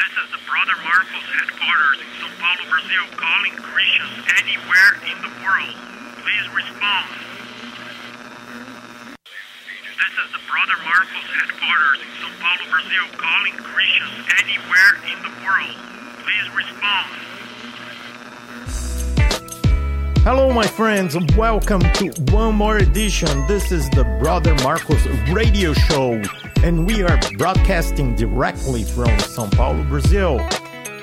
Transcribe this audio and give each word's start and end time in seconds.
This 0.00 0.16
is 0.16 0.32
the 0.32 0.40
Brother 0.48 0.72
Marcos 0.80 1.28
headquarters 1.28 2.00
in 2.00 2.08
São 2.16 2.32
Paulo, 2.40 2.64
Brazil, 2.72 3.04
calling 3.20 3.52
Christians 3.52 4.24
anywhere 4.40 4.96
in 5.04 5.16
the 5.20 5.28
world. 5.44 5.76
Please 6.24 6.46
respond. 6.56 7.04
This 9.20 10.14
is 10.24 10.28
the 10.32 10.40
Brother 10.48 10.80
Marcos 10.88 11.28
headquarters 11.36 12.00
in 12.00 12.10
São 12.16 12.32
Paulo, 12.40 12.64
Brazil, 12.72 13.04
calling 13.20 13.56
Christians 13.60 14.24
anywhere 14.40 14.92
in 15.04 15.20
the 15.20 15.34
world. 15.44 15.76
Please 16.24 16.48
respond. 16.56 17.29
Hello, 20.32 20.52
my 20.52 20.64
friends, 20.64 21.16
welcome 21.36 21.80
to 21.94 22.12
one 22.30 22.54
more 22.54 22.76
edition. 22.76 23.44
This 23.48 23.72
is 23.72 23.90
the 23.90 24.04
Brother 24.20 24.54
Marcos 24.62 25.04
radio 25.32 25.72
show, 25.72 26.22
and 26.62 26.86
we 26.86 27.02
are 27.02 27.18
broadcasting 27.36 28.14
directly 28.14 28.84
from 28.84 29.18
Sao 29.18 29.50
Paulo, 29.50 29.82
Brazil, 29.82 30.38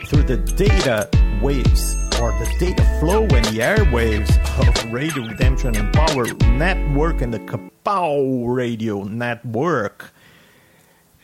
through 0.06 0.24
the 0.24 0.38
data 0.38 1.10
waves 1.42 1.98
or 2.22 2.32
the 2.40 2.56
data 2.58 2.86
flow 3.02 3.24
and 3.24 3.44
the 3.48 3.60
airwaves 3.60 4.32
of 4.66 4.94
Radio 4.94 5.28
Redemption 5.28 5.76
and 5.76 5.94
Power 5.94 6.28
Network 6.54 7.20
and 7.20 7.34
the 7.34 7.40
Kapow 7.40 8.46
Radio 8.48 9.04
Network. 9.04 10.14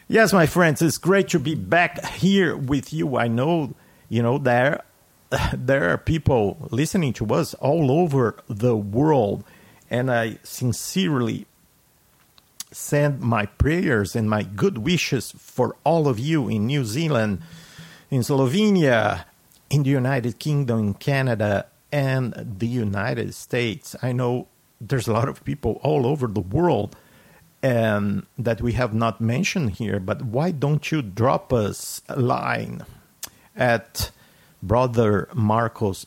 Yes, 0.09 0.34
my 0.34 0.45
friends, 0.45 0.81
it's 0.81 0.98
great 0.98 1.30
to 1.30 1.40
be 1.40 1.56
back 1.56 2.04
here 2.06 2.58
with 2.58 2.92
you. 2.92 3.16
I 3.16 3.30
know, 3.30 3.73
you 4.09 4.22
know, 4.22 4.40
there 4.40 4.84
there 5.54 5.90
are 5.90 5.98
people 5.98 6.68
listening 6.72 7.14
to 7.14 7.34
us 7.34 7.54
all 7.55 7.92
over 7.92 8.36
the 8.48 8.76
world, 8.76 9.44
and 9.90 10.12
I 10.12 10.38
sincerely 10.44 11.46
send 12.72 13.22
my 13.22 13.46
prayers 13.46 14.16
and 14.16 14.30
my 14.30 14.44
good 14.44 14.80
wishes 14.80 15.32
for 15.38 15.76
all 15.84 16.08
of 16.08 16.20
you 16.20 16.50
in 16.50 16.66
New 16.66 16.86
Zealand, 16.86 17.42
in 18.09 18.22
Slovenia, 18.22 19.26
in 19.70 19.84
the 19.84 19.90
United 19.92 20.40
Kingdom, 20.40 20.80
in 20.80 20.94
Canada, 20.95 21.67
and 21.92 22.34
the 22.59 22.67
United 22.67 23.34
States. 23.36 23.95
I 24.02 24.11
know 24.11 24.48
there's 24.81 25.08
a 25.08 25.14
lot 25.14 25.30
of 25.30 25.44
people 25.44 25.80
all 25.84 26.06
over 26.08 26.28
the 26.28 26.42
world 26.42 26.95
that 27.61 28.61
we 28.61 28.73
have 28.73 28.94
not 28.94 29.22
mentioned 29.22 29.72
here, 29.72 30.00
but 30.00 30.22
why 30.23 30.52
don't 30.52 30.92
you 30.92 31.02
drop 31.02 31.54
us 31.54 32.02
a 32.09 32.20
line 32.20 32.84
at 33.56 34.11
brother 34.64 35.28
Marcos 35.33 36.06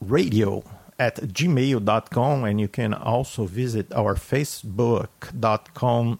radio 0.00 0.64
at 0.98 1.16
gmail.com 1.16 2.44
and 2.44 2.60
you 2.60 2.68
can 2.68 2.92
also 2.92 3.46
visit 3.46 3.90
our 3.92 4.14
facebook.com 4.14 6.18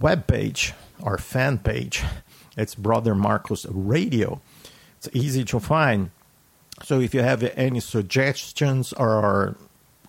webpage 0.00 0.72
our 1.02 1.18
fan 1.18 1.58
page. 1.58 2.02
It's 2.56 2.74
brother 2.74 3.14
marcos 3.14 3.66
radio. 3.68 4.40
It's 4.98 5.08
easy 5.12 5.44
to 5.44 5.60
find. 5.60 6.10
So 6.82 7.00
if 7.00 7.14
you 7.14 7.22
have 7.22 7.42
any 7.42 7.80
suggestions 7.80 8.92
or 8.94 9.56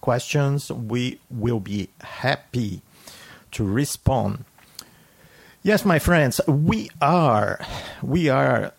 questions 0.02 0.72
we 0.72 1.20
will 1.30 1.60
be 1.60 1.90
happy 2.02 2.82
to 3.52 3.66
respond. 3.66 4.46
Yes 5.64 5.84
my 5.84 6.00
friends 6.00 6.40
we 6.48 6.90
are 7.02 7.60
we 8.02 8.30
are 8.30 8.72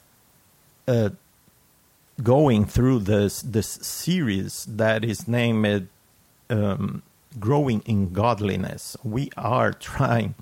uh, 0.88 1.10
going 2.22 2.64
through 2.64 3.00
this 3.00 3.42
this 3.42 3.68
series 3.68 4.64
that 4.64 5.04
is 5.04 5.28
named 5.28 5.88
um, 6.50 7.02
"Growing 7.38 7.82
in 7.84 8.12
Godliness." 8.12 8.96
We 9.04 9.30
are 9.36 9.72
trying 9.72 10.34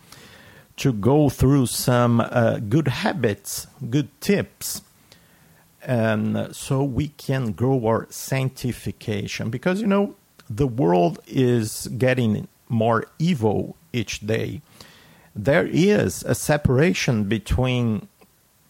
to 0.77 0.93
go 0.93 1.29
through 1.29 1.67
some 1.67 2.21
uh, 2.21 2.61
good 2.69 2.89
habits, 2.89 3.67
good 3.91 4.09
tips, 4.21 4.83
and 5.83 6.55
so 6.55 6.85
we 6.85 7.09
can 7.09 7.53
grow 7.53 7.87
our 7.87 8.07
sanctification. 8.11 9.51
Because 9.51 9.81
you 9.81 9.87
know 9.87 10.15
the 10.49 10.67
world 10.67 11.19
is 11.27 11.89
getting 11.99 12.49
more 12.69 13.07
evil 13.19 13.77
each 13.93 14.27
day. 14.27 14.61
There 15.35 15.67
is 15.67 16.23
a 16.23 16.35
separation 16.35 17.25
between 17.25 18.09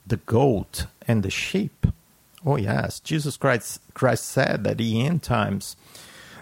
the 0.06 0.18
goat 0.18 0.86
and 1.06 1.22
the 1.22 1.30
sheep. 1.30 1.86
Oh, 2.44 2.56
yes. 2.56 3.00
Jesus 3.00 3.36
Christ, 3.36 3.80
Christ 3.94 4.26
said 4.26 4.64
that 4.64 4.80
in 4.80 5.06
end 5.06 5.22
times, 5.22 5.76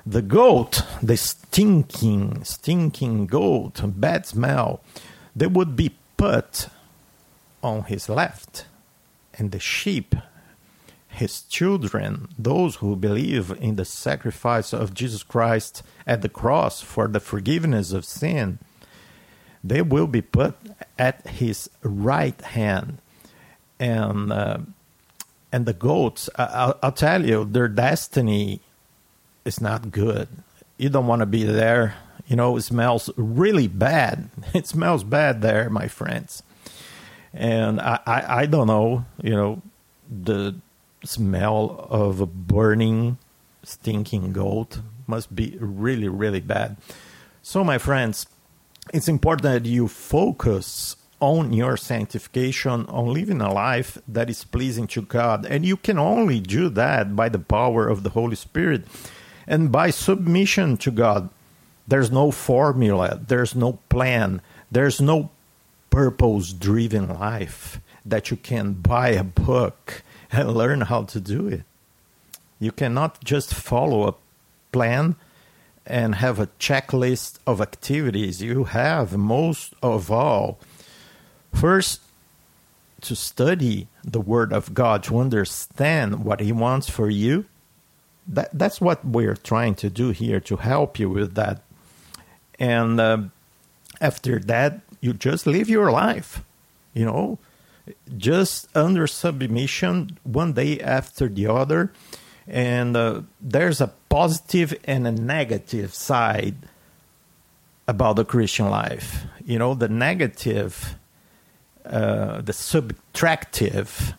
the 0.07 0.23
goat, 0.23 0.83
the 1.03 1.17
stinking, 1.17 2.45
stinking 2.45 3.27
goat, 3.27 3.81
bad 3.85 4.27
smell, 4.27 4.83
they 5.35 5.47
would 5.47 5.77
be 5.77 5.97
put 6.17 6.69
on 7.63 7.85
his 7.85 8.09
left, 8.09 8.67
and 9.39 9.51
the 9.51 9.59
sheep, 9.59 10.15
his 11.09 11.43
children, 11.43 12.29
those 12.39 12.77
who 12.77 12.97
believe 12.97 13.51
in 13.53 13.77
the 13.77 13.85
sacrifice 13.85 14.75
of 14.75 14.93
Jesus 14.93 15.23
Christ 15.23 15.83
at 16.07 16.21
the 16.21 16.29
cross 16.29 16.83
for 16.83 17.09
the 17.09 17.21
forgiveness 17.21 17.93
of 17.93 18.05
sin, 18.05 18.59
they 19.63 19.81
will 19.81 20.07
be 20.07 20.21
put 20.21 20.55
at 20.99 21.27
his 21.27 21.71
right 21.83 22.39
hand 22.43 22.99
and 23.85 24.33
uh, 24.33 24.59
and 25.53 25.67
the 25.67 25.73
goats. 25.73 26.31
I'll, 26.37 26.79
I'll 26.83 26.93
tell 26.93 27.25
you, 27.25 27.45
their 27.45 27.69
destiny 27.69 28.61
is 29.45 29.61
not 29.61 29.93
good. 29.93 30.29
You 30.79 30.89
don't 30.89 31.07
want 31.07 31.21
to 31.21 31.27
be 31.27 31.45
there. 31.45 31.95
You 32.27 32.37
know, 32.37 32.57
it 32.57 32.63
smells 32.63 33.11
really 33.17 33.69
bad. 33.69 34.31
It 34.55 34.67
smells 34.67 35.05
bad 35.05 35.43
there, 35.43 35.69
my 35.69 35.89
friends. 35.89 36.43
And 37.33 37.81
I, 37.81 38.01
I, 38.07 38.41
I 38.41 38.47
don't 38.47 38.67
know, 38.67 39.05
you 39.23 39.35
know, 39.35 39.63
the 40.09 40.55
smell 41.05 41.87
of 41.91 42.21
a 42.21 42.27
burning, 42.27 43.19
stinking 43.65 44.33
goat 44.33 44.79
must 45.07 45.35
be 45.35 45.57
really, 45.61 46.09
really 46.09 46.41
bad. 46.41 46.77
So, 47.43 47.63
my 47.65 47.79
friends, 47.79 48.27
it's 48.93 49.09
important 49.09 49.43
that 49.43 49.67
you 49.67 49.89
focus 49.89 50.97
on 51.21 51.53
your 51.53 51.77
sanctification, 51.77 52.87
on 52.87 53.13
living 53.13 53.41
a 53.41 53.53
life 53.53 53.99
that 54.09 54.29
is 54.29 54.45
pleasing 54.45 54.87
to 54.89 55.03
God. 55.03 55.47
And 55.47 55.65
you 55.65 55.77
can 55.77 55.99
only 55.99 56.41
do 56.41 56.69
that 56.71 57.17
by 57.17 57.29
the 57.29 57.39
power 57.39 57.89
of 57.89 58.03
the 58.03 58.11
Holy 58.11 58.37
Spirit 58.37 58.85
and 59.47 59.73
by 59.73 59.91
submission 59.91 60.77
to 60.79 60.91
God. 60.91 61.31
There's 61.87 62.11
no 62.11 62.31
formula, 62.31 63.21
there's 63.27 63.55
no 63.55 63.79
plan, 63.89 64.41
there's 64.71 65.01
no 65.01 65.31
purpose 65.91 66.53
driven 66.53 67.09
life 67.09 67.81
that 68.05 68.31
you 68.31 68.37
can 68.37 68.73
buy 68.73 69.11
a 69.11 69.25
book 69.25 70.03
and 70.33 70.55
learn 70.55 70.83
how 70.83 71.05
to 71.05 71.21
do 71.21 71.47
it. 71.49 71.63
You 72.59 72.73
cannot 72.73 73.23
just 73.23 73.53
follow 73.55 74.09
a 74.09 74.15
plan 74.73 75.17
and 75.87 76.17
have 76.17 76.41
a 76.41 76.49
checklist 76.59 77.39
of 77.47 77.61
activities. 77.61 78.43
You 78.43 78.65
have, 78.65 79.17
most 79.17 79.75
of 79.83 80.11
all, 80.11 80.59
First, 81.55 82.01
to 83.03 83.15
study 83.15 83.87
the 84.03 84.21
Word 84.21 84.53
of 84.53 84.75
God, 84.75 85.03
to 85.05 85.19
understand 85.19 86.25
what 86.25 86.41
He 86.41 86.53
wants 86.53 86.91
for 86.91 87.09
you. 87.09 87.47
That, 88.27 88.51
that's 88.53 88.81
what 88.81 89.05
we're 89.05 89.37
trying 89.37 89.75
to 89.77 89.91
do 89.91 90.11
here 90.11 90.41
to 90.41 90.57
help 90.57 90.99
you 90.99 91.11
with 91.11 91.35
that. 91.35 91.63
And 92.59 92.99
uh, 92.99 93.19
after 94.01 94.39
that, 94.41 94.81
you 95.01 95.13
just 95.13 95.47
live 95.47 95.69
your 95.69 95.93
life, 95.93 96.43
you 96.95 97.05
know, 97.05 97.39
just 98.17 98.75
under 98.75 99.07
submission 99.07 100.19
one 100.23 100.55
day 100.55 100.81
after 100.81 101.29
the 101.29 101.47
other. 101.47 101.93
And 102.47 102.97
uh, 102.97 103.23
there's 103.41 103.81
a 103.81 103.93
positive 104.09 104.75
and 104.85 105.07
a 105.07 105.13
negative 105.13 105.95
side 105.95 106.57
about 107.87 108.17
the 108.17 108.25
Christian 108.25 108.71
life. 108.71 109.25
You 109.45 109.59
know, 109.59 109.75
the 109.75 109.89
negative 109.89 110.97
uh, 111.85 112.41
the 112.41 112.53
subtractive 112.53 114.15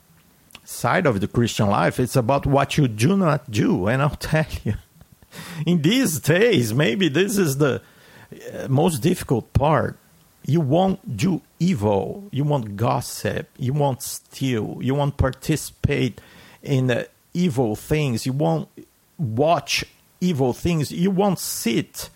side 0.64 1.06
of 1.06 1.22
the 1.22 1.28
Christian 1.28 1.68
life. 1.68 2.00
It's 2.00 2.16
about 2.16 2.46
what 2.46 2.78
you 2.78 2.88
do 2.88 3.16
not 3.16 3.50
do. 3.50 3.88
And 3.88 4.02
I'll 4.02 4.10
tell 4.16 4.46
you, 4.64 4.76
in 5.66 5.82
these 5.82 6.20
days, 6.20 6.74
maybe 6.74 7.08
this 7.08 7.38
is 7.38 7.58
the 7.58 7.82
uh, 8.32 8.68
most 8.68 9.00
difficult 9.00 9.52
part. 9.54 9.98
You 10.46 10.62
won't 10.62 11.18
do 11.18 11.42
evil. 11.60 12.28
You 12.32 12.44
won't 12.44 12.76
gossip. 12.76 13.50
You 13.58 13.74
won't 13.74 14.02
steal. 14.02 14.78
You 14.82 14.94
won't 14.96 15.18
participate 15.18 16.22
in 16.62 16.92
uh, 16.92 17.06
evil 17.34 17.76
things. 17.76 18.26
You 18.26 18.34
won't 18.34 18.70
watch 19.18 19.84
evil 20.22 20.54
things. 20.54 20.92
You 20.92 21.12
won't 21.12 21.40
sit 21.40 22.10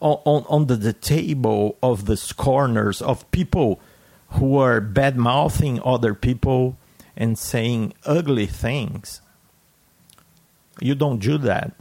on, 0.00 0.44
on, 0.48 0.66
the, 0.66 0.76
the 0.76 0.92
table 0.92 1.76
of 1.82 2.06
the 2.06 2.16
scorners 2.16 3.02
of 3.02 3.30
people 3.30 3.80
who 4.32 4.58
are 4.58 4.80
bad 4.80 5.16
mouthing 5.16 5.80
other 5.84 6.14
people 6.14 6.76
and 7.16 7.38
saying 7.38 7.92
ugly 8.04 8.46
things. 8.46 9.20
You 10.80 10.94
don't 10.94 11.18
do 11.18 11.38
that. 11.38 11.72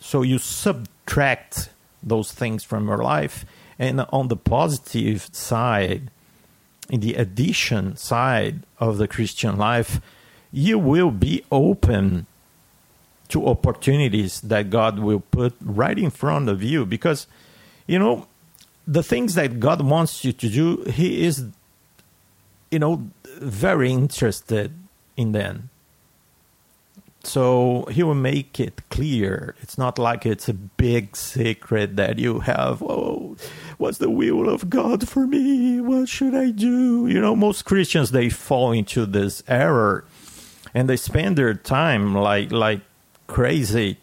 So 0.00 0.22
you 0.22 0.38
subtract 0.38 1.70
those 2.02 2.32
things 2.32 2.64
from 2.64 2.88
your 2.88 2.98
life. 2.98 3.44
And 3.78 4.06
on 4.10 4.28
the 4.28 4.36
positive 4.36 5.28
side, 5.32 6.10
in 6.88 7.00
the 7.00 7.14
addition 7.14 7.96
side 7.96 8.62
of 8.78 8.98
the 8.98 9.08
Christian 9.08 9.56
life, 9.56 10.00
you 10.52 10.78
will 10.78 11.10
be 11.10 11.44
open 11.52 12.26
to 13.28 13.46
opportunities 13.46 14.40
that 14.40 14.70
God 14.70 14.98
will 14.98 15.20
put 15.20 15.54
right 15.60 15.98
in 15.98 16.10
front 16.10 16.48
of 16.48 16.62
you 16.62 16.84
because 16.84 17.26
you 17.86 17.98
know 17.98 18.26
the 18.86 19.04
things 19.04 19.34
that 19.34 19.60
God 19.60 19.82
wants 19.82 20.24
you 20.24 20.32
to 20.32 20.48
do 20.48 20.82
he 20.90 21.24
is 21.24 21.44
you 22.70 22.78
know 22.78 23.10
very 23.24 23.92
interested 23.92 24.72
in 25.16 25.32
them. 25.32 25.70
So 27.22 27.86
he 27.90 28.02
will 28.02 28.14
make 28.14 28.58
it 28.58 28.80
clear. 28.88 29.54
It's 29.60 29.76
not 29.76 29.98
like 29.98 30.24
it's 30.24 30.48
a 30.48 30.54
big 30.54 31.14
secret 31.16 31.96
that 31.96 32.18
you 32.18 32.40
have 32.40 32.82
oh 32.82 33.36
what's 33.76 33.98
the 33.98 34.10
will 34.10 34.48
of 34.48 34.70
God 34.70 35.08
for 35.08 35.26
me? 35.26 35.80
What 35.80 36.08
should 36.08 36.34
I 36.34 36.50
do? 36.50 37.06
You 37.06 37.20
know 37.20 37.36
most 37.36 37.64
Christians 37.64 38.10
they 38.10 38.30
fall 38.30 38.72
into 38.72 39.04
this 39.06 39.42
error 39.48 40.04
and 40.74 40.88
they 40.88 40.96
spend 40.96 41.36
their 41.36 41.54
time 41.54 42.14
like 42.14 42.52
like 42.52 42.80
crazy 43.26 43.98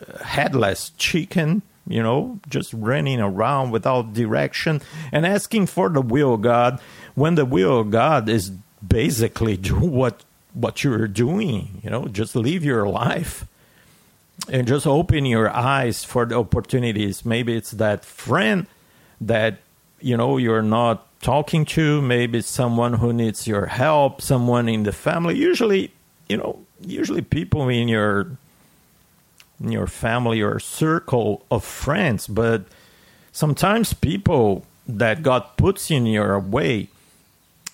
uh, 0.00 0.24
headless 0.24 0.90
chicken, 0.96 1.62
you 1.86 2.02
know, 2.02 2.40
just 2.48 2.72
running 2.72 3.20
around 3.20 3.70
without 3.70 4.12
direction 4.12 4.80
and 5.12 5.26
asking 5.26 5.66
for 5.66 5.88
the 5.88 6.00
will 6.00 6.34
of 6.34 6.42
God 6.42 6.80
when 7.20 7.34
the 7.34 7.44
will 7.44 7.80
of 7.80 7.90
God 7.90 8.30
is 8.30 8.50
basically 8.80 9.56
do 9.58 9.78
what 9.78 10.24
what 10.54 10.82
you're 10.82 11.06
doing, 11.06 11.80
you 11.84 11.90
know, 11.90 12.06
just 12.08 12.34
live 12.34 12.64
your 12.64 12.88
life 12.88 13.44
and 14.48 14.66
just 14.66 14.86
open 14.86 15.26
your 15.26 15.48
eyes 15.50 16.02
for 16.02 16.24
the 16.24 16.36
opportunities. 16.36 17.24
Maybe 17.24 17.54
it's 17.54 17.72
that 17.72 18.04
friend 18.04 18.66
that 19.20 19.58
you 20.00 20.16
know 20.16 20.38
you're 20.38 20.62
not 20.62 21.06
talking 21.20 21.66
to, 21.66 22.00
maybe 22.00 22.38
it's 22.38 22.48
someone 22.48 22.94
who 22.94 23.12
needs 23.12 23.46
your 23.46 23.66
help, 23.66 24.22
someone 24.22 24.66
in 24.66 24.84
the 24.84 24.92
family. 24.92 25.36
Usually, 25.36 25.92
you 26.26 26.38
know, 26.38 26.58
usually 26.80 27.20
people 27.20 27.68
in 27.68 27.86
your 27.86 28.38
in 29.60 29.72
your 29.72 29.86
family 29.86 30.40
or 30.40 30.58
circle 30.58 31.44
of 31.50 31.62
friends, 31.62 32.26
but 32.26 32.64
sometimes 33.30 33.92
people 33.92 34.64
that 34.88 35.22
God 35.22 35.44
puts 35.56 35.90
in 35.90 36.06
your 36.06 36.40
way, 36.40 36.88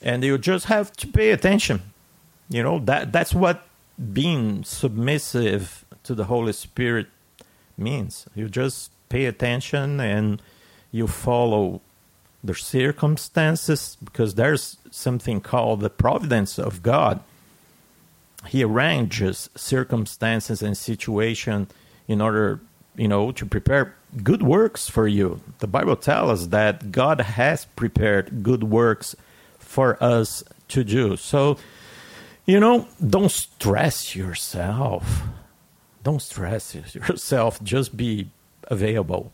and 0.06 0.22
you 0.22 0.38
just 0.38 0.66
have 0.66 0.92
to 0.92 1.06
pay 1.08 1.32
attention. 1.32 1.82
You 2.48 2.62
know 2.62 2.78
that 2.90 3.12
that's 3.12 3.34
what 3.34 3.66
being 4.12 4.62
submissive 4.62 5.84
to 6.04 6.14
the 6.14 6.24
Holy 6.24 6.52
Spirit 6.52 7.08
means. 7.76 8.26
You 8.34 8.48
just 8.48 8.92
pay 9.08 9.26
attention 9.26 9.98
and 10.00 10.40
you 10.92 11.08
follow 11.08 11.80
the 12.44 12.54
circumstances 12.54 13.96
because 14.04 14.36
there's 14.36 14.76
something 14.92 15.40
called 15.40 15.80
the 15.80 15.90
providence 15.90 16.58
of 16.58 16.82
God 16.82 17.20
he 18.46 18.62
arranges 18.62 19.50
circumstances 19.56 20.62
and 20.62 20.76
situation 20.76 21.66
in 22.06 22.20
order 22.20 22.60
you 22.96 23.08
know 23.08 23.32
to 23.32 23.44
prepare 23.44 23.94
good 24.22 24.42
works 24.42 24.88
for 24.88 25.08
you 25.08 25.40
the 25.58 25.66
bible 25.66 25.96
tells 25.96 26.42
us 26.42 26.46
that 26.48 26.92
god 26.92 27.20
has 27.20 27.64
prepared 27.76 28.42
good 28.42 28.64
works 28.64 29.16
for 29.66 30.02
us 30.02 30.42
to 30.68 30.84
do. 30.84 31.16
So 31.16 31.58
you 32.46 32.60
know 32.60 32.88
don't 33.06 33.30
stress 33.30 34.16
yourself. 34.16 35.22
Don't 36.02 36.22
stress 36.22 36.74
yourself. 36.94 37.62
Just 37.62 37.96
be 37.96 38.30
available. 38.64 39.32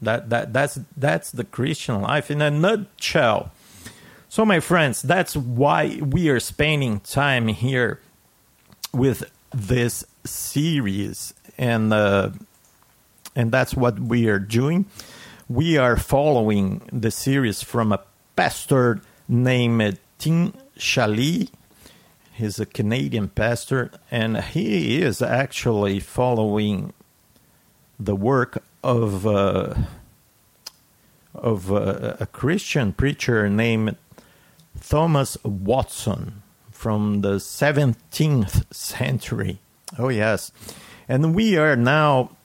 That 0.00 0.30
that 0.30 0.52
that's 0.52 0.78
that's 0.96 1.30
the 1.30 1.44
christian 1.44 2.00
life 2.00 2.30
in 2.30 2.40
a 2.40 2.50
nutshell. 2.50 3.50
So 4.28 4.44
my 4.44 4.60
friends 4.60 5.02
that's 5.02 5.36
why 5.36 6.00
we 6.02 6.28
are 6.28 6.40
spending 6.40 7.00
time 7.00 7.48
here 7.48 8.00
with 8.92 9.30
this 9.52 10.04
series, 10.24 11.34
and 11.58 11.92
uh, 11.92 12.30
and 13.34 13.50
that's 13.52 13.74
what 13.74 13.98
we 13.98 14.28
are 14.28 14.38
doing. 14.38 14.86
We 15.48 15.76
are 15.78 15.96
following 15.96 16.88
the 16.92 17.10
series 17.10 17.62
from 17.62 17.92
a 17.92 18.00
pastor 18.34 19.00
named 19.28 19.98
Tim 20.18 20.52
Challies. 20.78 21.50
He's 22.32 22.60
a 22.60 22.66
Canadian 22.66 23.28
pastor, 23.28 23.90
and 24.10 24.36
he 24.36 25.00
is 25.00 25.22
actually 25.22 26.00
following 26.00 26.92
the 27.98 28.14
work 28.14 28.62
of 28.82 29.26
uh, 29.26 29.74
of 31.34 31.72
uh, 31.72 32.16
a 32.20 32.26
Christian 32.26 32.92
preacher 32.92 33.48
named 33.48 33.96
Thomas 34.80 35.36
Watson 35.44 36.42
from 36.70 37.22
the 37.22 37.36
17th 37.36 38.72
century. 38.74 39.58
Oh 39.98 40.10
yes, 40.10 40.52
and 41.08 41.34
we 41.34 41.56
are 41.56 41.74
now 41.74 42.35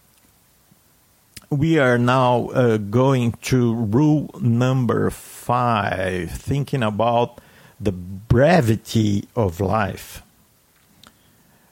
we 1.52 1.78
are 1.78 1.98
now 1.98 2.48
uh, 2.50 2.78
going 2.78 3.34
to 3.44 3.76
rule 3.76 4.32
number 4.40 5.10
five, 5.10 6.32
thinking 6.32 6.82
about 6.82 7.42
the 7.80 7.92
brevity 7.92 9.28
of 9.36 9.60
life. 9.60 10.24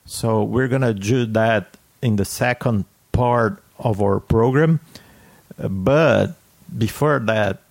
So 0.06 0.44
we're 0.44 0.68
gonna 0.68 0.94
do 0.94 1.26
that 1.28 1.78
in 2.02 2.18
the 2.18 2.26
second 2.26 2.86
part 3.14 3.64
of 3.78 4.02
our 4.02 4.20
program, 4.20 4.82
but 5.58 6.36
before 6.78 7.20
that, 7.20 7.62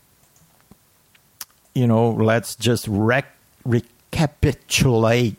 you 1.75 1.87
know, 1.87 2.11
let's 2.11 2.56
just 2.56 2.88
rec- 2.88 3.37
recapitulate 3.66 5.37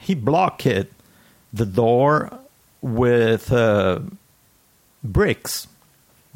he 0.00 0.14
blocked 0.14 0.66
the 1.52 1.66
door 1.66 2.38
with 2.80 3.52
uh, 3.52 4.00
bricks. 5.02 5.66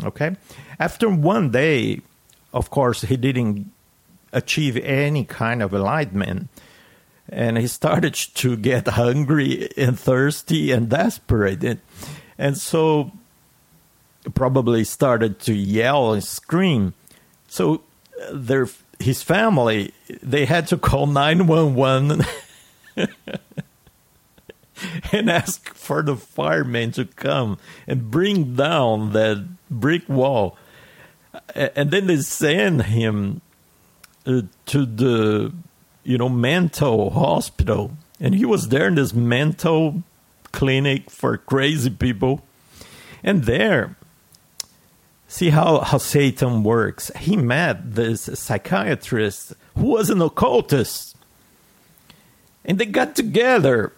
Okay. 0.03 0.37
After 0.79 1.09
one 1.09 1.51
day, 1.51 2.01
of 2.53 2.71
course, 2.71 3.03
he 3.03 3.17
didn't 3.17 3.71
achieve 4.33 4.77
any 4.79 5.25
kind 5.25 5.63
of 5.63 5.75
enlightenment. 5.75 6.49
And 7.29 7.59
he 7.59 7.67
started 7.67 8.15
to 8.35 8.57
get 8.57 8.89
hungry 8.89 9.71
and 9.77 9.99
thirsty 9.99 10.73
and 10.73 10.89
desperate. 10.89 11.63
And, 11.63 11.81
and 12.39 12.59
so 12.59 13.13
probably 14.35 14.85
started 14.85 15.41
to 15.41 15.55
yell 15.55 16.13
and 16.13 16.23
scream. 16.23 16.95
So 17.49 17.83
uh, 18.21 18.31
their 18.33 18.69
his 18.99 19.23
family 19.23 19.95
they 20.23 20.45
had 20.45 20.67
to 20.69 20.77
call 20.77 21.07
911 21.07 22.23
and 25.13 25.31
ask 25.31 25.73
for 25.75 26.03
the 26.03 26.17
firemen 26.17 26.93
to 26.93 27.05
come 27.05 27.59
and 27.87 28.11
bring 28.11 28.55
down 28.57 29.13
that 29.13 29.47
brick 29.71 30.09
wall. 30.09 30.57
And 31.55 31.91
then 31.91 32.07
they 32.07 32.19
send 32.19 32.83
him 32.83 33.41
uh, 34.27 34.43
to 34.67 34.87
the, 34.87 35.53
you 36.05 36.19
know, 36.19 36.29
mental 36.29 37.11
hospital. 37.11 37.93
And 38.19 38.35
he 38.35 38.45
was 38.45 38.69
there 38.69 38.89
in 38.89 38.97
this 38.97 39.15
mental 39.15 40.03
clinic 40.53 41.11
for 41.11 41.37
crazy 41.37 41.91
people. 41.91 42.43
And 43.23 43.45
there, 43.45 43.97
see 45.31 45.51
how, 45.51 45.79
how 45.81 45.99
Satan 45.99 46.65
works. 46.65 47.11
He 47.17 47.37
met 47.37 47.95
this 47.95 48.23
psychiatrist 48.35 49.55
who 49.77 49.87
was 49.87 50.11
an 50.11 50.21
occultist. 50.21 51.17
And 52.65 52.79
they 52.79 52.87
got 52.87 53.15
together 53.15 53.93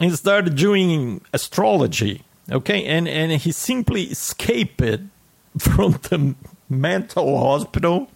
and 0.00 0.12
started 0.14 0.56
doing 0.56 1.20
astrology. 1.32 2.22
Okay, 2.50 2.84
and, 2.86 3.06
and 3.06 3.32
he 3.32 3.52
simply 3.52 4.04
escaped 4.04 4.80
from 5.58 5.92
the 6.08 6.34
mental 6.70 7.38
hospital. 7.38 8.08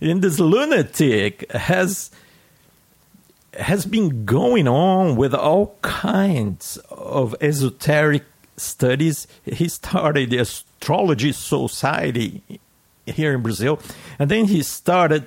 And 0.00 0.22
this 0.22 0.38
lunatic 0.38 1.50
has 1.50 2.10
has 3.58 3.86
been 3.86 4.24
going 4.24 4.66
on 4.66 5.14
with 5.14 5.32
all 5.32 5.78
kinds 5.80 6.76
of 6.90 7.36
esoteric 7.40 8.24
studies. 8.56 9.26
He 9.44 9.68
started 9.68 10.30
the 10.30 10.38
astrology 10.38 11.32
society 11.32 12.42
here 13.06 13.34
in 13.34 13.42
Brazil, 13.42 13.80
and 14.18 14.30
then 14.30 14.46
he 14.46 14.62
started 14.62 15.26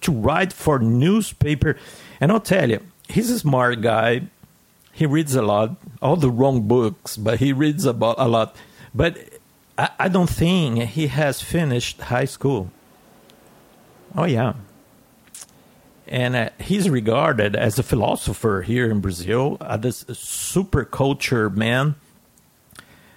to 0.00 0.12
write 0.12 0.52
for 0.52 0.78
newspaper. 0.78 1.76
And 2.20 2.30
I'll 2.30 2.40
tell 2.40 2.70
you, 2.70 2.80
he's 3.08 3.30
a 3.30 3.38
smart 3.38 3.80
guy 3.80 4.22
he 4.92 5.06
reads 5.06 5.34
a 5.34 5.42
lot, 5.42 5.76
all 6.02 6.16
the 6.16 6.30
wrong 6.30 6.68
books, 6.68 7.16
but 7.16 7.38
he 7.38 7.52
reads 7.52 7.86
about 7.86 8.16
a 8.18 8.28
lot. 8.28 8.54
But 8.94 9.18
I, 9.78 9.88
I 9.98 10.08
don't 10.08 10.28
think 10.28 10.82
he 10.90 11.06
has 11.06 11.40
finished 11.40 12.00
high 12.00 12.26
school. 12.26 12.70
Oh 14.14 14.24
yeah, 14.24 14.52
and 16.06 16.36
uh, 16.36 16.50
he's 16.60 16.90
regarded 16.90 17.56
as 17.56 17.78
a 17.78 17.82
philosopher 17.82 18.60
here 18.60 18.90
in 18.90 19.00
Brazil, 19.00 19.56
uh, 19.62 19.78
this 19.78 20.04
super 20.12 20.84
culture 20.84 21.48
man. 21.48 21.94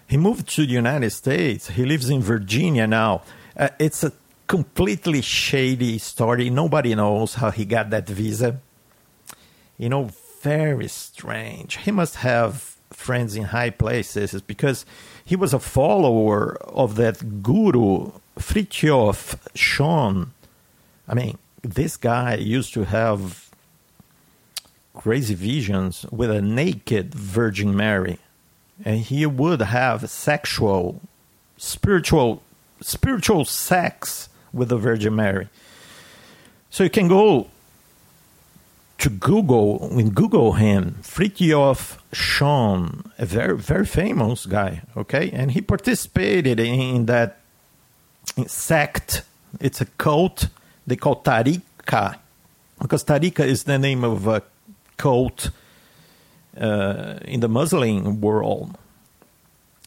He 0.07 0.17
moved 0.17 0.47
to 0.49 0.65
the 0.65 0.71
United 0.71 1.11
States. 1.11 1.69
He 1.69 1.85
lives 1.85 2.09
in 2.09 2.21
Virginia 2.21 2.87
now. 2.87 3.23
Uh, 3.57 3.69
it's 3.79 4.03
a 4.03 4.11
completely 4.47 5.21
shady 5.21 5.97
story. 5.97 6.49
Nobody 6.49 6.93
knows 6.93 7.35
how 7.35 7.51
he 7.51 7.65
got 7.65 7.89
that 7.89 8.07
visa. 8.07 8.59
You 9.77 9.89
know, 9.89 10.09
very 10.41 10.87
strange. 10.87 11.77
He 11.77 11.91
must 11.91 12.17
have 12.17 12.75
friends 12.91 13.35
in 13.35 13.45
high 13.45 13.71
places 13.71 14.39
because 14.41 14.85
he 15.23 15.35
was 15.35 15.53
a 15.53 15.59
follower 15.59 16.57
of 16.61 16.95
that 16.95 17.41
guru 17.41 18.11
Fritjof 18.37 19.37
Schuon. 19.55 20.29
I 21.07 21.13
mean, 21.13 21.37
this 21.61 21.97
guy 21.97 22.35
used 22.35 22.73
to 22.73 22.85
have 22.85 23.49
crazy 24.93 25.33
visions 25.35 26.05
with 26.11 26.29
a 26.29 26.41
naked 26.41 27.13
Virgin 27.13 27.75
Mary, 27.75 28.19
and 28.83 28.99
he 28.99 29.25
would 29.25 29.61
have 29.61 30.09
sexual, 30.09 31.01
spiritual, 31.57 32.41
spiritual 32.81 33.45
sex 33.45 34.29
with 34.51 34.69
the 34.69 34.77
Virgin 34.77 35.15
Mary. 35.15 35.47
So 36.69 36.83
you 36.83 36.89
can 36.89 37.07
go 37.07 37.47
to 38.97 39.09
Google, 39.09 39.89
when 39.89 40.09
Google 40.09 40.53
him, 40.53 40.97
Fritjof 41.01 41.97
Schuon, 42.11 43.11
a 43.17 43.25
very, 43.25 43.57
very 43.57 43.85
famous 43.85 44.45
guy, 44.45 44.81
okay? 44.95 45.29
And 45.31 45.51
he 45.51 45.61
participated 45.61 46.59
in 46.59 47.05
that 47.05 47.39
sect. 48.47 49.23
It's 49.59 49.81
a 49.81 49.85
cult 49.85 50.47
they 50.87 50.95
call 50.95 51.21
Tariqa, 51.21 52.17
because 52.81 53.03
Tariqa 53.03 53.45
is 53.45 53.63
the 53.63 53.77
name 53.77 54.03
of 54.03 54.27
a 54.27 54.43
cult 54.97 55.49
Uh, 56.57 57.19
in 57.25 57.41
the 57.41 57.49
Muslim 57.49 58.21
world. 58.21 58.77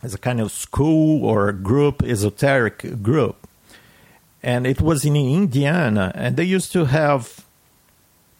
as 0.02 0.14
a 0.14 0.18
kind 0.18 0.40
of 0.40 0.52
school 0.52 1.24
or 1.24 1.50
group, 1.50 2.02
esoteric 2.04 3.02
group. 3.02 3.48
And 4.42 4.66
it 4.66 4.80
was 4.80 5.04
in 5.04 5.16
Indiana, 5.16 6.12
and 6.14 6.36
they 6.36 6.44
used 6.44 6.70
to 6.72 6.84
have 6.84 7.44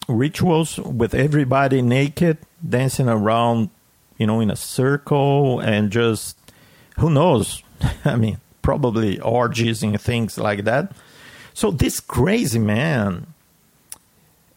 rituals 0.07 0.77
with 0.77 1.13
everybody 1.13 1.81
naked, 1.81 2.37
dancing 2.67 3.09
around, 3.09 3.69
you 4.17 4.27
know, 4.27 4.39
in 4.39 4.49
a 4.49 4.55
circle, 4.55 5.59
and 5.59 5.91
just 5.91 6.37
who 6.99 7.09
knows? 7.09 7.63
I 8.05 8.15
mean, 8.15 8.39
probably 8.61 9.19
orgies 9.19 9.83
and 9.83 9.99
things 9.99 10.37
like 10.37 10.63
that. 10.65 10.91
So 11.53 11.71
this 11.71 11.99
crazy 11.99 12.59
man, 12.59 13.33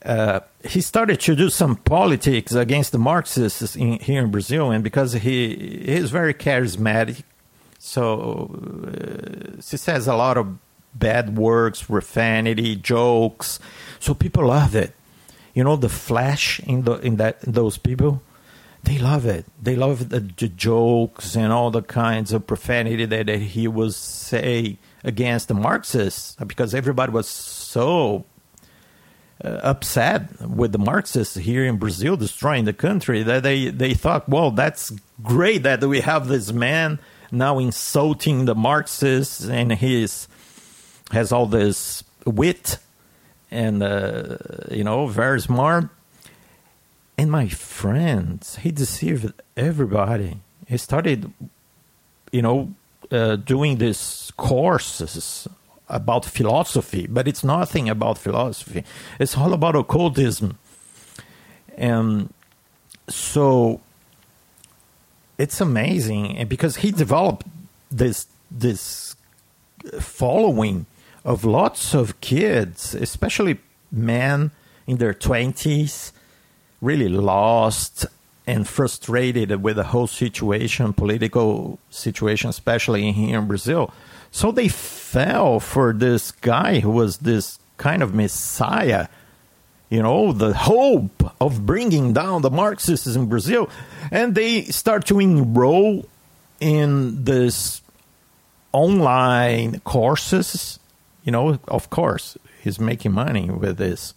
uh, 0.05 0.41
he 0.65 0.81
started 0.81 1.21
to 1.21 1.35
do 1.35 1.51
some 1.51 1.77
politics 1.77 2.53
against 2.53 2.93
the 2.93 2.99
Marxists 2.99 3.77
in, 3.77 3.99
here 4.01 4.23
in 4.23 4.31
Brazil, 4.31 4.71
and 4.71 4.83
because 4.83 5.13
he, 5.13 5.21
he 5.21 5.89
is 5.89 6.11
very 6.11 6.35
charismatic, 6.35 7.23
so 7.79 8.51
uh, 8.87 9.57
he 9.57 9.77
says 9.77 10.07
a 10.07 10.15
lot 10.15 10.37
of 10.37 10.59
bad 10.95 11.37
words, 11.37 11.83
profanity, 11.83 12.77
jokes. 12.77 13.59
So 13.99 14.15
people 14.15 14.47
love 14.47 14.75
it 14.75 14.95
you 15.55 15.65
know 15.65 15.77
the 15.77 15.89
flash 15.89 16.61
in 16.61 16.83
the 16.83 16.95
in 17.01 17.17
that 17.17 17.43
in 17.45 17.53
those 17.53 17.79
people 17.79 18.23
they 18.85 18.99
love 18.99 19.27
it 19.27 19.45
they 19.63 19.77
love 19.77 20.09
the, 20.09 20.21
the 20.21 20.49
jokes 20.49 21.37
and 21.37 21.53
all 21.53 21.71
the 21.71 21.83
kinds 21.83 22.33
of 22.33 22.47
profanity 22.47 23.05
that, 23.05 23.27
that 23.27 23.39
he 23.39 23.69
was 23.69 23.97
say 23.97 24.79
against 25.05 25.49
the 25.49 25.55
marxists 25.55 26.37
because 26.47 26.75
everybody 26.75 27.13
was 27.13 27.29
so 27.29 28.25
upset 29.45 30.41
with 30.41 30.73
the 30.73 30.79
marxists 30.79 31.35
here 31.35 31.65
in 31.65 31.77
brazil 31.77 32.17
destroying 32.17 32.65
the 32.65 32.73
country 32.73 33.23
that 33.23 33.43
they 33.43 33.71
they 33.71 33.93
thought 33.93 34.29
well 34.29 34.51
that's 34.51 34.93
great 35.23 35.65
that 35.65 35.83
we 35.83 36.01
have 36.01 36.29
this 36.29 36.53
man 36.53 36.99
now 37.33 37.59
insulting 37.59 38.45
the 38.45 38.55
marxists 38.55 39.45
and 39.45 39.73
he's 39.73 40.29
has 41.11 41.33
all 41.33 41.47
this 41.47 42.05
wit 42.25 42.79
and 43.51 43.83
uh, 43.83 44.39
you 44.71 44.83
know 44.83 45.07
very 45.07 45.41
smart. 45.41 45.89
And 47.19 47.31
my 47.31 47.49
friends 47.49 48.57
he 48.57 48.73
deceived 48.73 49.33
everybody. 49.57 50.39
He 50.67 50.77
started 50.79 51.33
you 52.33 52.43
know 52.43 52.73
uh, 53.11 53.37
doing 53.37 53.79
these 53.79 54.33
courses 54.37 55.47
about 55.89 56.25
philosophy 56.25 57.07
but 57.07 57.29
it's 57.29 57.45
nothing 57.45 57.89
about 57.89 58.19
philosophy 58.19 58.85
it's 59.19 59.37
all 59.37 59.53
about 59.53 59.77
occultism 59.77 60.59
and 61.77 62.33
so 63.09 63.81
it's 65.39 65.61
amazing 65.61 66.47
because 66.49 66.77
he 66.77 66.91
developed 66.91 67.47
this 67.91 68.27
this 68.51 69.17
following 70.01 70.87
of 71.25 71.45
lots 71.45 71.95
of 71.95 72.21
kids, 72.21 72.95
especially 72.95 73.59
men 73.91 74.51
in 74.87 74.97
their 74.97 75.15
20s, 75.15 76.13
really 76.81 77.09
lost 77.09 78.07
and 78.47 78.67
frustrated 78.67 79.63
with 79.63 79.77
the 79.77 79.85
whole 79.85 80.09
situation, 80.09 80.93
political 80.93 81.79
situation, 81.91 82.51
especially 82.51 83.13
here 83.13 83.39
in 83.39 83.47
Brazil. 83.47 83.93
So 84.33 84.51
they 84.51 84.67
fell 84.67 85.61
for 85.61 85.93
this 85.93 86.33
guy 86.33 86.81
who 86.81 86.91
was 86.91 87.19
this 87.19 87.61
kind 87.77 88.03
of 88.03 88.15
messiah, 88.15 89.07
you 89.89 90.03
know, 90.03 90.33
the 90.33 90.53
hope 90.53 91.23
of 91.41 91.65
bringing 91.65 92.13
down 92.13 92.43
the 92.43 92.51
Marxists 92.51 93.15
in 93.15 93.27
Brazil. 93.27 93.71
And 94.11 94.35
they 94.35 94.63
start 94.65 95.07
to 95.07 95.21
enroll 95.21 96.09
in 96.59 97.23
this 97.25 97.83
online 98.73 99.79
courses 99.81 100.81
you 101.25 101.31
know, 101.31 101.59
of 101.69 101.91
course, 101.91 102.37
he's 102.63 102.81
making 102.81 103.13
money 103.13 103.49
with 103.49 103.79
this. 103.79 104.15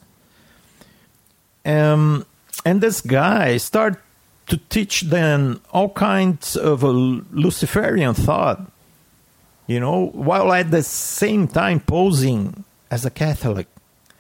Um, 1.66 2.26
and 2.64 2.82
this 2.82 3.02
guy 3.02 3.58
started 3.58 4.00
to 4.48 4.58
teach 4.70 5.02
them 5.02 5.62
all 5.72 5.90
kinds 5.90 6.56
of 6.56 6.84
Luciferian 6.84 8.14
thought, 8.14 8.72
you 9.68 9.80
know, 9.80 10.08
while 10.14 10.54
at 10.54 10.72
the 10.72 10.84
same 10.84 11.48
time 11.48 11.80
posing 11.80 12.64
as 12.92 13.06
a 13.06 13.10
Catholic. 13.10 13.68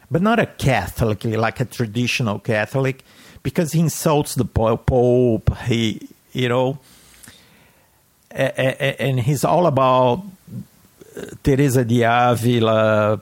but 0.09 0.21
not 0.21 0.39
a 0.39 0.45
Catholic, 0.45 1.23
like 1.23 1.59
a 1.59 1.65
traditional 1.65 2.39
Catholic, 2.39 3.03
because 3.43 3.71
he 3.73 3.79
insults 3.79 4.35
the 4.35 4.45
Pope. 4.45 5.57
He, 5.65 6.07
you 6.31 6.49
know, 6.49 6.79
and 8.31 9.19
he's 9.19 9.43
all 9.43 9.65
about 9.65 10.23
uh, 11.17 11.21
Teresa 11.43 11.83
de 11.85 12.03
Avila, 12.03 13.19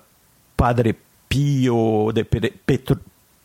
Padre 0.58 0.94
Pio 1.30 2.12
de 2.12 2.24
Petru, 2.26 3.00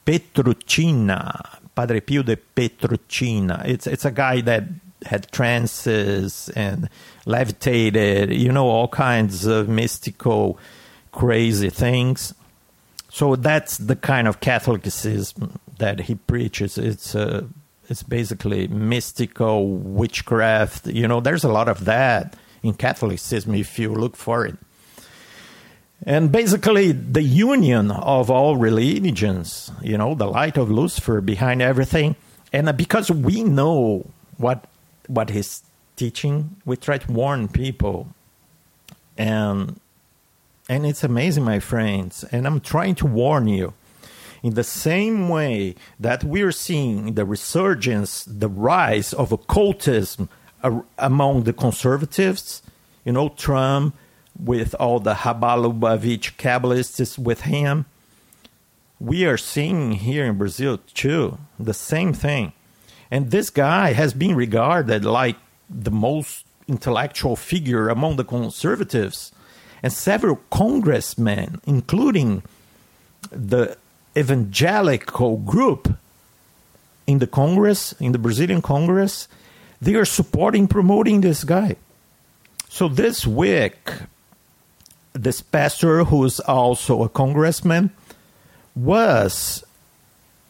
Petrucina, 0.05 1.61
Padre 1.75 2.01
Pio 2.01 2.23
de 2.23 2.37
Petrucina. 2.37 3.63
It's 3.67 3.87
it's 3.87 4.05
a 4.05 4.11
guy 4.11 4.41
that 4.43 4.65
had 5.07 5.31
trances 5.31 6.51
and 6.57 6.89
levitated, 7.27 8.33
you 8.33 8.53
know, 8.53 8.67
all 8.69 8.89
kinds 8.89 9.47
of 9.47 9.69
mystical, 9.69 10.59
crazy 11.13 11.71
things. 11.71 12.35
So 13.11 13.37
that's 13.37 13.79
the 13.79 13.97
kind 13.97 14.29
of 14.29 14.41
Catholicism 14.41 15.59
that 15.79 16.01
he 16.01 16.15
preaches. 16.17 16.79
It's 16.79 17.15
uh, 17.15 17.45
it's 17.89 18.03
basically 18.03 18.69
mystical 18.69 19.69
witchcraft. 19.69 20.87
You 20.87 21.09
know, 21.09 21.21
there's 21.21 21.45
a 21.45 21.49
lot 21.49 21.69
of 21.69 21.87
that 21.87 22.37
in 22.63 22.75
Catholicism 22.75 23.55
if 23.55 23.79
you 23.79 23.95
look 23.95 24.17
for 24.17 24.45
it. 24.45 24.57
And 26.05 26.31
basically, 26.31 26.93
the 26.93 27.23
union 27.23 27.91
of 27.91 28.31
all 28.31 28.57
religions, 28.57 29.73
you 29.83 29.99
know, 29.99 30.15
the 30.15 30.27
light 30.27 30.57
of 30.57 30.71
Lucifer 30.71 31.21
behind 31.21 31.61
everything. 31.61 32.15
And 32.53 32.75
because 32.77 33.11
we 33.11 33.43
know 33.43 34.07
what 34.37 34.65
what 35.09 35.31
he's 35.31 35.63
teaching, 35.97 36.57
we 36.65 36.77
try 36.77 36.99
to 36.99 37.13
warn 37.13 37.49
people. 37.49 38.09
And 39.17 39.81
and 40.69 40.87
it's 40.87 41.03
amazing, 41.03 41.45
my 41.45 41.61
friends. 41.61 42.25
And 42.31 42.47
I'm 42.47 42.61
trying 42.61 42.95
to 42.97 43.07
warn 43.07 43.49
you. 43.49 43.75
In 44.43 44.55
the 44.55 44.65
same 44.65 45.29
way 45.29 45.75
that 45.99 46.23
we're 46.23 46.53
seeing 46.53 47.15
the 47.15 47.25
resurgence, 47.25 48.25
the 48.25 48.49
rise 48.49 49.13
of 49.13 49.33
occultism 49.33 50.29
among 50.99 51.45
the 51.45 51.53
conservatives, 51.53 52.63
you 53.05 53.13
know, 53.13 53.31
Trump 53.31 53.97
with 54.39 54.75
all 54.75 55.01
the 55.01 55.15
Chabad 55.15 55.65
Lubavitch 55.65 56.37
Kabbalists 56.37 57.19
with 57.19 57.43
him. 57.43 57.87
We 59.01 59.25
are 59.25 59.37
seeing 59.37 59.93
here 59.93 60.27
in 60.27 60.39
Brazil 60.39 60.79
too 60.95 61.39
the 61.59 61.75
same 61.75 62.13
thing. 62.13 62.53
And 63.11 63.31
this 63.31 63.51
guy 63.51 63.93
has 63.93 64.13
been 64.13 64.35
regarded 64.35 65.05
like 65.05 65.37
the 65.69 65.91
most 65.91 66.45
intellectual 66.67 67.37
figure 67.37 67.89
among 67.89 68.17
the 68.17 68.25
conservatives. 68.25 69.33
And 69.83 69.93
several 69.93 70.41
congressmen, 70.51 71.61
including 71.67 72.43
the 73.31 73.77
evangelical 74.17 75.39
group 75.39 75.97
in 77.07 77.19
the 77.19 77.27
Congress, 77.27 77.93
in 78.01 78.13
the 78.13 78.19
Brazilian 78.19 78.61
Congress, 78.61 79.29
they 79.81 79.95
are 79.95 80.05
supporting, 80.05 80.69
promoting 80.69 81.21
this 81.21 81.45
guy. 81.45 81.77
So 82.69 82.89
this 82.89 83.27
week, 83.27 83.79
this 85.15 85.41
pastor, 85.41 86.05
who's 86.05 86.41
also 86.41 87.03
a 87.03 87.09
congressman, 87.09 87.91
was 88.75 89.65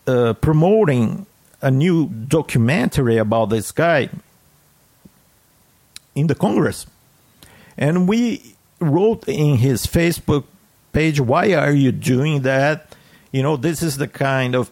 uh, 0.07 0.33
promoting 0.35 1.27
a 1.61 1.71
new 1.71 2.07
documentary 2.09 3.17
about 3.17 3.51
this 3.51 3.73
guy 3.73 4.09
in 6.15 6.27
the 6.27 6.35
Congress. 6.35 6.87
And 7.77 8.09
we 8.09 8.57
wrote 8.81 9.29
in 9.29 9.57
his 9.57 9.87
Facebook 9.87 10.45
page, 10.93 11.21
Why 11.21 11.55
are 11.55 11.73
you 11.73 11.93
doing 11.93 12.43
that? 12.43 12.95
You 13.33 13.43
know, 13.43 13.57
this 13.57 13.83
is 13.83 13.97
the 13.99 14.09
kind 14.09 14.55
of 14.55 14.71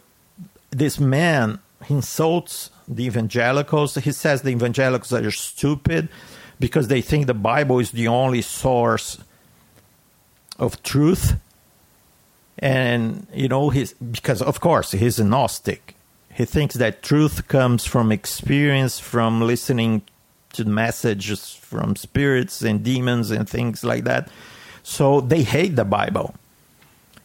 this 0.70 0.98
man 0.98 1.58
insults 1.88 2.70
the 2.88 3.04
evangelicals. 3.04 3.94
He 3.96 4.12
says 4.12 4.42
the 4.42 4.50
evangelicals 4.50 5.12
are 5.12 5.30
stupid 5.30 6.08
because 6.58 6.88
they 6.88 7.00
think 7.00 7.26
the 7.26 7.34
Bible 7.34 7.78
is 7.78 7.90
the 7.90 8.08
only 8.08 8.42
source 8.42 9.18
of 10.58 10.82
truth. 10.82 11.34
And, 12.58 13.26
you 13.34 13.48
know, 13.48 13.70
he's, 13.70 13.92
because 13.94 14.40
of 14.40 14.60
course 14.60 14.92
he's 14.92 15.18
a 15.18 15.24
Gnostic. 15.24 15.95
He 16.36 16.44
thinks 16.44 16.74
that 16.74 17.02
truth 17.02 17.48
comes 17.48 17.86
from 17.86 18.12
experience, 18.12 19.00
from 19.00 19.40
listening 19.40 20.02
to 20.52 20.64
messages 20.64 21.54
from 21.54 21.96
spirits 21.96 22.62
and 22.62 22.82
demons 22.82 23.30
and 23.30 23.48
things 23.48 23.84
like 23.84 24.04
that. 24.04 24.28
So 24.82 25.20
they 25.20 25.42
hate 25.42 25.76
the 25.76 25.84
Bible. 25.84 26.34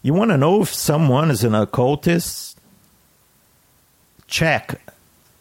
You 0.01 0.13
want 0.13 0.31
to 0.31 0.37
know 0.37 0.61
if 0.61 0.73
someone 0.73 1.29
is 1.29 1.43
an 1.43 1.55
occultist? 1.55 2.57
Check 4.27 4.81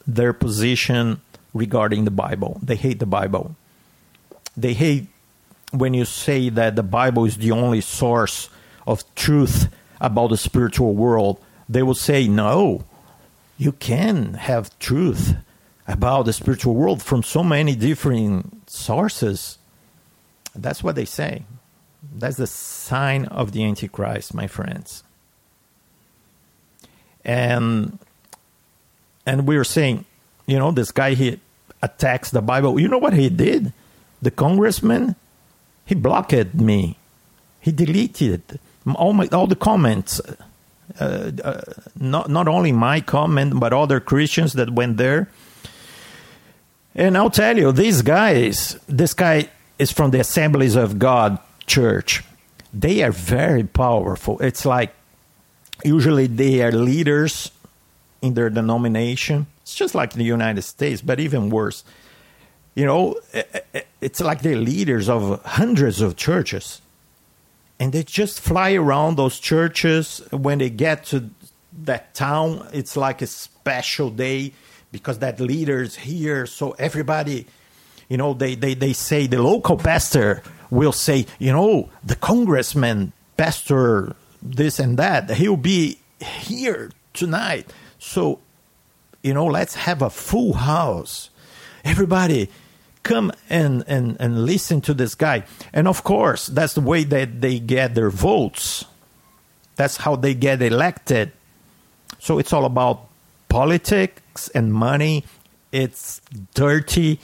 their 0.07 0.33
position 0.33 1.21
regarding 1.55 2.05
the 2.05 2.11
Bible. 2.11 2.61
They 2.63 2.77
hate 2.77 2.99
the 2.99 3.07
Bible. 3.07 3.55
They 4.57 4.75
hate 4.75 5.07
when 5.73 5.95
you 5.95 6.05
say 6.05 6.49
that 6.51 6.75
the 6.75 6.83
Bible 6.83 7.25
is 7.25 7.39
the 7.39 7.53
only 7.53 7.81
source 7.81 8.51
of 8.87 9.05
truth 9.15 9.69
about 10.01 10.31
the 10.31 10.37
spiritual 10.37 10.95
world. 10.95 11.41
They 11.69 11.83
will 11.83 11.95
say, 11.95 12.27
no, 12.27 12.85
you 13.61 13.73
can 13.73 14.33
have 14.33 14.77
truth 14.79 15.35
about 15.87 16.25
the 16.25 16.33
spiritual 16.33 16.75
world 16.75 17.03
from 17.03 17.23
so 17.23 17.45
many 17.45 17.77
different 17.77 18.71
sources. 18.71 19.59
That's 20.55 20.83
what 20.83 20.95
they 20.95 21.05
say. 21.05 21.45
That's 22.17 22.39
the 22.39 22.47
sign 22.47 23.27
of 23.27 23.53
the 23.53 23.63
Antichrist, 23.63 24.33
my 24.33 24.47
friends. 24.47 25.05
And 27.23 27.99
and 29.27 29.47
we 29.47 29.59
were 29.59 29.65
saying, 29.65 30.07
you 30.47 30.59
know, 30.59 30.71
this 30.71 30.91
guy 30.91 31.13
he 31.13 31.39
attacks 31.83 32.31
the 32.31 32.41
Bible. 32.41 32.81
You 32.81 32.89
know 32.89 32.97
what 32.97 33.13
he 33.13 33.29
did? 33.29 33.75
The 34.23 34.31
congressman, 34.31 35.17
he 35.85 35.95
blocked 35.95 36.55
me. 36.55 36.97
He 37.61 37.73
deleted 37.73 38.59
all 38.95 39.13
my 39.13 39.27
all 39.27 39.47
the 39.47 39.55
comments. 39.55 40.19
Uh, 40.99 41.33
not 41.99 42.29
not 42.29 42.49
only 42.49 42.73
my 42.73 43.01
comment, 43.01 43.61
but 43.61 43.73
other 43.73 44.01
Christians 44.01 44.55
that 44.55 44.71
went 44.71 44.97
there. 44.97 45.29
And 46.95 47.17
I'll 47.17 47.31
tell 47.31 47.57
you, 47.57 47.73
these 47.73 48.03
guys, 48.03 48.79
this 48.89 49.15
guy 49.15 49.49
is 49.79 49.93
from 49.93 50.11
the 50.11 50.21
Assemblies 50.21 50.75
of 50.75 50.99
God 50.99 51.39
Church. 51.67 52.25
They 52.75 53.03
are 53.03 53.13
very 53.13 53.65
powerful. 53.65 54.39
It's 54.41 54.65
like 54.67 54.93
usually 55.85 56.27
they 56.27 56.63
are 56.63 56.73
leaders 56.73 57.51
in 58.23 58.35
their 58.35 58.51
denomination. 58.51 59.47
It's 59.63 59.75
just 59.75 59.95
like 59.95 60.13
the 60.13 60.25
United 60.25 60.63
States, 60.63 61.01
but 61.01 61.21
even 61.21 61.51
worse. 61.51 61.85
You 62.75 62.87
know, 62.87 63.17
eh, 63.33 63.43
eh, 63.53 63.61
eh, 63.75 63.83
it's 64.01 64.21
like 64.21 64.43
they're 64.43 64.57
leaders 64.57 65.09
of 65.09 65.43
hundreds 65.45 66.01
of 66.01 66.17
churches. 66.17 66.81
And 67.81 67.95
they 67.95 68.03
just 68.03 68.41
fly 68.41 68.75
around 68.75 69.17
those 69.17 69.41
churches. 69.41 70.21
When 70.31 70.59
they 70.59 70.69
get 70.69 71.07
to 71.07 71.31
that 71.83 72.15
town, 72.15 72.69
it's 72.75 72.95
like 72.95 73.23
a 73.23 73.27
special 73.27 74.11
day 74.11 74.53
because 74.93 75.21
that 75.21 75.41
leader's 75.41 75.97
here. 75.97 76.45
So 76.45 76.73
everybody, 76.73 77.47
you 78.11 78.19
know, 78.19 78.35
they, 78.35 78.55
they, 78.55 78.75
they 78.75 78.93
say 78.93 79.27
the 79.27 79.43
local 79.43 79.79
pastor 79.79 80.43
will 80.69 80.93
say, 80.93 81.25
you 81.39 81.53
know, 81.53 81.89
the 82.05 82.17
congressman, 82.17 83.15
pastor, 83.39 84.15
this 84.43 84.79
and 84.79 84.99
that, 84.99 85.31
he'll 85.31 85.57
be 85.57 85.99
here 86.21 86.91
tonight. 87.15 87.73
So, 87.99 88.41
you 89.23 89.33
know, 89.33 89.47
let's 89.47 89.75
have 89.75 90.03
a 90.03 90.11
full 90.11 90.53
house. 90.53 91.31
Everybody 91.83 92.51
come 93.03 93.33
and, 93.49 93.85
and, 93.87 94.17
and 94.21 94.45
listen 94.45 94.81
to 94.83 94.95
this 94.95 95.15
guy. 95.15 95.45
And 95.73 95.89
of 95.89 96.05
course, 96.05 96.47
that's 96.47 96.75
the 96.75 96.81
way 96.81 97.05
that 97.05 97.41
they 97.41 97.59
get 97.59 97.95
their 97.95 98.11
votes. 98.11 98.85
That's 99.77 99.97
how 99.97 100.17
they 100.17 100.35
get 100.35 100.61
elected. 100.63 101.33
So 102.19 102.39
it's 102.39 102.53
all 102.53 102.65
about 102.65 103.09
politics 103.49 104.49
and 104.55 104.73
money. 104.73 105.25
It's 105.73 106.21
dirty. 106.55 107.21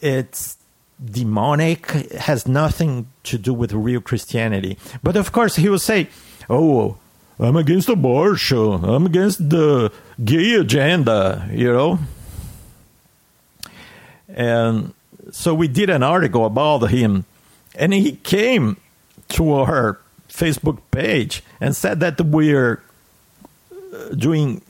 It's 0.00 0.56
demonic. 1.02 1.94
It 1.94 2.12
has 2.12 2.46
nothing 2.46 3.08
to 3.24 3.38
do 3.38 3.54
with 3.54 3.72
real 3.72 4.00
Christianity. 4.00 4.78
But 5.02 5.16
of 5.16 5.32
course, 5.32 5.56
he 5.56 5.68
will 5.68 5.78
say, 5.78 6.08
"Oh, 6.48 6.96
I'm 7.38 7.56
against 7.56 7.88
abortion. 7.88 8.84
I'm 8.84 9.06
against 9.06 9.48
the 9.50 9.92
gay 10.22 10.54
agenda." 10.54 11.48
You 11.52 11.72
know. 11.72 11.98
And 14.28 14.94
so 15.32 15.54
we 15.54 15.68
did 15.68 15.90
an 15.90 16.02
article 16.02 16.44
about 16.44 16.90
him, 16.90 17.24
and 17.74 17.92
he 17.92 18.12
came 18.12 18.76
to 19.30 19.52
our 19.52 20.00
Facebook 20.28 20.78
page 20.90 21.42
and 21.60 21.74
said 21.76 22.00
that 22.00 22.20
we're 22.20 22.82
doing 24.16 24.62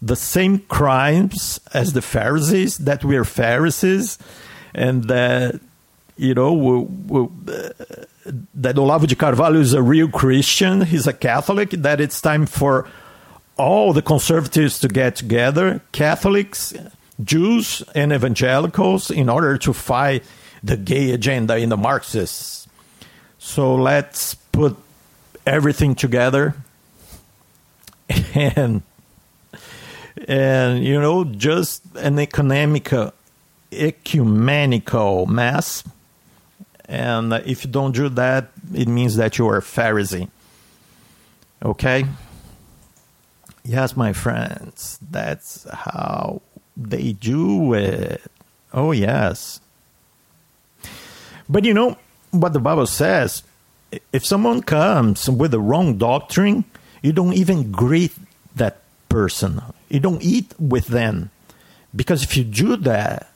the 0.00 0.16
same 0.16 0.58
crimes 0.60 1.60
as 1.72 1.92
the 1.92 2.02
Pharisees, 2.02 2.78
that 2.78 3.04
we're 3.04 3.24
Pharisees, 3.24 4.18
and 4.74 5.04
that 5.04 5.60
you 6.16 6.34
know, 6.34 6.54
w- 6.54 6.88
w- 7.06 7.30
uh, 7.48 7.70
that 8.54 8.76
Olavo 8.76 9.06
de 9.06 9.16
Carvalho 9.16 9.58
is 9.60 9.72
a 9.72 9.82
real 9.82 10.08
Christian, 10.08 10.82
he's 10.82 11.06
a 11.06 11.12
Catholic, 11.12 11.70
that 11.70 12.00
it's 12.00 12.20
time 12.20 12.46
for 12.46 12.88
all 13.56 13.92
the 13.92 14.02
conservatives 14.02 14.78
to 14.80 14.88
get 14.88 15.16
together, 15.16 15.80
Catholics, 15.92 16.74
Jews, 17.22 17.82
and 17.94 18.12
evangelicals, 18.12 19.10
in 19.10 19.28
order 19.28 19.58
to 19.58 19.72
fight 19.72 20.24
the 20.62 20.76
gay 20.76 21.10
agenda 21.10 21.56
in 21.56 21.68
the 21.68 21.76
Marxists. 21.76 22.66
So 23.38 23.74
let's 23.74 24.34
put 24.34 24.76
everything 25.46 25.94
together. 25.94 26.54
And 28.34 28.82
and 30.28 30.84
you 30.84 31.00
know 31.00 31.24
just 31.24 31.82
an 31.96 32.18
economic 32.18 32.92
ecumenical 33.72 35.26
mass. 35.26 35.84
And 36.86 37.32
if 37.32 37.64
you 37.64 37.70
don't 37.70 37.94
do 37.94 38.08
that 38.10 38.50
it 38.74 38.88
means 38.88 39.16
that 39.16 39.38
you 39.38 39.48
are 39.48 39.58
a 39.58 39.62
pharisee. 39.62 40.28
Okay? 41.64 42.04
Yes 43.64 43.96
my 43.96 44.12
friends 44.12 44.98
that's 45.10 45.66
how 45.70 46.42
they 46.76 47.12
do 47.12 47.74
it 47.74 48.22
oh 48.72 48.92
yes 48.92 49.60
but 51.48 51.64
you 51.64 51.74
know 51.74 51.96
what 52.30 52.52
the 52.52 52.60
bible 52.60 52.86
says 52.86 53.42
if 54.12 54.24
someone 54.24 54.62
comes 54.62 55.28
with 55.28 55.50
the 55.50 55.60
wrong 55.60 55.98
doctrine 55.98 56.64
you 57.02 57.12
don't 57.12 57.34
even 57.34 57.70
greet 57.70 58.12
that 58.56 58.80
person 59.08 59.60
you 59.88 60.00
don't 60.00 60.22
eat 60.22 60.54
with 60.58 60.86
them 60.86 61.30
because 61.94 62.22
if 62.22 62.36
you 62.36 62.44
do 62.44 62.76
that 62.76 63.28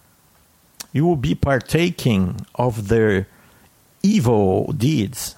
you 0.96 1.05
will 1.05 1.16
be 1.16 1.35
partaking 1.35 2.46
of 2.55 2.88
their 2.88 3.29
evil 4.03 4.72
deeds. 4.72 5.35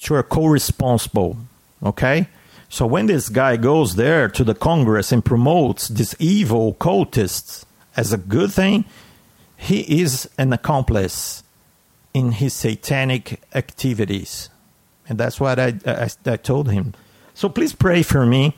You 0.00 0.16
are 0.16 0.22
co 0.22 0.46
responsible, 0.46 1.38
okay? 1.82 2.28
So 2.72 2.86
when 2.86 3.04
this 3.04 3.28
guy 3.28 3.58
goes 3.58 3.96
there 3.96 4.30
to 4.30 4.42
the 4.42 4.54
Congress 4.54 5.12
and 5.12 5.22
promotes 5.22 5.88
these 5.88 6.16
evil 6.18 6.72
cultists 6.72 7.66
as 7.98 8.14
a 8.14 8.16
good 8.16 8.50
thing, 8.50 8.86
he 9.58 10.00
is 10.00 10.26
an 10.38 10.54
accomplice 10.54 11.44
in 12.14 12.32
his 12.32 12.54
satanic 12.54 13.42
activities. 13.54 14.48
And 15.06 15.20
that's 15.20 15.38
what 15.38 15.58
I, 15.58 15.74
I, 15.84 16.08
I 16.24 16.36
told 16.38 16.70
him. 16.70 16.94
So 17.34 17.50
please 17.50 17.74
pray 17.74 18.02
for 18.02 18.24
me 18.24 18.56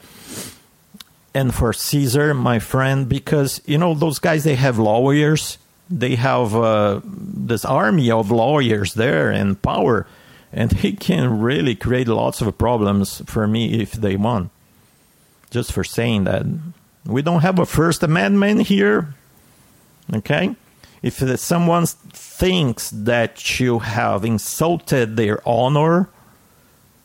and 1.35 1.53
for 1.53 1.73
Caesar, 1.73 2.35
my 2.35 2.61
friend, 2.61 3.09
because 3.09 3.61
you 3.67 3.79
know 3.79 3.95
those 3.95 4.21
guys 4.21 4.45
they 4.45 4.55
have 4.55 4.79
lawyers, 4.79 5.59
they 5.91 6.15
have 6.15 6.55
uh, 6.55 7.01
this 7.05 7.65
army 7.65 8.13
of 8.13 8.31
lawyers 8.31 8.95
there 8.95 9.31
and 9.31 9.61
power, 9.61 10.07
and 10.55 10.71
they 10.71 10.93
can 10.93 11.41
really 11.41 11.75
create 11.75 12.09
lots 12.09 12.41
of 12.41 12.57
problems 12.57 13.21
for 13.27 13.47
me 13.47 13.83
if 13.83 13.93
they 13.93 14.17
want. 14.17 14.51
Just 15.51 15.73
for 15.73 15.85
saying 15.85 16.25
that 16.25 16.47
we 17.05 17.21
don't 17.21 17.43
have 17.43 17.59
a 17.59 17.67
First 17.67 18.03
Amendment 18.03 18.63
here, 18.63 19.15
okay? 20.13 20.57
If 21.03 21.17
someone 21.39 21.85
thinks 21.85 22.89
that 22.91 23.61
you 23.61 23.81
have 23.81 24.25
insulted 24.25 25.17
their 25.17 25.47
honor, 25.47 26.09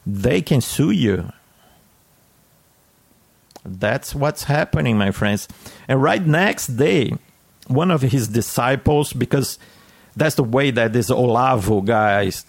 they 0.05 0.41
can 0.41 0.61
sue 0.61 0.91
you 0.91 1.31
that's 3.65 4.15
what's 4.15 4.43
happening, 4.43 4.97
my 4.97 5.11
friends. 5.11 5.47
And 5.87 6.01
right 6.01 6.25
next 6.25 6.67
day, 6.67 7.13
one 7.67 7.91
of 7.91 8.01
his 8.01 8.27
disciples, 8.27 9.13
because 9.13 9.59
that's 10.15 10.35
the 10.35 10.43
way 10.43 10.71
that 10.71 10.93
this 10.93 11.09
Olavo 11.09 11.85
guys 11.85 12.45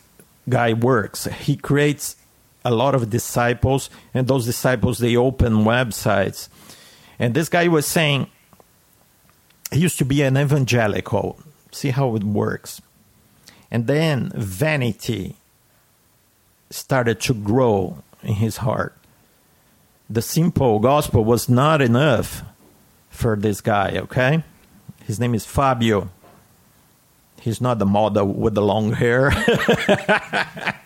guy 0.51 0.73
works. 0.73 1.25
He 1.25 1.57
creates 1.57 2.17
a 2.65 2.71
lot 2.71 2.95
of 2.95 3.09
disciples, 3.09 3.89
and 4.13 4.27
those 4.27 4.45
disciples 4.45 4.99
they 4.99 5.17
open 5.17 5.65
websites. 5.65 6.49
And 7.19 7.35
this 7.35 7.49
guy 7.49 7.69
was 7.69 7.87
saying 7.87 8.29
he 9.73 9.81
used 9.81 9.99
to 9.99 10.05
be 10.05 10.23
an 10.23 10.37
evangelical. 10.37 11.39
See 11.73 11.91
how 11.91 12.17
it 12.17 12.25
works. 12.25 12.83
And 13.71 13.87
then 13.87 14.33
vanity 14.35 15.37
started 16.71 17.21
to 17.21 17.35
grow 17.35 18.03
in 18.23 18.35
his 18.35 18.59
heart 18.59 18.97
the 20.11 20.21
simple 20.21 20.81
gospel 20.81 21.25
was 21.25 21.49
not 21.49 21.81
enough 21.81 22.43
for 23.11 23.37
this 23.37 23.61
guy, 23.61 23.97
okay? 23.97 24.43
His 25.05 25.21
name 25.21 25.35
is 25.35 25.47
Fabio. 25.47 26.11
He's 27.41 27.61
not 27.61 27.79
the 27.79 27.87
model 27.87 28.27
with 28.27 28.55
the 28.55 28.63
long 28.63 28.93
hair. 28.93 29.31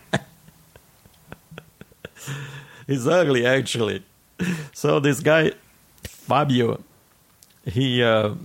He's 2.87 3.07
ugly, 3.07 3.45
actually. 3.45 4.03
So 4.73 4.99
this 4.99 5.19
guy, 5.19 5.53
Fabio, 6.03 6.81
he 7.65 8.03
uh, 8.03 8.35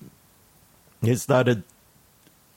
he 1.02 1.14
started 1.16 1.62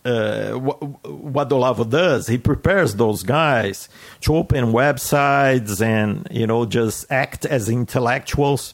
uh, 0.06 0.52
what 0.54 1.50
Olavo 1.50 1.90
does, 1.90 2.28
he 2.28 2.38
prepares 2.38 2.96
those 2.96 3.24
guys 3.24 3.88
to 4.22 4.36
open 4.36 4.66
websites 4.74 5.82
and 5.82 6.28
you 6.30 6.46
know 6.46 6.66
just 6.66 7.10
act 7.12 7.46
as 7.46 7.70
intellectuals. 7.70 8.74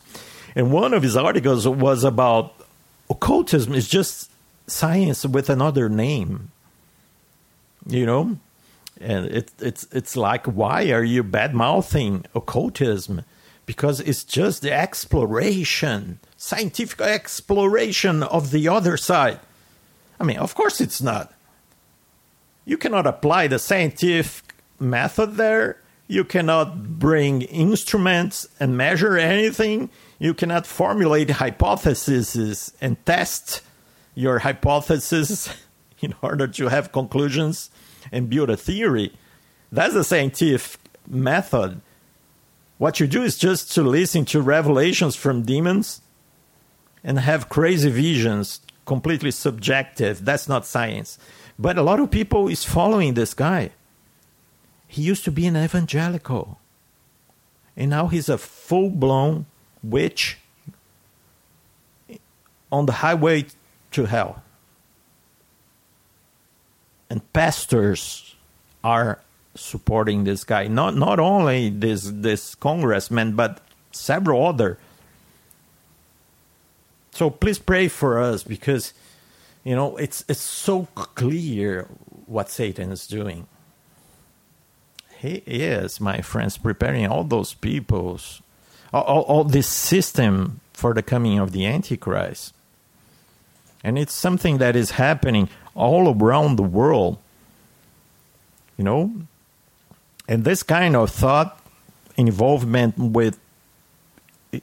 And 0.55 0.71
one 0.71 0.93
of 0.93 1.03
his 1.03 1.15
articles 1.15 1.67
was 1.67 2.03
about 2.03 2.55
occultism 3.09 3.73
is 3.75 3.87
just 3.87 4.31
science 4.67 5.25
with 5.25 5.49
another 5.49 5.89
name. 5.89 6.51
You 7.85 8.05
know, 8.05 8.37
and 8.99 9.25
it, 9.25 9.51
it's 9.59 9.87
it's 9.91 10.15
like 10.15 10.45
why 10.45 10.91
are 10.91 11.03
you 11.03 11.23
bad 11.23 11.53
mouthing 11.53 12.25
occultism? 12.35 13.23
Because 13.65 13.99
it's 13.99 14.23
just 14.23 14.63
the 14.63 14.73
exploration, 14.73 16.19
scientific 16.37 17.01
exploration 17.01 18.23
of 18.23 18.49
the 18.49 18.67
other 18.67 18.97
side 18.97 19.39
I 20.19 20.23
mean, 20.23 20.37
of 20.37 20.53
course 20.53 20.81
it's 20.81 21.01
not. 21.01 21.33
You 22.65 22.77
cannot 22.77 23.07
apply 23.07 23.47
the 23.47 23.57
scientific 23.57 24.53
method 24.79 25.35
there. 25.35 25.81
You 26.07 26.23
cannot 26.23 26.99
bring 26.99 27.43
instruments 27.43 28.47
and 28.59 28.75
measure 28.75 29.17
anything. 29.17 29.89
You 30.17 30.33
cannot 30.33 30.67
formulate 30.67 31.29
hypotheses 31.29 32.73
and 32.81 33.03
test 33.05 33.61
your 34.15 34.39
hypothesis 34.39 35.49
in 36.01 36.13
order 36.21 36.47
to 36.47 36.67
have 36.67 36.91
conclusions 36.91 37.69
and 38.11 38.29
build 38.29 38.49
a 38.49 38.57
theory. 38.57 39.13
That's 39.71 39.93
the 39.93 40.03
scientific 40.03 40.79
method. 41.07 41.81
What 42.77 42.99
you 42.99 43.07
do 43.07 43.23
is 43.23 43.37
just 43.37 43.73
to 43.73 43.83
listen 43.83 44.25
to 44.25 44.41
revelations 44.41 45.15
from 45.15 45.43
demons 45.43 46.01
and 47.03 47.19
have 47.19 47.49
crazy 47.49 47.89
visions 47.89 48.61
completely 48.85 49.31
subjective. 49.31 50.25
That's 50.25 50.47
not 50.47 50.65
science. 50.65 51.19
But 51.59 51.77
a 51.77 51.83
lot 51.83 51.99
of 51.99 52.09
people 52.09 52.47
is 52.47 52.63
following 52.63 53.13
this 53.13 53.33
guy. 53.33 53.71
He 54.87 55.03
used 55.03 55.23
to 55.25 55.31
be 55.31 55.45
an 55.45 55.55
evangelical. 55.55 56.59
And 57.77 57.89
now 57.91 58.07
he's 58.07 58.29
a 58.29 58.37
full 58.37 58.89
blown 58.89 59.45
witch 59.83 60.39
on 62.71 62.85
the 62.85 62.93
highway 62.93 63.45
to 63.91 64.05
hell. 64.05 64.41
And 67.09 67.21
pastors 67.33 68.35
are 68.83 69.19
supporting 69.55 70.23
this 70.23 70.43
guy. 70.43 70.67
Not 70.67 70.95
not 70.95 71.19
only 71.19 71.69
this 71.69 72.09
this 72.13 72.55
congressman, 72.55 73.35
but 73.35 73.61
several 73.91 74.45
other 74.45 74.77
so 77.19 77.29
please 77.29 77.59
pray 77.59 77.89
for 77.89 78.19
us 78.19 78.43
because 78.43 78.93
you 79.65 79.75
know 79.75 79.97
it's 79.97 80.23
it's 80.29 80.39
so 80.39 80.87
clear 80.95 81.87
what 82.27 82.49
Satan 82.49 82.91
is 82.91 83.07
doing. 83.07 83.47
He 85.17 85.43
is, 85.45 85.99
my 85.99 86.21
friends, 86.21 86.57
preparing 86.57 87.05
all 87.05 87.25
those 87.25 87.53
peoples, 87.53 88.41
all, 88.93 89.03
all, 89.03 89.21
all 89.23 89.43
this 89.43 89.67
system 89.67 90.61
for 90.71 90.93
the 90.93 91.03
coming 91.03 91.39
of 91.39 91.51
the 91.51 91.65
Antichrist. 91.65 92.53
And 93.83 93.99
it's 93.99 94.13
something 94.13 94.59
that 94.59 94.77
is 94.77 94.91
happening 94.91 95.49
all 95.79 96.13
around 96.13 96.57
the 96.57 96.63
world. 96.63 97.17
You 98.77 98.83
know? 98.83 99.11
And 100.27 100.43
this 100.43 100.61
kind 100.61 100.95
of 100.95 101.09
thought 101.09 101.59
involvement 102.17 102.97
with, 102.97 103.39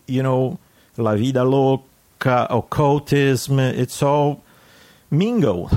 you 0.07 0.23
know, 0.23 0.59
La 0.97 1.17
Vida 1.17 1.43
Loca, 1.45 2.47
occultism, 2.51 3.59
it's 3.59 4.03
all 4.03 4.45
mingled. 5.11 5.77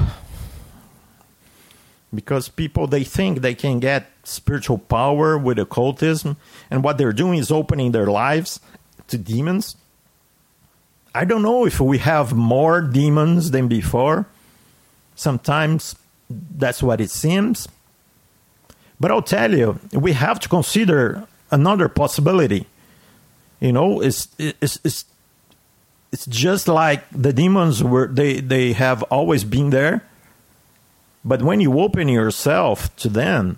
Because 2.14 2.50
people 2.50 2.88
they 2.88 3.04
think 3.04 3.42
they 3.42 3.56
can 3.56 3.80
get 3.80 4.12
spiritual 4.24 4.78
power 4.78 5.38
with 5.38 5.60
occultism, 5.60 6.38
and 6.70 6.84
what 6.84 6.98
they're 6.98 7.14
doing 7.14 7.40
is 7.40 7.52
opening 7.52 7.92
their 7.92 8.08
lives 8.08 8.60
to 9.08 9.18
demons. 9.18 9.76
I 11.14 11.26
don't 11.26 11.42
know 11.42 11.66
if 11.66 11.80
we 11.80 11.98
have 12.00 12.34
more 12.34 12.82
demons 12.82 13.52
than 13.52 13.68
before. 13.68 14.28
Sometimes 15.20 15.98
that's 16.30 16.82
what 16.82 17.02
it 17.02 17.12
seems. 17.12 17.68
But 19.02 19.12
I'll 19.12 19.22
tell 19.22 19.54
you, 19.54 19.78
we 19.92 20.14
have 20.14 20.40
to 20.40 20.48
consider 20.48 21.28
another 21.52 21.90
possibility. 21.90 22.68
You 23.60 23.74
know, 23.74 24.02
it's 24.02 24.30
it's 24.38 24.80
it's 24.86 25.04
it's 26.14 26.26
just 26.26 26.70
like 26.70 27.04
the 27.12 27.34
demons 27.34 27.84
were 27.84 28.08
they 28.08 28.40
they 28.40 28.72
have 28.72 29.04
always 29.12 29.44
been 29.44 29.72
there. 29.72 30.08
But 31.26 31.42
when 31.42 31.60
you 31.60 31.78
open 31.82 32.08
yourself 32.08 32.96
to 32.98 33.10
them, 33.10 33.58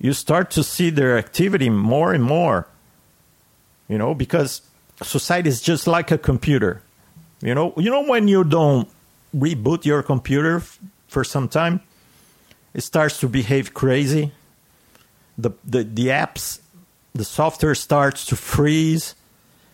you 0.00 0.14
start 0.14 0.50
to 0.52 0.64
see 0.64 0.88
their 0.88 1.18
activity 1.18 1.68
more 1.68 2.14
and 2.14 2.24
more. 2.24 2.66
You 3.88 3.98
know, 3.98 4.14
because 4.14 4.62
society 5.02 5.50
is 5.50 5.60
just 5.60 5.86
like 5.86 6.10
a 6.10 6.16
computer. 6.16 6.80
You 7.42 7.54
know, 7.54 7.74
you 7.76 7.90
know 7.90 8.04
when 8.04 8.26
you 8.26 8.42
don't 8.42 8.88
reboot 9.34 9.84
your 9.84 10.02
computer 10.02 10.56
f- 10.56 10.78
for 11.08 11.24
some 11.24 11.48
time, 11.48 11.80
it 12.74 12.82
starts 12.82 13.20
to 13.20 13.28
behave 13.28 13.74
crazy. 13.74 14.32
The, 15.38 15.50
the 15.64 15.82
the 15.82 16.06
apps, 16.08 16.60
the 17.14 17.24
software 17.24 17.74
starts 17.74 18.26
to 18.26 18.36
freeze, 18.36 19.14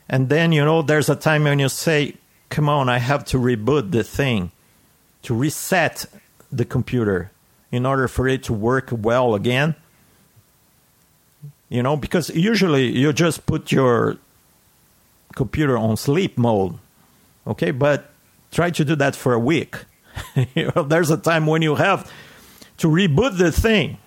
and 0.08 0.28
then 0.28 0.52
you 0.52 0.64
know 0.64 0.82
there's 0.82 1.08
a 1.08 1.16
time 1.16 1.44
when 1.44 1.58
you 1.58 1.68
say, 1.68 2.14
"Come 2.48 2.68
on, 2.68 2.88
I 2.88 2.98
have 2.98 3.24
to 3.26 3.38
reboot 3.38 3.90
the 3.90 4.04
thing, 4.04 4.52
to 5.22 5.34
reset 5.34 6.06
the 6.50 6.64
computer 6.64 7.30
in 7.70 7.84
order 7.84 8.08
for 8.08 8.28
it 8.28 8.44
to 8.44 8.52
work 8.52 8.88
well 8.92 9.34
again." 9.34 9.74
You 11.68 11.82
know, 11.82 11.96
because 11.96 12.30
usually 12.30 12.86
you 12.96 13.12
just 13.12 13.44
put 13.44 13.70
your 13.70 14.16
computer 15.34 15.76
on 15.76 15.96
sleep 15.96 16.38
mode, 16.38 16.78
okay? 17.46 17.72
But 17.72 18.10
try 18.50 18.70
to 18.70 18.84
do 18.84 18.96
that 18.96 19.16
for 19.16 19.32
a 19.32 19.38
week. 19.38 19.76
there's 20.87 21.11
a 21.11 21.16
time 21.16 21.46
when 21.46 21.62
you 21.62 21.74
have 21.76 22.11
to 22.78 22.88
reboot 22.88 23.38
the 23.38 23.52
thing. 23.52 23.98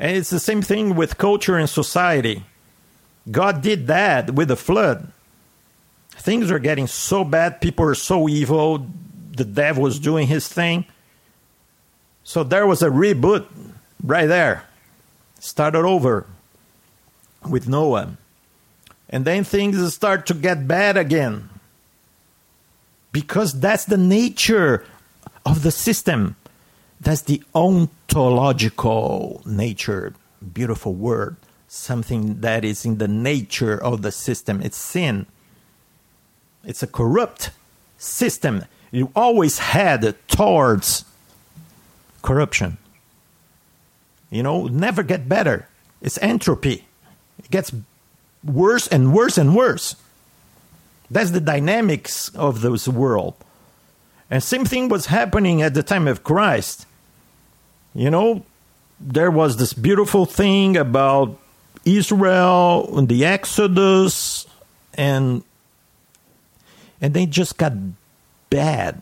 And 0.00 0.16
it's 0.16 0.30
the 0.30 0.40
same 0.40 0.62
thing 0.62 0.94
with 0.94 1.18
culture 1.18 1.56
and 1.56 1.68
society. 1.68 2.44
God 3.30 3.62
did 3.62 3.88
that 3.88 4.30
with 4.32 4.48
the 4.48 4.56
flood. 4.56 5.12
Things 6.10 6.50
are 6.50 6.58
getting 6.58 6.86
so 6.86 7.24
bad, 7.24 7.60
people 7.60 7.84
are 7.84 7.94
so 7.94 8.28
evil, 8.28 8.86
the 9.36 9.44
devil 9.44 9.84
was 9.84 9.98
doing 9.98 10.26
his 10.26 10.48
thing. 10.48 10.84
So 12.24 12.42
there 12.42 12.66
was 12.66 12.82
a 12.82 12.88
reboot 12.88 13.46
right 14.02 14.26
there. 14.26 14.64
Started 15.38 15.84
over 15.84 16.26
with 17.48 17.68
Noah. 17.68 18.16
And 19.08 19.24
then 19.24 19.44
things 19.44 19.94
start 19.94 20.26
to 20.26 20.34
get 20.34 20.68
bad 20.68 20.96
again. 20.96 21.48
Because 23.12 23.58
that's 23.58 23.84
the 23.84 23.96
nature 23.96 24.84
of 25.44 25.62
the 25.62 25.70
system. 25.70 26.36
That's 27.00 27.22
the 27.22 27.42
ontological 27.54 29.42
nature. 29.46 30.14
Beautiful 30.52 30.94
word. 30.94 31.36
Something 31.68 32.40
that 32.40 32.64
is 32.64 32.84
in 32.84 32.98
the 32.98 33.08
nature 33.08 33.76
of 33.82 34.02
the 34.02 34.12
system. 34.12 34.60
It's 34.62 34.76
sin. 34.76 35.26
It's 36.64 36.82
a 36.82 36.86
corrupt 36.86 37.50
system. 37.98 38.64
You 38.90 39.12
always 39.14 39.58
had 39.58 40.14
towards 40.28 41.04
corruption. 42.22 42.78
You 44.30 44.42
know, 44.42 44.66
never 44.66 45.02
get 45.02 45.28
better. 45.28 45.68
It's 46.00 46.18
entropy. 46.18 46.86
It 47.38 47.50
gets 47.50 47.72
worse 48.44 48.86
and 48.86 49.14
worse 49.14 49.38
and 49.38 49.54
worse. 49.54 49.96
That's 51.10 51.30
the 51.30 51.40
dynamics 51.40 52.28
of 52.34 52.60
this 52.60 52.86
world. 52.86 53.34
And 54.30 54.42
same 54.42 54.64
thing 54.64 54.88
was 54.88 55.06
happening 55.06 55.62
at 55.62 55.74
the 55.74 55.82
time 55.82 56.06
of 56.06 56.22
Christ. 56.22 56.86
You 57.94 58.10
know, 58.10 58.44
there 59.00 59.30
was 59.30 59.56
this 59.56 59.72
beautiful 59.72 60.26
thing 60.26 60.76
about 60.76 61.38
Israel 61.84 62.98
and 62.98 63.08
the 63.08 63.24
Exodus 63.24 64.46
and 64.94 65.42
and 67.00 67.14
they 67.14 67.26
just 67.26 67.56
got 67.56 67.72
bad. 68.50 69.00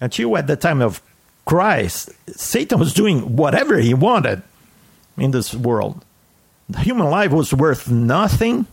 Until 0.00 0.36
at 0.36 0.46
the 0.46 0.56
time 0.56 0.80
of 0.80 1.02
Christ, 1.44 2.10
Satan 2.28 2.78
was 2.78 2.94
doing 2.94 3.36
whatever 3.36 3.78
he 3.78 3.92
wanted 3.92 4.42
in 5.18 5.30
this 5.30 5.54
world. 5.54 6.04
The 6.68 6.80
human 6.80 7.10
life 7.10 7.30
was 7.30 7.52
worth 7.52 7.90
nothing. 7.90 8.66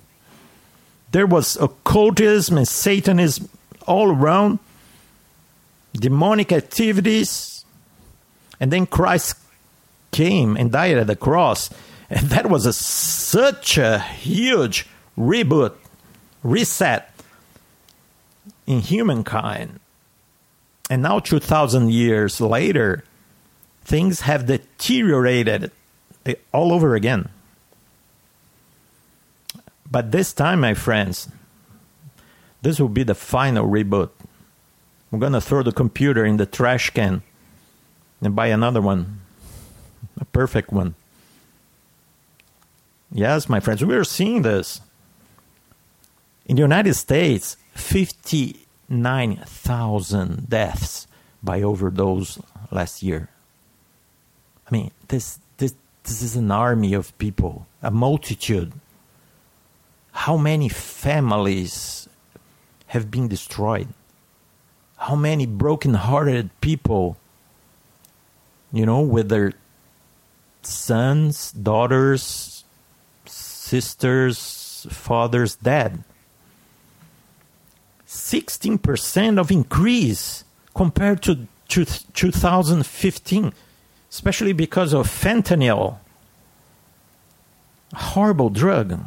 There 1.11 1.27
was 1.27 1.57
occultism 1.57 2.57
and 2.57 2.67
Satanism 2.67 3.49
all 3.85 4.11
around, 4.11 4.59
demonic 5.93 6.51
activities. 6.51 7.65
And 8.59 8.71
then 8.71 8.85
Christ 8.85 9.35
came 10.11 10.55
and 10.55 10.71
died 10.71 10.97
at 10.97 11.07
the 11.07 11.15
cross. 11.15 11.69
And 12.09 12.27
that 12.29 12.49
was 12.49 12.65
a, 12.65 12.73
such 12.73 13.77
a 13.77 13.99
huge 13.99 14.85
reboot, 15.17 15.73
reset 16.43 17.13
in 18.67 18.79
humankind. 18.79 19.79
And 20.89 21.01
now, 21.01 21.19
2,000 21.19 21.89
years 21.89 22.41
later, 22.41 23.05
things 23.85 24.21
have 24.21 24.45
deteriorated 24.45 25.71
all 26.53 26.73
over 26.73 26.95
again. 26.95 27.29
But 29.91 30.11
this 30.11 30.31
time, 30.31 30.61
my 30.61 30.73
friends, 30.73 31.27
this 32.61 32.79
will 32.79 32.89
be 32.89 33.03
the 33.03 33.13
final 33.13 33.67
reboot. 33.67 34.09
I'm 35.11 35.19
going 35.19 35.33
to 35.33 35.41
throw 35.41 35.61
the 35.63 35.73
computer 35.73 36.23
in 36.23 36.37
the 36.37 36.45
trash 36.45 36.91
can 36.91 37.23
and 38.21 38.33
buy 38.33 38.47
another 38.47 38.79
one, 38.81 39.19
a 40.19 40.25
perfect 40.25 40.71
one. 40.71 40.95
Yes, 43.11 43.49
my 43.49 43.59
friends, 43.59 43.83
we 43.83 43.95
are 43.95 44.05
seeing 44.05 44.43
this. 44.43 44.79
In 46.45 46.55
the 46.55 46.61
United 46.61 46.93
States, 46.93 47.57
59,000 47.73 50.49
deaths 50.49 51.07
by 51.43 51.61
overdose 51.61 52.39
last 52.71 53.03
year. 53.03 53.27
I 54.65 54.71
mean, 54.71 54.91
this, 55.09 55.39
this, 55.57 55.75
this 56.03 56.21
is 56.21 56.37
an 56.37 56.51
army 56.51 56.93
of 56.93 57.17
people, 57.17 57.67
a 57.81 57.91
multitude 57.91 58.71
how 60.11 60.37
many 60.37 60.69
families 60.69 62.07
have 62.87 63.09
been 63.09 63.27
destroyed? 63.27 63.87
How 64.97 65.15
many 65.15 65.45
broken-hearted 65.45 66.49
people, 66.61 67.17
you 68.71 68.85
know, 68.85 69.01
with 69.01 69.29
their 69.29 69.53
sons, 70.61 71.51
daughters, 71.51 72.63
sisters, 73.25 74.85
fathers 74.89 75.55
dead? 75.55 76.03
16% 78.05 79.39
of 79.39 79.49
increase 79.49 80.43
compared 80.75 81.23
to 81.23 81.47
2015, 81.67 83.53
especially 84.09 84.53
because 84.53 84.93
of 84.93 85.07
fentanyl. 85.07 85.97
Horrible 87.93 88.49
drug. 88.49 88.99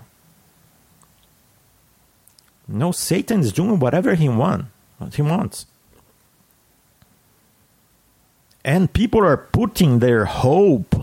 No, 2.67 2.93
Satan 2.93 3.41
is 3.41 3.53
doing 3.53 3.79
whatever 3.79 4.15
he 4.15 4.29
want, 4.29 4.67
what 4.99 5.15
he 5.15 5.23
wants. 5.23 5.67
And 8.65 8.93
people 8.93 9.21
are 9.21 9.37
putting 9.37 9.99
their 9.99 10.25
hope 10.25 10.95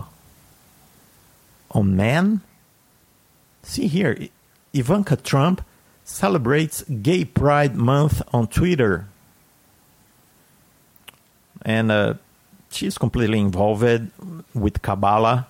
on 1.70 1.96
man. 1.96 2.40
See 3.62 3.86
here, 3.86 4.18
Ivanka 4.72 5.16
Trump 5.16 5.64
celebrates 6.04 6.82
Gay 6.82 7.24
Pride 7.24 7.76
Month 7.76 8.22
on 8.34 8.48
Twitter. 8.48 9.06
And 11.64 11.92
uh, 11.92 12.14
she's 12.70 12.98
completely 12.98 13.38
involved 13.38 14.10
with 14.52 14.82
Kabbalah 14.82 15.46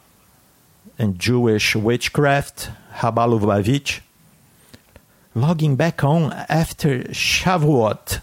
and 0.98 1.18
Jewish 1.18 1.74
witchcraft, 1.74 2.70
Chabad 2.96 3.40
Lubavitch 3.40 4.00
logging 5.34 5.76
back 5.76 6.04
on 6.04 6.32
after 6.48 7.00
Shavuot. 7.04 8.20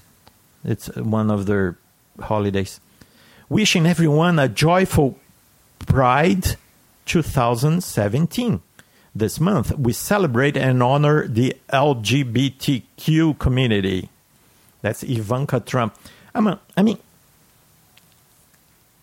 It's 0.63 0.87
one 0.95 1.31
of 1.31 1.45
their 1.45 1.77
holidays. 2.19 2.79
Wishing 3.47 3.85
everyone 3.85 4.37
a 4.39 4.47
joyful 4.47 5.17
Pride 5.85 6.55
2017. 7.05 8.61
This 9.15 9.39
month, 9.39 9.75
we 9.77 9.91
celebrate 9.93 10.55
and 10.55 10.83
honor 10.83 11.27
the 11.27 11.55
LGBTQ 11.73 13.39
community. 13.39 14.09
That's 14.81 15.03
Ivanka 15.03 15.61
Trump. 15.61 15.95
A, 16.35 16.59
I 16.77 16.83
mean, 16.83 16.99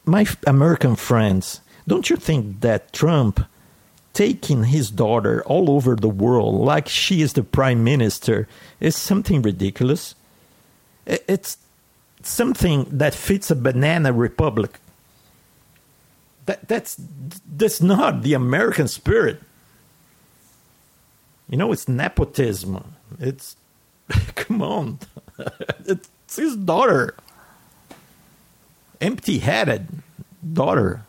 my 0.05 0.27
American 0.47 0.95
friends, 0.95 1.61
don't 1.89 2.09
you 2.09 2.17
think 2.17 2.61
that 2.61 2.93
Trump 2.93 3.45
taking 4.17 4.65
his 4.65 4.91
daughter 4.91 5.45
all 5.45 5.71
over 5.71 5.95
the 5.95 6.09
world 6.09 6.55
like 6.55 6.89
she 6.89 7.21
is 7.21 7.35
the 7.35 7.43
prime 7.43 7.85
minister 7.85 8.49
is 8.81 8.97
something 8.97 9.43
ridiculous. 9.43 10.15
It's 11.05 11.59
something 12.23 12.87
that 12.91 13.15
fits 13.15 13.51
a 13.51 13.55
banana 13.55 14.15
republic. 14.15 14.81
That, 16.47 16.67
that's 16.67 16.97
that's 17.47 17.83
not 17.83 18.23
the 18.23 18.33
American 18.33 18.89
spirit. 18.89 19.43
You 21.51 21.59
know, 21.59 21.71
it's 21.73 21.87
nepotism. 21.87 22.95
It's 23.21 23.55
come 24.35 24.63
on, 24.63 24.99
it's 25.85 26.09
his 26.37 26.57
daughter, 26.57 27.15
empty-headed 28.99 29.89
daughter. 30.55 31.06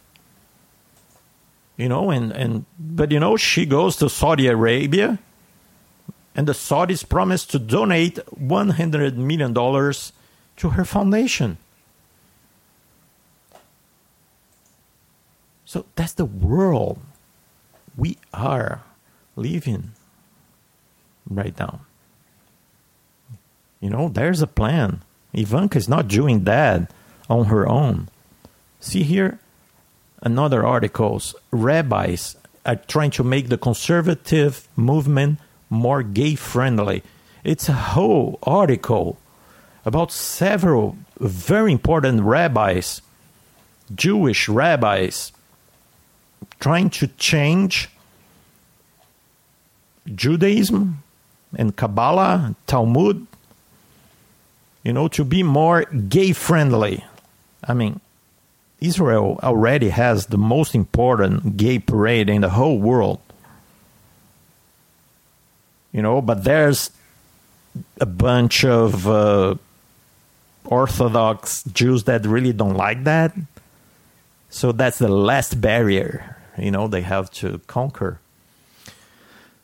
You 1.77 1.87
know, 1.87 2.09
and 2.09 2.31
and 2.31 2.65
but 2.79 3.11
you 3.11 3.19
know, 3.19 3.37
she 3.37 3.65
goes 3.65 3.95
to 3.97 4.09
Saudi 4.09 4.47
Arabia, 4.47 5.19
and 6.35 6.47
the 6.47 6.53
Saudis 6.53 7.07
promise 7.07 7.45
to 7.45 7.59
donate 7.59 8.17
one 8.33 8.69
hundred 8.69 9.15
million 9.17 9.53
dollars 9.53 10.11
to 10.57 10.71
her 10.71 10.83
foundation. 10.83 11.57
So 15.65 15.85
that's 15.95 16.13
the 16.13 16.25
world 16.25 16.97
we 17.95 18.17
are 18.33 18.81
living 19.35 19.91
right 21.29 21.53
now. 21.59 21.81
You 23.81 23.91
know, 23.91 24.09
there's 24.09 24.41
a 24.41 24.47
plan. 24.47 25.03
Ivanka 25.33 25.77
is 25.77 25.87
not 25.87 26.07
doing 26.07 26.45
that 26.45 26.89
on 27.29 27.45
her 27.45 27.67
own. 27.69 28.09
See 28.79 29.03
here 29.03 29.39
another 30.21 30.65
articles. 30.65 31.35
Rabbis 31.51 32.35
are 32.65 32.75
trying 32.75 33.11
to 33.11 33.23
make 33.23 33.49
the 33.49 33.57
conservative 33.57 34.67
movement 34.75 35.39
more 35.69 36.03
gay 36.03 36.35
friendly. 36.35 37.03
It's 37.43 37.69
a 37.69 37.73
whole 37.73 38.39
article 38.43 39.17
about 39.85 40.11
several 40.11 40.97
very 41.19 41.71
important 41.71 42.21
rabbis, 42.23 43.01
Jewish 43.95 44.49
rabbis, 44.49 45.31
trying 46.59 46.89
to 46.89 47.07
change 47.17 47.89
Judaism 50.13 51.03
and 51.55 51.75
Kabbalah, 51.75 52.55
Talmud, 52.65 53.27
you 54.83 54.93
know, 54.93 55.07
to 55.09 55.23
be 55.23 55.43
more 55.43 55.85
gay 55.85 56.33
friendly. 56.33 57.03
I 57.63 57.73
mean, 57.73 57.99
Israel 58.79 59.39
already 59.41 59.89
has 59.89 60.27
the 60.27 60.37
most 60.37 60.75
important 60.75 61.57
gay 61.57 61.79
parade 61.79 62.29
in 62.29 62.41
the 62.41 62.49
whole 62.49 62.79
world. 62.79 63.19
You 65.91 66.01
know, 66.01 66.21
but 66.21 66.43
there's 66.43 66.91
a 67.99 68.05
bunch 68.05 68.63
of 68.63 69.07
uh, 69.07 69.55
Orthodox 70.65 71.63
Jews 71.63 72.03
that 72.03 72.25
really 72.25 72.53
don't 72.53 72.75
like 72.75 73.03
that. 73.05 73.33
So 74.49 74.71
that's 74.71 74.99
the 74.99 75.07
last 75.07 75.59
barrier, 75.59 76.37
you 76.57 76.71
know, 76.71 76.87
they 76.87 77.01
have 77.01 77.31
to 77.31 77.59
conquer. 77.67 78.19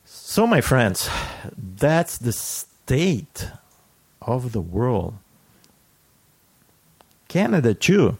So, 0.05 0.47
my 0.47 0.61
friends, 0.61 1.09
that's 1.55 2.17
the 2.17 2.33
state 2.33 3.49
of 4.21 4.51
the 4.51 4.61
world. 4.61 5.15
Canada, 7.27 7.73
too. 7.73 8.17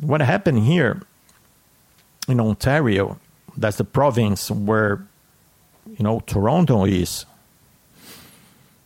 What 0.00 0.20
happened 0.20 0.60
here 0.64 1.00
in 2.28 2.40
Ontario, 2.40 3.18
that's 3.56 3.78
the 3.78 3.84
province 3.84 4.50
where, 4.50 5.06
you 5.86 6.04
know, 6.04 6.20
Toronto 6.26 6.84
is. 6.84 7.24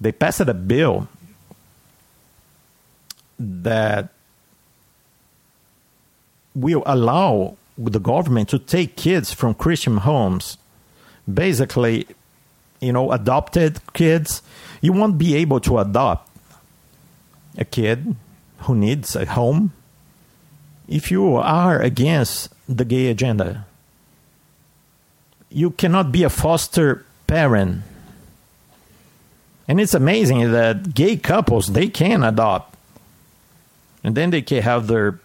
They 0.01 0.13
passed 0.13 0.41
a 0.41 0.55
bill 0.55 1.09
that 3.39 4.11
will 6.55 6.83
allow 6.87 7.57
the 7.77 7.99
government 7.99 8.49
to 8.51 8.59
take 8.59 8.97
kids 8.97 9.33
from 9.33 9.55
Christian 9.55 9.99
homes, 9.99 10.59
basically, 11.33 12.07
you 12.81 12.93
know, 12.93 13.13
adopted 13.13 13.81
kids. 13.95 14.43
You 14.81 14.93
won't 14.93 15.19
be 15.19 15.35
able 15.37 15.61
to 15.61 15.79
adopt 15.79 16.31
a 17.59 17.65
kid 17.65 18.15
who 18.61 18.75
needs 18.75 19.17
a 19.17 19.27
home 19.27 19.73
if 20.91 21.11
you 21.11 21.37
are 21.37 21.81
against 21.81 22.51
the 22.69 22.85
gay 22.85 23.07
agenda. 23.07 23.65
You 25.49 25.71
cannot 25.71 26.13
be 26.13 26.25
a 26.25 26.29
foster 26.29 27.07
parent. 27.27 27.83
And 29.69 29.81
it's 29.81 29.95
amazing 29.95 30.51
that 30.51 30.95
gay 30.95 31.17
couples 31.17 31.69
they 31.69 31.87
can 31.87 32.25
adopt. 32.25 32.77
And 34.03 34.17
then 34.17 34.31
they 34.31 34.43
can 34.43 34.63
have 34.63 34.89
their 34.89 35.21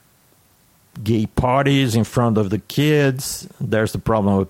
gay 1.04 1.26
parties 1.26 1.96
in 1.96 2.04
front 2.04 2.38
of 2.38 2.52
the 2.52 2.60
kids. 2.60 3.48
There's 3.60 3.92
the 3.92 4.00
problem 4.00 4.38
with 4.38 4.50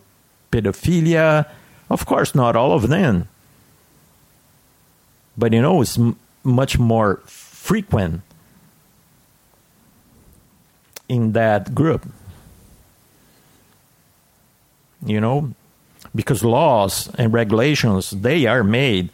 pedophilia. 0.52 1.48
Of 1.90 2.06
course, 2.06 2.36
not 2.36 2.58
all 2.58 2.74
of 2.74 2.90
them. 2.90 3.30
But 5.38 5.54
you 5.54 5.62
know, 5.62 5.82
it's 5.82 5.98
m- 5.98 6.18
much 6.44 6.78
more 6.78 7.22
frequent 7.26 8.22
in 11.08 11.34
that 11.34 11.76
group. 11.76 12.06
You 15.06 15.22
know, 15.22 15.54
because 16.14 16.44
laws 16.44 17.10
and 17.16 17.34
regulations 17.34 18.10
they 18.10 18.46
are 18.46 18.64
made 18.64 19.10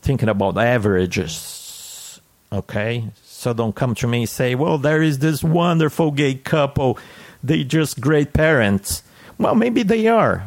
thinking 0.00 0.28
about 0.28 0.56
averages. 0.56 2.20
Okay, 2.52 3.04
so 3.24 3.52
don't 3.52 3.74
come 3.74 3.94
to 3.96 4.06
me 4.06 4.20
and 4.20 4.28
say, 4.28 4.54
well, 4.54 4.78
there 4.78 5.02
is 5.02 5.18
this 5.18 5.42
wonderful 5.42 6.12
gay 6.12 6.34
couple. 6.34 6.98
They 7.42 7.64
just 7.64 8.00
great 8.00 8.32
parents. 8.32 9.02
Well, 9.38 9.54
maybe 9.54 9.82
they 9.82 10.06
are. 10.06 10.44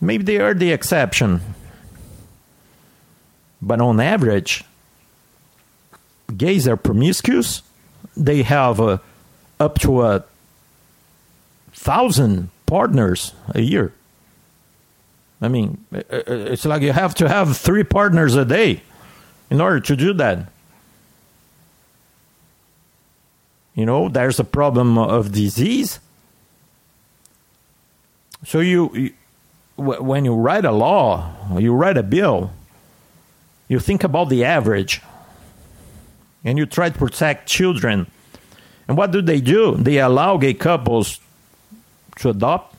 Maybe 0.00 0.22
they 0.22 0.38
are 0.38 0.54
the 0.54 0.70
exception. 0.70 1.40
But 3.62 3.80
on 3.80 3.98
average, 3.98 4.64
gays 6.36 6.68
are 6.68 6.76
promiscuous. 6.76 7.62
They 8.16 8.42
have 8.42 8.80
uh, 8.80 8.98
up 9.60 9.78
to 9.80 10.02
a 10.02 10.24
thousand 11.72 12.50
partners 12.66 13.34
a 13.54 13.60
year. 13.60 13.92
I 15.40 15.48
mean, 15.48 15.84
uh, 15.92 15.98
uh, 15.98 16.22
it's 16.26 16.64
like 16.64 16.82
you 16.82 16.92
have 16.92 17.14
to 17.16 17.28
have 17.28 17.56
three 17.56 17.84
partners 17.84 18.34
a 18.34 18.44
day 18.44 18.82
in 19.50 19.60
order 19.60 19.80
to 19.80 19.96
do 19.96 20.14
that. 20.14 20.48
You 23.74 23.84
know, 23.84 24.08
there's 24.08 24.38
a 24.38 24.44
problem 24.44 24.96
of 24.96 25.32
disease. 25.32 25.98
So 28.44 28.60
you, 28.60 28.90
you 28.94 29.12
when 29.76 30.24
you 30.24 30.34
write 30.34 30.64
a 30.64 30.70
law, 30.70 31.34
you 31.58 31.74
write 31.74 31.96
a 31.96 32.02
bill, 32.02 32.52
you 33.68 33.80
think 33.80 34.04
about 34.04 34.28
the 34.28 34.44
average 34.44 35.00
and 36.44 36.58
you 36.58 36.66
try 36.66 36.90
to 36.90 36.96
protect 36.96 37.48
children. 37.48 38.06
And 38.86 38.96
what 38.96 39.10
do 39.10 39.22
they 39.22 39.40
do? 39.40 39.76
They 39.76 39.98
allow 39.98 40.36
gay 40.36 40.54
couples 40.54 41.20
to 42.16 42.30
adopt 42.30 42.74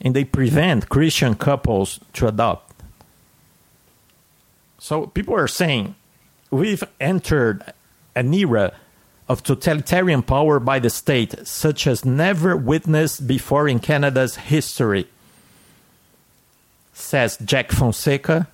and 0.00 0.14
they 0.14 0.24
prevent 0.24 0.88
Christian 0.88 1.34
couples 1.36 2.00
to 2.14 2.26
adopt. 2.26 2.74
So 4.78 5.06
people 5.06 5.34
are 5.34 5.48
saying 5.48 5.94
we've 6.50 6.82
entered 7.00 7.62
an 8.16 8.34
era 8.34 8.72
of 9.28 9.42
totalitarian 9.42 10.22
power 10.22 10.58
by 10.58 10.80
the 10.80 10.90
state, 10.90 11.46
such 11.46 11.86
as 11.86 12.04
never 12.04 12.56
witnessed 12.56 13.26
before 13.26 13.68
in 13.68 13.78
Canada's 13.78 14.36
history, 14.36 15.06
says 16.92 17.38
Jack 17.44 17.70
Fonseca, 17.70 18.48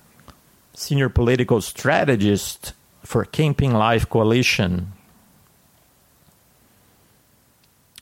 senior 0.75 1.09
political 1.09 1.61
strategist 1.61 2.73
for 3.03 3.25
Campaign 3.25 3.73
Life 3.73 4.07
Coalition. 4.07 4.93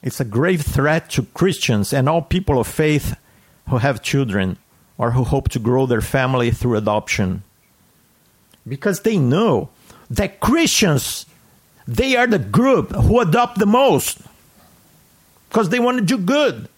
It's 0.08 0.22
a 0.22 0.26
grave 0.26 0.62
threat 0.62 1.10
to 1.12 1.24
Christians 1.34 1.92
and 1.92 2.08
all 2.08 2.22
people 2.22 2.62
of 2.62 2.68
faith 2.68 3.18
who 3.68 3.80
have 3.80 4.02
children 4.02 4.58
or 4.98 5.12
who 5.12 5.26
hope 5.26 5.50
to 5.50 5.60
grow 5.60 5.86
their 5.86 6.00
family 6.00 6.50
through 6.50 6.78
adoption. 6.78 7.44
Because 8.66 9.02
they 9.02 9.18
know 9.18 9.68
that 10.10 10.40
Christians 10.40 11.26
they 11.86 12.16
are 12.16 12.26
the 12.26 12.40
group 12.40 12.96
who 12.96 13.20
adopt 13.20 13.60
the 13.60 13.66
most 13.66 14.22
because 15.50 15.68
they 15.68 15.80
want 15.80 15.98
to 15.98 16.06
do 16.06 16.18
good. 16.18 16.70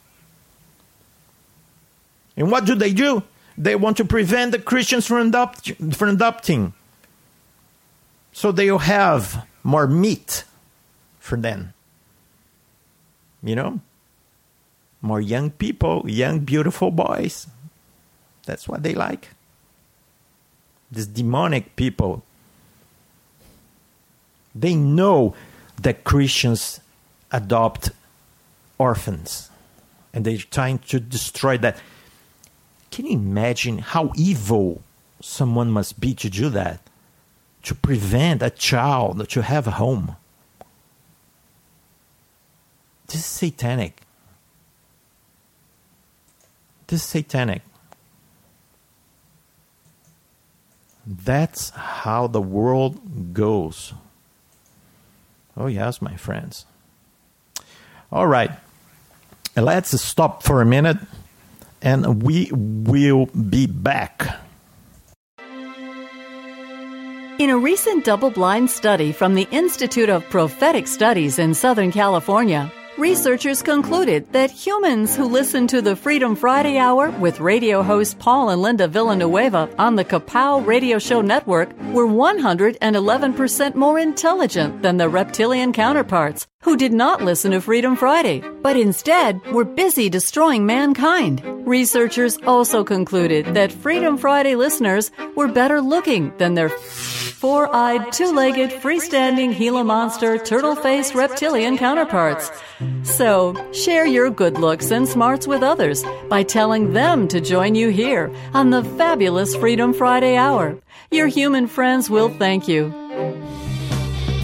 And 2.36 2.50
what 2.50 2.66
do 2.66 2.74
they 2.74 2.94
do? 2.94 3.22
They 3.60 3.76
want 3.76 3.98
to 3.98 4.06
prevent 4.06 4.54
the 4.54 4.60
Christians 4.60 5.06
from, 5.06 5.28
adopt, 5.28 5.72
from 5.94 6.10
adopting. 6.10 6.74
So 8.32 8.52
they'll 8.52 8.80
have 8.80 9.46
more 9.62 9.86
meat 9.86 10.46
for 11.20 11.38
them. 11.38 11.76
You 13.44 13.56
know? 13.56 13.80
More 15.02 15.22
young 15.22 15.52
people, 15.52 16.04
young, 16.06 16.40
beautiful 16.40 16.92
boys. 16.92 17.48
That's 18.46 18.68
what 18.68 18.84
they 18.84 18.94
like. 18.94 19.30
These 20.92 21.08
demonic 21.08 21.76
people 21.76 22.24
They 24.60 24.76
know 24.76 25.36
that 25.82 26.04
Christians 26.04 26.80
adopt 27.32 27.92
orphans 28.78 29.50
and 30.14 30.26
they're 30.26 30.38
trying 30.38 30.80
to 30.80 31.00
destroy 31.00 31.58
that. 31.60 31.80
Can 32.92 33.06
you 33.06 33.14
imagine 33.14 33.78
how 33.78 34.12
evil 34.16 34.82
someone 35.22 35.70
must 35.70 36.00
be 36.00 36.14
to 36.16 36.30
do 36.30 36.50
that? 36.50 36.82
To 37.64 37.76
prevent 37.76 38.42
a 38.42 38.50
child 38.50 39.30
to 39.30 39.42
have 39.42 39.68
a 39.68 39.72
home. 39.72 40.16
This 43.10 43.22
is 43.22 43.26
satanic. 43.26 44.02
This 46.88 47.02
is 47.02 47.06
satanic. 47.06 47.62
That's 51.06 51.72
how 51.72 52.28
the 52.28 52.42
world 52.42 53.34
goes. 53.34 53.94
Oh, 55.58 55.68
yes, 55.68 56.02
my 56.02 56.16
friends. 56.16 56.66
All 58.12 58.28
right. 58.28 58.52
Let's 59.56 60.00
stop 60.00 60.44
for 60.44 60.62
a 60.62 60.66
minute 60.66 60.98
and 61.82 62.22
we 62.24 62.50
will 62.54 63.26
be 63.26 63.66
back. 63.66 64.40
In 67.40 67.50
a 67.50 67.58
recent 67.58 68.06
double 68.06 68.30
blind 68.30 68.70
study 68.70 69.12
from 69.12 69.34
the 69.34 69.48
Institute 69.50 70.10
of 70.10 70.30
Prophetic 70.30 70.88
Studies 70.88 71.40
in 71.40 71.54
Southern 71.54 71.92
California, 71.92 72.72
researchers 73.00 73.62
concluded 73.62 74.32
that 74.34 74.52
humans 74.52 75.16
who 75.16 75.24
listen 75.24 75.68
to 75.68 75.82
the 75.82 75.96
Freedom 75.96 76.36
Friday 76.36 76.78
Hour 76.78 77.10
with 77.12 77.40
radio 77.40 77.82
host 77.82 78.20
Paul 78.20 78.50
and 78.50 78.62
Linda 78.62 78.90
Villanueva 78.90 79.70
on 79.80 79.96
the 79.96 80.04
Kapow 80.04 80.66
Radio 80.66 81.00
Show 81.00 81.22
Network 81.22 81.70
were 81.94 82.08
111% 82.08 83.76
more 83.76 83.98
intelligent 83.98 84.82
than 84.82 84.98
their 84.98 85.08
reptilian 85.08 85.72
counterparts 85.72 86.46
who 86.62 86.76
did 86.76 86.92
not 86.92 87.22
listen 87.22 87.52
to 87.52 87.62
Freedom 87.62 87.96
Friday, 87.96 88.44
but 88.62 88.76
instead 88.76 89.42
were 89.54 89.64
busy 89.64 90.10
destroying 90.10 90.66
mankind. 90.66 91.42
Researchers 91.66 92.38
also 92.46 92.84
concluded 92.84 93.46
that 93.56 93.72
Freedom 93.72 94.18
Friday 94.18 94.56
listeners 94.56 95.10
were 95.38 95.48
better 95.48 95.80
looking 95.80 96.34
than 96.38 96.56
their 96.56 96.70
four 97.40 97.74
eyed, 97.74 98.12
two 98.12 98.34
legged, 98.34 98.70
freestanding 98.70 99.58
Gila 99.58 99.86
monster, 99.86 100.38
turtle 100.38 100.76
faced 100.76 101.16
reptilian 101.16 101.78
counterparts. 101.78 102.52
So, 103.04 103.56
share 103.72 104.06
your 104.06 104.30
good 104.30 104.58
looks 104.58 104.92
and 104.92 105.08
smarts 105.08 105.48
with 105.48 105.64
others 105.64 106.04
by 106.28 106.44
telling 106.44 106.92
them 106.92 107.30
to 107.30 107.40
join 107.40 107.76
you 107.76 107.90
here 107.90 108.30
on 108.54 108.72
the 108.72 108.84
fabulous 108.84 109.56
Freedom 109.56 109.94
Friday 109.94 110.36
Hour. 110.36 110.78
Your 111.12 111.28
human 111.28 111.68
friends 111.68 112.10
will 112.10 112.30
thank 112.30 112.68
you. 112.68 112.90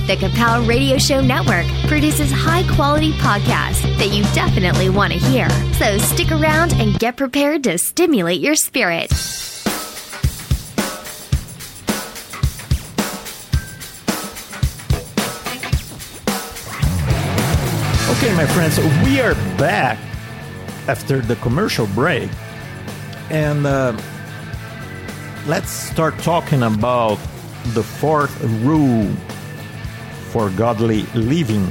The 0.08 0.16
Kapow 0.16 0.66
Radio 0.66 0.98
Show 0.98 1.20
Network 1.20 1.66
produces 1.88 2.32
high 2.32 2.64
quality 2.76 3.12
podcasts 3.14 3.82
that 3.98 4.14
you 4.14 4.24
definitely 4.34 4.90
want 4.90 5.12
to 5.12 5.20
hear. 5.20 5.50
So 5.74 5.98
stick 5.98 6.32
around 6.32 6.74
and 6.74 6.98
get 6.98 7.18
prepared 7.18 7.64
to 7.66 7.78
stimulate 7.78 8.40
your 8.40 8.56
spirit. 8.56 9.12
Okay, 18.26 18.36
my 18.36 18.48
friends, 18.48 18.80
we 19.04 19.22
are 19.22 19.36
back 19.56 20.00
after 20.88 21.20
the 21.20 21.36
commercial 21.36 21.86
break. 21.86 22.28
And 23.30 23.68
uh, 23.68 23.96
let's 25.46 25.70
start 25.70 26.18
talking 26.18 26.64
about 26.64 27.20
the 27.76 27.84
fourth 27.84 28.36
rule 28.64 29.14
for 30.32 30.50
godly 30.50 31.04
living. 31.14 31.68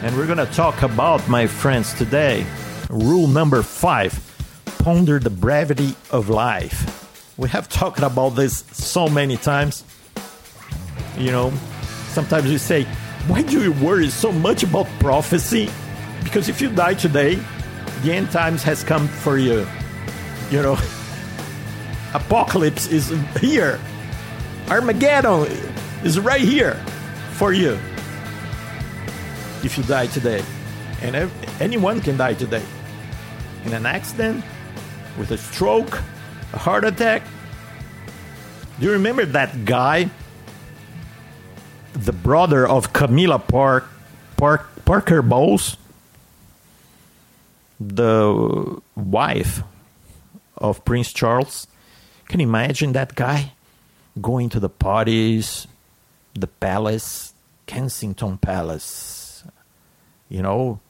And 0.00 0.16
we're 0.16 0.24
going 0.24 0.38
to 0.38 0.50
talk 0.54 0.80
about, 0.80 1.28
my 1.28 1.46
friends, 1.46 1.92
today, 1.92 2.46
rule 2.88 3.26
number 3.26 3.62
five 3.62 4.18
ponder 4.78 5.18
the 5.18 5.28
brevity 5.28 5.94
of 6.10 6.30
life. 6.30 7.36
We 7.36 7.50
have 7.50 7.68
talked 7.68 8.00
about 8.00 8.30
this 8.30 8.60
so 8.72 9.08
many 9.10 9.36
times. 9.36 9.84
You 11.18 11.32
know, 11.32 11.52
sometimes 12.08 12.46
we 12.46 12.56
say, 12.56 12.86
why 13.28 13.42
do 13.42 13.62
you 13.62 13.72
worry 13.72 14.08
so 14.10 14.30
much 14.30 14.62
about 14.62 14.86
prophecy? 15.00 15.70
Because 16.22 16.48
if 16.48 16.60
you 16.60 16.68
die 16.68 16.94
today, 16.94 17.38
the 18.02 18.12
end 18.12 18.30
times 18.30 18.62
has 18.62 18.84
come 18.84 19.08
for 19.08 19.38
you. 19.38 19.66
You 20.50 20.62
know, 20.62 20.78
apocalypse 22.14 22.86
is 22.86 23.08
here. 23.40 23.80
Armageddon 24.68 25.46
is 26.04 26.20
right 26.20 26.40
here 26.40 26.74
for 27.32 27.52
you. 27.52 27.78
If 29.62 29.78
you 29.78 29.84
die 29.84 30.06
today, 30.08 30.42
and 31.00 31.30
anyone 31.60 32.00
can 32.00 32.16
die 32.16 32.34
today 32.34 32.62
in 33.64 33.72
an 33.72 33.86
accident, 33.86 34.44
with 35.18 35.30
a 35.30 35.38
stroke, 35.38 36.02
a 36.52 36.58
heart 36.58 36.84
attack. 36.84 37.22
Do 38.78 38.86
you 38.86 38.92
remember 38.92 39.24
that 39.24 39.64
guy 39.64 40.10
the 41.94 42.12
brother 42.12 42.66
of 42.66 42.92
Camilla 42.92 43.38
Park, 43.38 43.88
Park 44.36 44.84
Parker 44.84 45.22
Bowles, 45.22 45.76
the 47.80 48.80
wife 48.94 49.62
of 50.58 50.84
Prince 50.84 51.12
Charles. 51.12 51.66
Can 52.28 52.40
you 52.40 52.46
imagine 52.46 52.92
that 52.92 53.14
guy 53.14 53.52
going 54.20 54.48
to 54.50 54.60
the 54.60 54.68
parties, 54.68 55.66
the 56.34 56.46
palace, 56.46 57.32
Kensington 57.66 58.38
Palace, 58.38 59.44
you 60.28 60.42
know, 60.42 60.80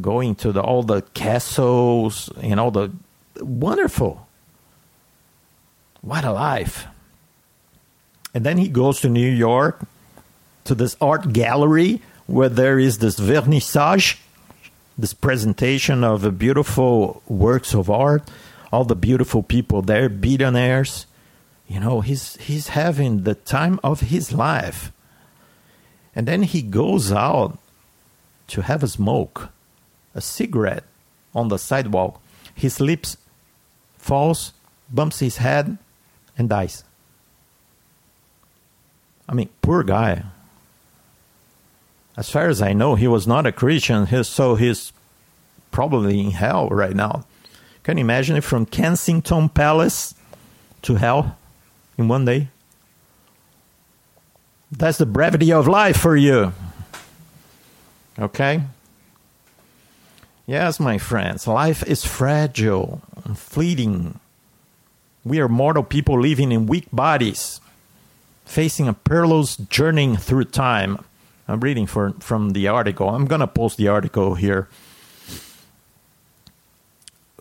going 0.00 0.34
to 0.36 0.52
the, 0.52 0.62
all 0.62 0.82
the 0.82 1.02
castles 1.02 2.30
and 2.40 2.58
all 2.58 2.70
the 2.70 2.90
wonderful. 3.40 4.26
What 6.00 6.24
a 6.24 6.32
life. 6.32 6.86
And 8.34 8.46
then 8.46 8.58
he 8.58 8.68
goes 8.68 9.00
to 9.00 9.08
New 9.08 9.28
York 9.28 9.86
to 10.64 10.74
this 10.74 10.96
art 11.00 11.32
gallery 11.32 12.00
where 12.26 12.48
there 12.48 12.78
is 12.78 12.98
this 12.98 13.18
vernissage, 13.18 14.18
this 14.96 15.14
presentation 15.14 16.04
of 16.04 16.38
beautiful 16.38 17.22
works 17.28 17.74
of 17.74 17.90
art, 17.90 18.30
all 18.72 18.84
the 18.84 18.96
beautiful 18.96 19.42
people 19.42 19.82
there, 19.82 20.08
billionaires. 20.08 21.06
You 21.68 21.80
know, 21.80 22.00
he's 22.00 22.36
he's 22.36 22.68
having 22.68 23.24
the 23.24 23.34
time 23.34 23.80
of 23.82 24.00
his 24.00 24.32
life. 24.32 24.92
And 26.14 26.28
then 26.28 26.42
he 26.42 26.60
goes 26.60 27.10
out 27.10 27.58
to 28.48 28.62
have 28.62 28.82
a 28.82 28.88
smoke, 28.88 29.48
a 30.14 30.20
cigarette 30.20 30.84
on 31.34 31.48
the 31.48 31.58
sidewalk. 31.58 32.20
He 32.54 32.68
slips, 32.68 33.16
falls, 33.96 34.52
bumps 34.90 35.20
his 35.20 35.38
head, 35.38 35.78
and 36.36 36.50
dies. 36.50 36.84
I 39.26 39.32
mean, 39.32 39.48
poor 39.62 39.82
guy 39.82 40.24
as 42.16 42.30
far 42.30 42.48
as 42.48 42.60
I 42.60 42.72
know, 42.72 42.94
he 42.94 43.08
was 43.08 43.26
not 43.26 43.46
a 43.46 43.52
Christian, 43.52 44.06
so 44.24 44.54
he's 44.54 44.92
probably 45.70 46.20
in 46.20 46.30
hell 46.32 46.68
right 46.68 46.94
now. 46.94 47.24
Can 47.82 47.96
you 47.96 48.02
imagine 48.02 48.36
it 48.36 48.44
from 48.44 48.66
Kensington 48.66 49.48
Palace 49.48 50.14
to 50.82 50.96
hell 50.96 51.38
in 51.96 52.08
one 52.08 52.24
day? 52.24 52.48
That's 54.70 54.98
the 54.98 55.06
brevity 55.06 55.52
of 55.52 55.66
life 55.66 55.96
for 55.96 56.16
you. 56.16 56.52
Okay? 58.18 58.62
Yes, 60.46 60.78
my 60.78 60.98
friends, 60.98 61.46
life 61.46 61.82
is 61.86 62.04
fragile 62.04 63.00
and 63.24 63.38
fleeting. 63.38 64.18
We 65.24 65.40
are 65.40 65.48
mortal 65.48 65.82
people 65.82 66.20
living 66.20 66.52
in 66.52 66.66
weak 66.66 66.86
bodies, 66.92 67.60
facing 68.44 68.88
a 68.88 68.92
perilous 68.92 69.56
journey 69.56 70.16
through 70.16 70.44
time 70.44 71.04
I'm 71.52 71.60
reading 71.60 71.86
for, 71.86 72.14
from 72.20 72.54
the 72.54 72.68
article. 72.68 73.10
I'm 73.10 73.26
going 73.26 73.42
to 73.42 73.46
post 73.46 73.76
the 73.76 73.88
article 73.88 74.36
here. 74.36 74.68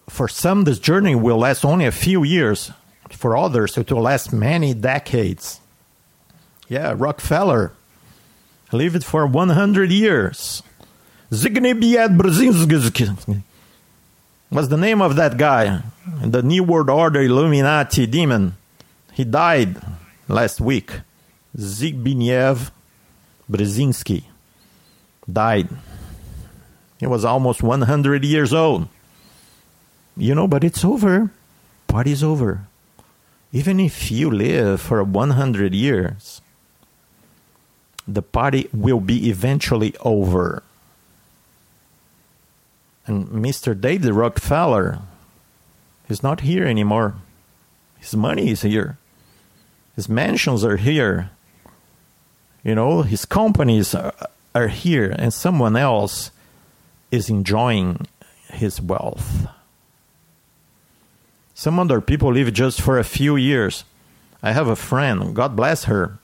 For 0.10 0.28
some, 0.28 0.66
this 0.66 0.80
journey 0.80 1.16
will 1.16 1.38
last 1.38 1.64
only 1.64 1.86
a 1.86 1.94
few 1.94 2.22
years. 2.26 2.72
For 3.10 3.38
others, 3.38 3.78
it 3.78 3.90
will 3.90 4.02
last 4.02 4.34
many 4.34 4.74
decades. 4.74 5.62
Yeah, 6.68 6.94
Rockefeller 6.98 7.72
lived 8.74 9.06
for 9.06 9.26
100 9.26 9.90
years. 9.92 10.62
Was 11.30 11.44
the 14.68 14.78
name 14.78 15.02
of 15.02 15.16
that 15.16 15.38
guy, 15.38 15.84
the 16.22 16.44
New 16.44 16.64
World 16.66 16.90
Order 16.90 17.22
Illuminati 17.22 18.08
demon. 18.08 18.58
He 19.14 19.24
died 19.24 19.82
last 20.28 20.60
week. 20.60 21.00
Zbigniew 21.56 22.72
Brzezinski 23.52 24.24
died. 25.32 25.68
He 27.00 27.08
was 27.08 27.26
almost 27.26 27.62
100 27.62 28.24
years 28.24 28.54
old. 28.54 28.88
You 30.16 30.36
know, 30.36 30.48
but 30.48 30.64
it's 30.64 30.86
over. 30.86 31.32
Party's 31.88 32.24
over. 32.24 32.68
Even 33.52 33.80
if 33.80 34.12
you 34.12 34.32
live 34.32 34.80
for 34.80 35.04
100 35.04 35.74
years, 35.74 36.42
the 38.08 38.22
party 38.22 38.70
will 38.74 39.00
be 39.00 39.30
eventually 39.30 39.94
over. 40.00 40.64
And 43.06 43.28
Mr. 43.28 43.80
David 43.80 44.14
Rockefeller 44.14 45.00
is 46.08 46.24
not 46.24 46.42
here 46.42 46.66
anymore. 46.66 47.16
His 48.00 48.16
money 48.16 48.50
is 48.50 48.62
here. 48.62 48.98
His 49.96 50.08
mansions 50.08 50.64
are 50.64 50.78
here. 50.78 51.32
You 52.64 52.76
know, 52.76 53.02
his 53.02 53.26
companies 53.26 53.96
are, 53.96 54.14
are 54.54 54.68
here, 54.68 55.14
and 55.18 55.34
someone 55.34 55.76
else 55.76 56.32
is 57.10 57.30
enjoying 57.30 58.08
his 58.50 58.82
wealth. 58.82 59.48
Some 61.54 61.80
other 61.80 62.02
people 62.02 62.34
live 62.34 62.54
just 62.54 62.82
for 62.82 62.98
a 62.98 63.04
few 63.04 63.36
years. 63.36 63.84
I 64.44 64.52
have 64.52 64.68
a 64.68 64.76
friend, 64.76 65.36
God 65.36 65.56
bless 65.56 65.86
her. 65.86 66.18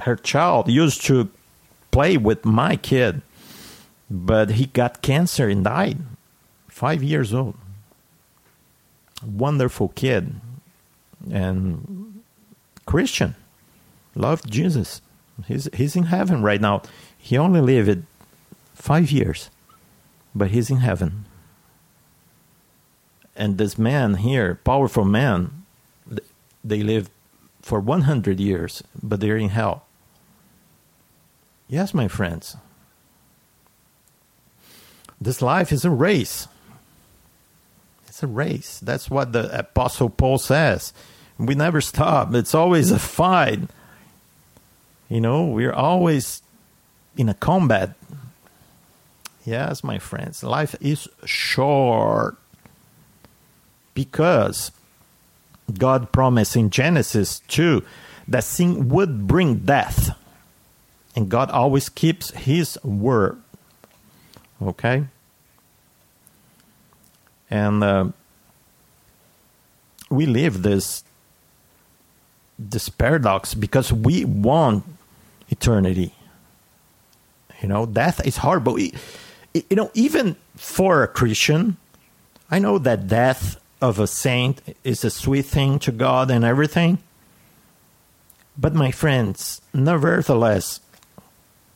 Her 0.00 0.16
child 0.16 0.68
used 0.68 1.02
to 1.06 1.30
play 1.90 2.16
with 2.16 2.44
my 2.44 2.76
kid, 2.76 3.22
but 4.10 4.50
he 4.50 4.66
got 4.66 5.02
cancer 5.02 5.48
and 5.48 5.64
died. 5.64 5.98
Five 6.68 7.02
years 7.02 7.32
old. 7.32 7.56
Wonderful 9.24 9.88
kid. 9.94 10.34
And 11.30 12.22
Christian. 12.86 13.36
Loved 14.14 14.50
Jesus. 14.50 15.00
He's, 15.46 15.68
he's 15.72 15.96
in 15.96 16.04
heaven 16.04 16.42
right 16.42 16.60
now. 16.60 16.82
He 17.16 17.38
only 17.38 17.60
lived 17.60 18.04
five 18.74 19.10
years, 19.10 19.50
but 20.34 20.50
he's 20.50 20.70
in 20.70 20.78
heaven 20.78 21.24
and 23.36 23.58
this 23.58 23.78
man 23.78 24.14
here, 24.16 24.56
powerful 24.64 25.04
man, 25.04 25.64
they 26.62 26.82
live 26.82 27.10
for 27.62 27.80
100 27.80 28.38
years, 28.40 28.82
but 29.02 29.20
they're 29.20 29.36
in 29.36 29.48
hell. 29.48 29.86
Yes, 31.68 31.94
my 31.94 32.08
friends. 32.08 32.56
This 35.20 35.40
life 35.40 35.72
is 35.72 35.84
a 35.84 35.90
race. 35.90 36.48
It's 38.06 38.22
a 38.22 38.26
race. 38.26 38.80
That's 38.80 39.08
what 39.08 39.32
the 39.32 39.58
Apostle 39.58 40.10
Paul 40.10 40.38
says. 40.38 40.92
We 41.38 41.54
never 41.54 41.80
stop, 41.80 42.34
it's 42.34 42.54
always 42.54 42.90
a 42.90 42.98
fight. 42.98 43.60
You 45.12 45.20
know, 45.20 45.44
we're 45.44 45.74
always 45.74 46.40
in 47.18 47.28
a 47.28 47.34
combat. 47.34 47.90
Yes, 49.44 49.84
my 49.84 49.98
friends, 49.98 50.42
life 50.42 50.74
is 50.80 51.06
short 51.26 52.38
because 53.92 54.72
God 55.78 56.12
promised 56.12 56.56
in 56.56 56.70
Genesis 56.70 57.40
2 57.48 57.84
that 58.26 58.42
sin 58.42 58.88
would 58.88 59.26
bring 59.26 59.56
death. 59.56 60.18
And 61.14 61.28
God 61.28 61.50
always 61.50 61.90
keeps 61.90 62.30
his 62.30 62.82
word. 62.82 63.38
Okay? 64.62 65.04
And 67.50 67.84
uh, 67.84 68.06
we 70.08 70.24
live 70.24 70.62
this 70.62 71.04
this 72.58 72.88
paradox 72.88 73.54
because 73.54 73.92
we 73.92 74.24
want 74.24 74.84
eternity. 75.52 76.14
You 77.60 77.68
know, 77.68 77.86
death 77.86 78.26
is 78.26 78.40
we, 78.74 78.92
you 79.54 79.76
know, 79.76 79.90
even 79.94 80.34
for 80.56 81.04
a 81.04 81.08
Christian, 81.08 81.76
I 82.50 82.58
know 82.58 82.78
that 82.78 83.06
death 83.06 83.60
of 83.80 83.98
a 83.98 84.06
saint 84.06 84.60
is 84.82 85.04
a 85.04 85.10
sweet 85.10 85.46
thing 85.46 85.78
to 85.80 85.92
God 85.92 86.30
and 86.30 86.44
everything. 86.44 86.98
But, 88.58 88.74
my 88.74 88.90
friends, 88.90 89.62
nevertheless, 89.72 90.80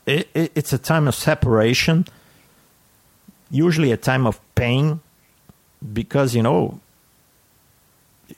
it, 0.05 0.29
it, 0.35 0.53
it's 0.55 0.73
a 0.73 0.79
time 0.79 1.09
of 1.09 1.15
separation, 1.15 2.07
usually 3.51 3.93
a 3.93 3.97
time 3.97 4.27
of 4.27 4.41
pain, 4.55 5.01
because, 5.93 6.35
you 6.35 6.43
know, 6.43 6.81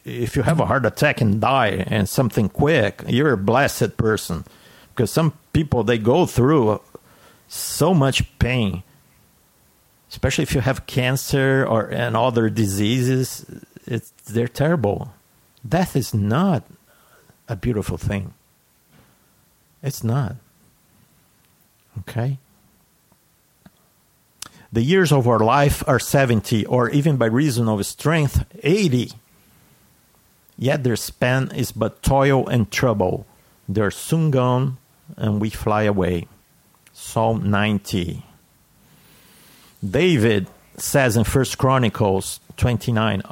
if 0.04 0.36
you 0.36 0.42
have 0.42 0.60
a 0.60 0.66
heart 0.66 0.86
attack 0.86 1.20
and 1.20 1.40
die 1.40 1.84
and 1.88 2.08
something 2.08 2.48
quick, 2.48 3.02
you're 3.08 3.32
a 3.32 3.38
blessed 3.38 3.96
person. 3.96 4.44
Because 4.98 5.12
some 5.12 5.38
people, 5.52 5.84
they 5.84 5.96
go 5.96 6.26
through 6.26 6.80
so 7.46 7.94
much 7.94 8.26
pain 8.40 8.82
especially 10.10 10.42
if 10.42 10.54
you 10.54 10.60
have 10.60 10.86
cancer 10.86 11.66
or 11.66 11.88
and 11.88 12.16
other 12.16 12.48
diseases 12.48 13.44
it's 13.86 14.10
they're 14.26 14.48
terrible. 14.48 15.12
Death 15.66 15.96
is 15.96 16.12
not 16.12 16.64
a 17.48 17.56
beautiful 17.56 17.96
thing. 17.96 18.34
It's 19.82 20.04
not. 20.04 20.36
Okay? 22.00 22.38
The 24.70 24.82
years 24.82 25.10
of 25.10 25.26
our 25.26 25.38
life 25.38 25.82
are 25.88 25.98
70 25.98 26.66
or 26.66 26.90
even 26.90 27.16
by 27.16 27.26
reason 27.26 27.68
of 27.68 27.84
strength 27.86 28.44
80 28.62 29.12
yet 30.58 30.84
their 30.84 30.96
span 30.96 31.50
is 31.52 31.72
but 31.72 32.02
toil 32.02 32.46
and 32.46 32.70
trouble. 32.70 33.24
They're 33.66 33.90
soon 33.90 34.30
gone 34.30 34.76
and 35.16 35.40
we 35.40 35.50
fly 35.50 35.82
away 35.82 36.26
psalm 36.92 37.50
90 37.50 38.24
David 39.84 40.48
says 40.76 41.16
in 41.16 41.22
First 41.22 41.56
Chronicles 41.56 42.40
29, 42.56 43.22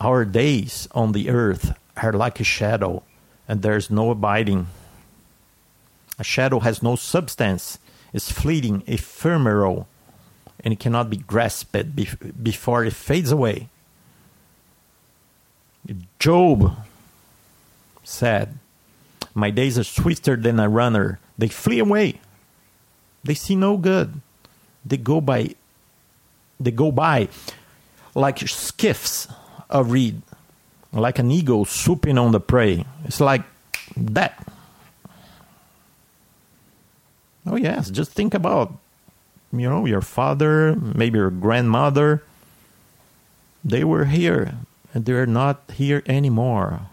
Our 0.00 0.24
days 0.24 0.88
on 0.92 1.12
the 1.12 1.30
earth 1.30 1.72
are 1.96 2.12
like 2.12 2.40
a 2.40 2.44
shadow, 2.44 3.04
and 3.46 3.62
there 3.62 3.76
is 3.76 3.90
no 3.90 4.10
abiding. 4.10 4.66
A 6.18 6.24
shadow 6.24 6.58
has 6.60 6.82
no 6.82 6.96
substance, 6.96 7.78
is 8.12 8.30
fleeting, 8.30 8.82
ephemeral, 8.88 9.86
and 10.64 10.72
it 10.72 10.80
cannot 10.80 11.10
be 11.10 11.16
grasped 11.16 11.94
before 12.42 12.84
it 12.84 12.92
fades 12.92 13.30
away. 13.30 13.68
Job 16.18 16.76
said, 18.02 18.58
My 19.34 19.50
days 19.50 19.78
are 19.78 19.84
swifter 19.84 20.36
than 20.36 20.58
a 20.58 20.68
runner. 20.68 21.20
They 21.36 21.48
flee 21.48 21.78
away. 21.78 22.20
They 23.24 23.34
see 23.34 23.56
no 23.56 23.76
good. 23.76 24.20
They 24.84 24.96
go 24.96 25.20
by 25.20 25.54
they 26.60 26.70
go 26.70 26.90
by 26.90 27.28
like 28.14 28.38
skiffs 28.38 29.28
of 29.70 29.92
reed, 29.92 30.22
like 30.92 31.18
an 31.18 31.30
eagle 31.30 31.64
swooping 31.64 32.18
on 32.18 32.32
the 32.32 32.40
prey. 32.40 32.84
It's 33.04 33.20
like 33.20 33.42
that. 33.96 34.46
Oh 37.46 37.56
yes, 37.56 37.90
just 37.90 38.12
think 38.12 38.34
about 38.34 38.74
you 39.52 39.68
know 39.68 39.86
your 39.86 40.02
father, 40.02 40.74
maybe 40.76 41.18
your 41.18 41.30
grandmother. 41.30 42.22
They 43.64 43.84
were 43.84 44.06
here 44.06 44.54
and 44.94 45.04
they're 45.04 45.26
not 45.26 45.62
here 45.74 46.02
anymore. 46.06 46.88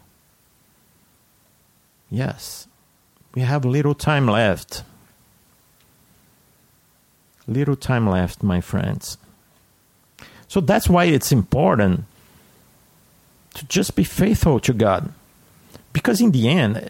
Yes, 2.10 2.68
we 3.34 3.42
have 3.42 3.66
little 3.66 3.96
time 3.96 4.28
left. 4.28 4.84
Little 7.48 7.76
time 7.76 8.08
left, 8.10 8.42
my 8.42 8.62
friends. 8.62 9.18
So 10.48 10.62
that's 10.62 10.90
why 10.90 11.06
it's 11.06 11.32
important 11.32 12.06
to 13.56 13.66
just 13.68 13.96
be 13.96 14.04
faithful 14.04 14.60
to 14.62 14.74
God. 14.74 15.12
Because 15.94 16.22
in 16.22 16.32
the 16.32 16.50
end, 16.50 16.90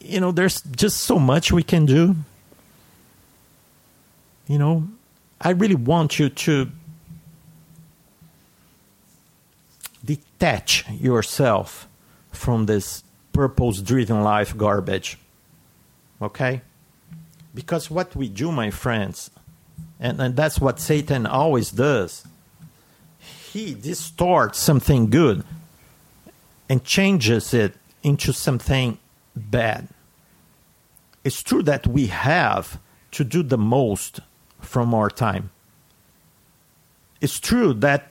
you 0.00 0.20
know, 0.20 0.32
there's 0.32 0.60
just 0.62 0.98
so 0.98 1.18
much 1.18 1.52
we 1.52 1.62
can 1.62 1.86
do. 1.86 2.16
You 4.48 4.58
know, 4.58 4.88
I 5.40 5.50
really 5.50 5.74
want 5.74 6.18
you 6.18 6.28
to 6.28 6.68
detach 10.04 10.88
yourself 10.90 11.88
from 12.32 12.66
this 12.66 13.04
purpose 13.32 13.80
driven 13.80 14.22
life 14.22 14.56
garbage. 14.56 15.18
Okay? 16.20 16.62
Because 17.54 17.90
what 17.90 18.14
we 18.16 18.28
do, 18.28 18.52
my 18.52 18.70
friends, 18.70 19.30
and, 20.00 20.20
and 20.20 20.36
that's 20.36 20.60
what 20.60 20.80
Satan 20.80 21.26
always 21.26 21.70
does. 21.70 22.26
He 23.52 23.74
distorts 23.74 24.58
something 24.58 25.10
good 25.10 25.44
and 26.68 26.82
changes 26.84 27.52
it 27.52 27.74
into 28.02 28.32
something 28.32 28.98
bad. 29.36 29.88
It's 31.24 31.42
true 31.42 31.62
that 31.62 31.86
we 31.86 32.06
have 32.06 32.80
to 33.12 33.24
do 33.24 33.42
the 33.42 33.58
most 33.58 34.20
from 34.60 34.94
our 34.94 35.10
time. 35.10 35.50
It's 37.20 37.38
true 37.38 37.74
that, 37.74 38.10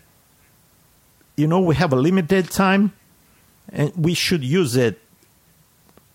you 1.35 1.47
know, 1.47 1.59
we 1.59 1.75
have 1.75 1.91
a 1.91 1.97
limited 1.97 2.49
time 2.49 2.93
and 3.69 3.91
we 3.97 4.13
should 4.13 4.43
use 4.43 4.75
it 4.75 5.00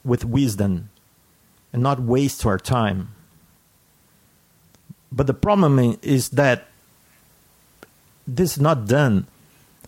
with 0.07 0.25
wisdom 0.25 0.89
and 1.73 1.83
not 1.83 2.01
waste 2.01 2.47
our 2.47 2.59
time. 2.59 3.13
But 5.11 5.27
the 5.27 5.35
problem 5.35 5.99
is 6.03 6.31
that 6.31 6.69
this 8.27 8.53
is 8.53 8.61
not 8.61 8.87
done 8.87 9.27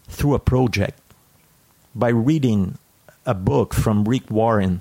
through 0.09 0.35
a 0.35 0.39
project 0.39 1.01
by 1.95 2.09
reading 2.09 2.79
a 3.27 3.35
book 3.35 3.75
from 3.75 4.05
Rick 4.05 4.31
Warren 4.31 4.81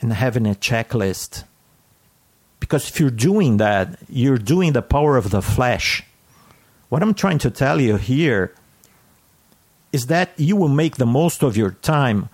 and 0.00 0.12
having 0.12 0.46
a 0.46 0.54
checklist. 0.54 1.44
Because 2.60 2.88
if 2.88 2.98
you're 2.98 3.10
doing 3.10 3.58
that, 3.58 3.98
you're 4.08 4.38
doing 4.38 4.72
the 4.72 4.82
power 4.82 5.16
of 5.16 5.30
the 5.30 5.42
flesh. 5.42 6.02
What 6.88 7.02
I'm 7.02 7.14
trying 7.14 7.38
to 7.38 7.50
tell 7.50 7.80
you 7.80 7.96
here 7.96 8.54
is 9.92 10.06
that 10.06 10.30
you 10.36 10.56
will 10.56 10.68
make 10.68 10.96
the 10.96 11.06
most 11.06 11.42
of 11.42 11.56
your 11.56 11.70
time 11.70 12.28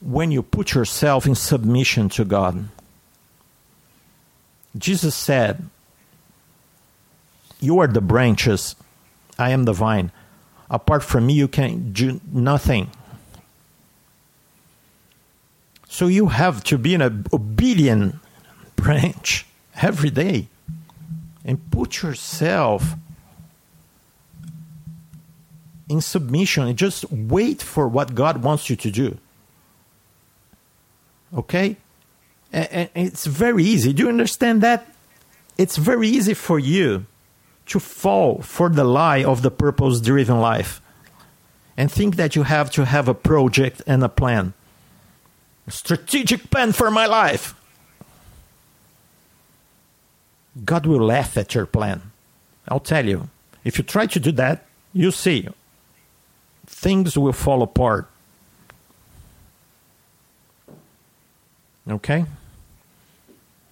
when 0.00 0.30
you 0.30 0.42
put 0.42 0.74
yourself 0.74 1.26
in 1.26 1.34
submission 1.34 2.08
to 2.10 2.24
God. 2.24 2.68
Jesus 4.76 5.14
said, 5.14 5.68
You 7.60 7.78
are 7.80 7.86
the 7.86 8.00
branches, 8.00 8.76
I 9.38 9.50
am 9.50 9.64
the 9.64 9.72
vine. 9.72 10.12
Apart 10.70 11.02
from 11.02 11.26
me, 11.26 11.34
you 11.34 11.48
can 11.48 11.92
do 11.92 12.20
nothing. 12.32 12.90
So 15.88 16.06
you 16.06 16.28
have 16.28 16.62
to 16.64 16.78
be 16.78 16.94
an 16.94 17.26
obedient 17.32 18.14
branch 18.76 19.44
every 19.82 20.10
day 20.10 20.46
and 21.44 21.70
put 21.70 22.02
yourself 22.02 22.94
in 25.88 26.00
submission 26.00 26.68
and 26.68 26.78
just 26.78 27.10
wait 27.10 27.60
for 27.60 27.88
what 27.88 28.14
God 28.14 28.44
wants 28.44 28.70
you 28.70 28.76
to 28.76 28.90
do. 28.92 29.18
Okay? 31.34 31.76
And 32.52 32.90
it's 32.94 33.26
very 33.26 33.64
easy. 33.64 33.92
Do 33.92 34.02
you 34.02 34.08
understand 34.08 34.62
that? 34.62 34.86
It's 35.56 35.76
very 35.76 36.08
easy 36.08 36.34
for 36.34 36.58
you 36.58 37.06
to 37.66 37.78
fall 37.78 38.42
for 38.42 38.68
the 38.68 38.82
lie 38.82 39.22
of 39.22 39.42
the 39.42 39.50
purpose 39.50 40.00
driven 40.00 40.40
life 40.40 40.80
and 41.76 41.90
think 41.90 42.16
that 42.16 42.34
you 42.34 42.42
have 42.42 42.70
to 42.72 42.84
have 42.84 43.06
a 43.06 43.14
project 43.14 43.80
and 43.86 44.02
a 44.02 44.08
plan. 44.08 44.52
A 45.68 45.70
strategic 45.70 46.50
plan 46.50 46.72
for 46.72 46.90
my 46.90 47.06
life. 47.06 47.54
God 50.64 50.84
will 50.84 51.06
laugh 51.06 51.36
at 51.36 51.54
your 51.54 51.66
plan. 51.66 52.10
I'll 52.66 52.80
tell 52.80 53.06
you. 53.06 53.28
If 53.62 53.78
you 53.78 53.84
try 53.84 54.06
to 54.06 54.18
do 54.18 54.32
that, 54.32 54.66
you 54.92 55.12
see 55.12 55.48
things 56.66 57.16
will 57.16 57.32
fall 57.32 57.62
apart. 57.62 58.09
Okay? 61.90 62.24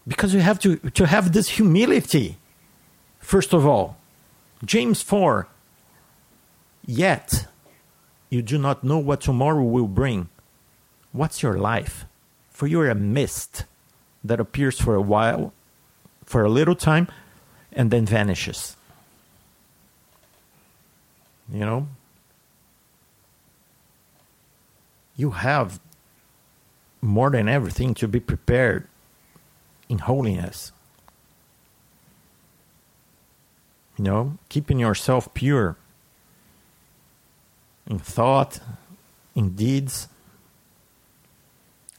Because 0.06 0.34
you 0.34 0.40
have 0.40 0.58
to, 0.60 0.76
to 0.76 1.06
have 1.06 1.32
this 1.32 1.48
humility, 1.48 2.36
first 3.20 3.52
of 3.52 3.66
all. 3.66 3.96
James 4.64 5.02
4 5.02 5.46
Yet 6.88 7.46
you 8.30 8.40
do 8.40 8.56
not 8.56 8.82
know 8.82 8.96
what 8.98 9.20
tomorrow 9.20 9.62
will 9.62 9.86
bring. 9.86 10.30
What's 11.12 11.42
your 11.42 11.58
life? 11.58 12.06
For 12.48 12.66
you 12.66 12.80
are 12.80 12.88
a 12.88 12.94
mist 12.94 13.64
that 14.24 14.40
appears 14.40 14.80
for 14.80 14.94
a 14.94 15.02
while, 15.02 15.52
for 16.24 16.42
a 16.42 16.48
little 16.48 16.74
time, 16.74 17.08
and 17.72 17.90
then 17.90 18.06
vanishes. 18.06 18.74
You 21.52 21.60
know? 21.60 21.88
You 25.14 25.32
have 25.32 25.78
more 27.01 27.30
than 27.30 27.49
everything 27.49 27.94
to 27.94 28.09
be 28.09 28.20
prepared 28.20 28.86
in 29.88 29.99
holiness. 29.99 30.72
You 33.96 34.05
know, 34.05 34.38
keeping 34.49 34.78
yourself 34.78 35.32
pure 35.34 35.76
in 37.88 37.99
thought, 37.99 38.61
in 39.34 39.51
deeds. 39.51 40.09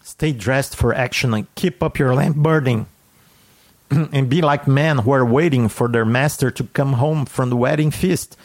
Stay 0.03 0.31
dressed 0.31 0.75
for 0.75 0.93
action 0.93 1.33
and 1.33 1.53
keep 1.55 1.83
up 1.83 1.99
your 1.99 2.13
lamp 2.13 2.37
burning. 2.37 2.85
and 3.91 4.29
be 4.29 4.41
like 4.41 4.67
men 4.67 4.99
who 4.99 5.11
are 5.11 5.25
waiting 5.25 5.67
for 5.67 5.87
their 5.87 6.05
master 6.05 6.51
to 6.51 6.63
come 6.63 6.93
home 6.93 7.25
from 7.25 7.49
the 7.49 7.55
wedding 7.55 7.89
feast, 7.89 8.37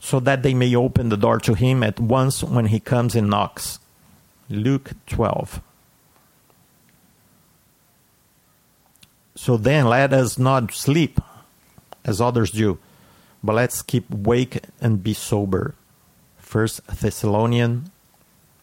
so 0.00 0.18
that 0.20 0.42
they 0.42 0.54
may 0.54 0.74
open 0.74 1.10
the 1.10 1.16
door 1.16 1.38
to 1.38 1.54
him 1.54 1.82
at 1.82 2.00
once 2.00 2.42
when 2.42 2.66
he 2.66 2.80
comes 2.80 3.14
and 3.14 3.28
knocks. 3.28 3.78
Luke 4.48 4.92
12. 5.06 5.60
So 9.40 9.56
then 9.56 9.86
let 9.86 10.12
us 10.12 10.36
not 10.36 10.70
sleep 10.70 11.18
as 12.04 12.20
others 12.20 12.50
do, 12.50 12.78
but 13.42 13.54
let's 13.54 13.80
keep 13.80 14.12
awake 14.12 14.60
and 14.82 15.02
be 15.02 15.14
sober. 15.14 15.74
First 16.36 16.86
Thessalonians 16.86 17.88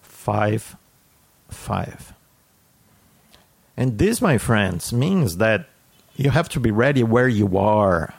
5 0.04 0.76
5. 1.50 2.14
And 3.76 3.98
this, 3.98 4.22
my 4.22 4.38
friends, 4.38 4.94
means 4.94 5.38
that 5.38 5.68
you 6.16 6.30
have 6.30 6.48
to 6.50 6.60
be 6.60 6.70
ready 6.70 7.02
where 7.02 7.28
you 7.28 7.58
are, 7.58 8.14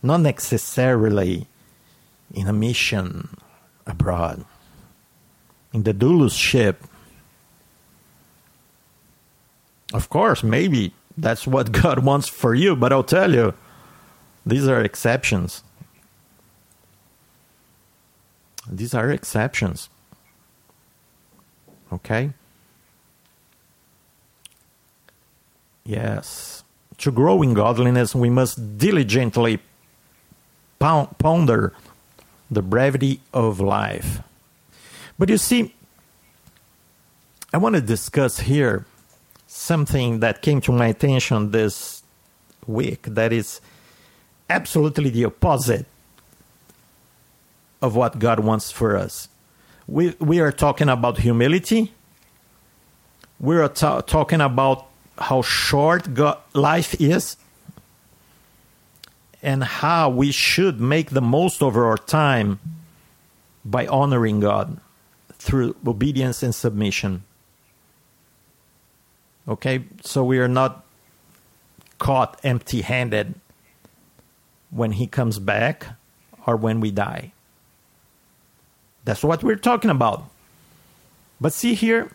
not 0.00 0.20
necessarily 0.20 1.48
in 2.32 2.46
a 2.46 2.52
mission 2.52 3.36
abroad. 3.84 4.44
In 5.72 5.82
the 5.82 5.92
Doulos 5.92 6.38
ship, 6.38 6.84
of 9.92 10.08
course, 10.08 10.42
maybe 10.42 10.92
that's 11.16 11.46
what 11.46 11.72
God 11.82 12.04
wants 12.04 12.28
for 12.28 12.54
you, 12.54 12.76
but 12.76 12.92
I'll 12.92 13.04
tell 13.04 13.32
you, 13.34 13.54
these 14.46 14.68
are 14.68 14.82
exceptions. 14.82 15.62
These 18.70 18.94
are 18.94 19.10
exceptions. 19.10 19.88
Okay? 21.92 22.30
Yes. 25.84 26.64
To 26.98 27.12
grow 27.12 27.42
in 27.42 27.54
godliness, 27.54 28.14
we 28.14 28.30
must 28.30 28.78
diligently 28.78 29.60
ponder 30.78 31.72
the 32.50 32.62
brevity 32.62 33.20
of 33.32 33.60
life. 33.60 34.20
But 35.18 35.28
you 35.28 35.38
see, 35.38 35.74
I 37.52 37.58
want 37.58 37.74
to 37.74 37.80
discuss 37.80 38.40
here 38.40 38.86
something 39.56 40.18
that 40.18 40.42
came 40.42 40.60
to 40.60 40.72
my 40.72 40.88
attention 40.88 41.52
this 41.52 42.02
week 42.66 43.02
that 43.02 43.32
is 43.32 43.60
absolutely 44.50 45.10
the 45.10 45.24
opposite 45.24 45.86
of 47.80 47.94
what 47.94 48.18
God 48.18 48.40
wants 48.40 48.72
for 48.72 48.96
us. 48.96 49.28
We, 49.86 50.16
we 50.18 50.40
are 50.40 50.50
talking 50.50 50.88
about 50.88 51.18
humility. 51.18 51.92
We 53.38 53.56
are 53.56 53.68
ta- 53.68 54.00
talking 54.00 54.40
about 54.40 54.86
how 55.18 55.42
short 55.42 56.14
God, 56.14 56.38
life 56.52 57.00
is 57.00 57.36
and 59.40 59.62
how 59.62 60.08
we 60.08 60.32
should 60.32 60.80
make 60.80 61.10
the 61.10 61.22
most 61.22 61.62
of 61.62 61.76
our 61.76 61.96
time 61.96 62.58
by 63.64 63.86
honoring 63.86 64.40
God 64.40 64.80
through 65.34 65.76
obedience 65.86 66.42
and 66.42 66.52
submission. 66.52 67.22
Okay, 69.46 69.84
so 70.02 70.24
we 70.24 70.38
are 70.38 70.48
not 70.48 70.84
caught 71.98 72.40
empty 72.42 72.80
handed 72.80 73.34
when 74.70 74.92
He 74.92 75.06
comes 75.06 75.38
back 75.38 75.86
or 76.46 76.56
when 76.56 76.80
we 76.80 76.90
die. 76.90 77.32
That's 79.04 79.22
what 79.22 79.44
we're 79.44 79.56
talking 79.56 79.90
about. 79.90 80.24
But 81.40 81.52
see 81.52 81.74
here, 81.74 82.10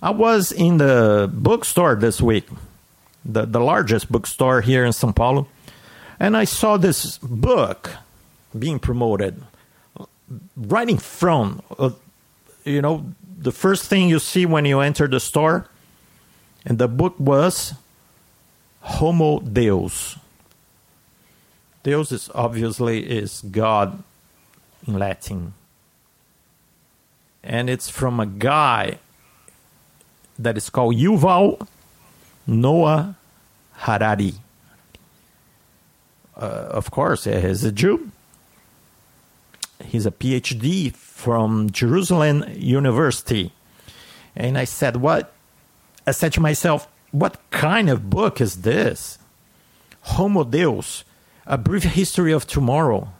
I 0.00 0.10
was 0.10 0.52
in 0.52 0.78
the 0.78 1.28
bookstore 1.32 1.96
this 1.96 2.20
week, 2.20 2.46
the, 3.24 3.44
the 3.44 3.60
largest 3.60 4.10
bookstore 4.10 4.60
here 4.60 4.84
in 4.84 4.92
Sao 4.92 5.10
Paulo, 5.10 5.48
and 6.20 6.36
I 6.36 6.44
saw 6.44 6.76
this 6.76 7.18
book 7.18 7.90
being 8.56 8.78
promoted 8.78 9.42
right 10.56 10.88
in 10.88 10.98
front. 10.98 11.64
Of, 11.76 11.98
you 12.64 12.82
know, 12.82 13.06
the 13.36 13.52
first 13.52 13.86
thing 13.86 14.08
you 14.08 14.20
see 14.20 14.46
when 14.46 14.64
you 14.64 14.78
enter 14.78 15.08
the 15.08 15.18
store 15.18 15.68
and 16.68 16.76
the 16.76 16.86
book 16.86 17.14
was 17.18 17.72
Homo 18.82 19.40
Deus. 19.40 20.18
Deus 21.82 22.12
is 22.12 22.30
obviously 22.34 23.08
is 23.08 23.42
God 23.50 24.02
in 24.86 24.98
Latin. 24.98 25.54
And 27.42 27.70
it's 27.70 27.88
from 27.88 28.20
a 28.20 28.26
guy 28.26 28.98
that 30.38 30.58
is 30.58 30.68
called 30.68 30.94
Yuval 30.96 31.66
Noah 32.46 33.16
Harari. 33.72 34.34
Uh, 36.36 36.68
of 36.70 36.90
course, 36.90 37.24
he's 37.24 37.64
a 37.64 37.72
Jew. 37.72 38.10
He's 39.82 40.04
a 40.04 40.10
PhD 40.10 40.94
from 40.94 41.70
Jerusalem 41.70 42.44
University. 42.54 43.52
And 44.36 44.58
I 44.58 44.64
said, 44.64 44.96
What 44.96 45.32
I 46.08 46.12
said 46.12 46.32
to 46.34 46.40
myself, 46.40 46.88
what 47.12 47.38
kind 47.50 47.88
of 47.88 48.10
book 48.10 48.40
is 48.40 48.62
this? 48.62 49.18
Homo 50.02 50.44
Deus, 50.44 51.04
a 51.46 51.56
brief 51.58 51.84
history 51.84 52.32
of 52.32 52.46
tomorrow. 52.46 53.12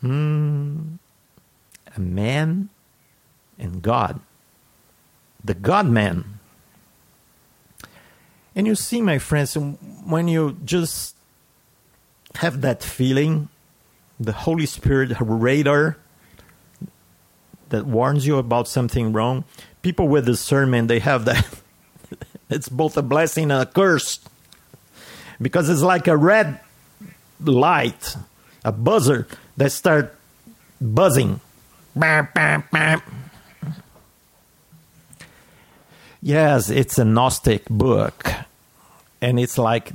Hmm, 0.00 0.96
a 1.96 2.00
man 2.00 2.68
and 3.58 3.82
God. 3.82 4.20
the 5.44 5.54
God 5.54 5.86
man. 5.86 6.38
And 8.54 8.66
you 8.66 8.74
see, 8.74 9.00
my 9.00 9.18
friends, 9.18 9.54
when 9.54 10.28
you 10.28 10.58
just 10.64 11.16
have 12.36 12.60
that 12.60 12.82
feeling, 12.82 13.48
the 14.20 14.32
Holy 14.32 14.66
Spirit 14.66 15.16
radar 15.20 15.96
that 17.70 17.86
warns 17.86 18.26
you 18.26 18.36
about 18.36 18.68
something 18.68 19.12
wrong, 19.12 19.44
people 19.82 20.08
with 20.08 20.26
discernment, 20.26 20.88
they 20.88 21.00
have 21.00 21.24
that. 21.26 21.46
it's 22.50 22.68
both 22.68 22.96
a 22.96 23.02
blessing 23.02 23.50
and 23.50 23.62
a 23.62 23.66
curse 23.66 24.20
because 25.40 25.68
it's 25.68 25.82
like 25.82 26.06
a 26.06 26.16
red 26.16 26.60
light, 27.40 28.16
a 28.64 28.72
buzzer 28.72 29.26
that 29.56 29.72
start 29.72 30.16
buzzing. 30.80 31.40
Yes, 36.22 36.70
it's 36.70 36.98
a 36.98 37.04
Gnostic 37.04 37.68
book, 37.68 38.30
and 39.20 39.40
it's 39.40 39.58
like 39.58 39.92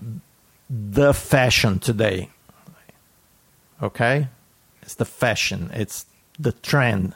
the 0.69 1.13
fashion 1.13 1.79
today. 1.79 2.29
Okay? 3.81 4.27
It's 4.81 4.95
the 4.95 5.05
fashion, 5.05 5.71
it's 5.73 6.05
the 6.37 6.51
trend. 6.51 7.15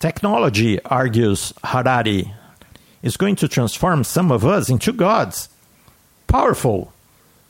Technology, 0.00 0.82
argues 0.82 1.52
Harari, 1.62 2.32
is 3.02 3.18
going 3.18 3.36
to 3.36 3.46
transform 3.46 4.02
some 4.02 4.32
of 4.32 4.46
us 4.46 4.70
into 4.70 4.92
gods. 4.92 5.50
Powerful, 6.26 6.92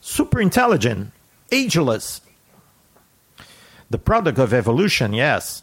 super 0.00 0.40
intelligent, 0.40 1.12
ageless. 1.52 2.20
The 3.88 3.98
product 3.98 4.38
of 4.38 4.52
evolution, 4.52 5.12
yes, 5.12 5.62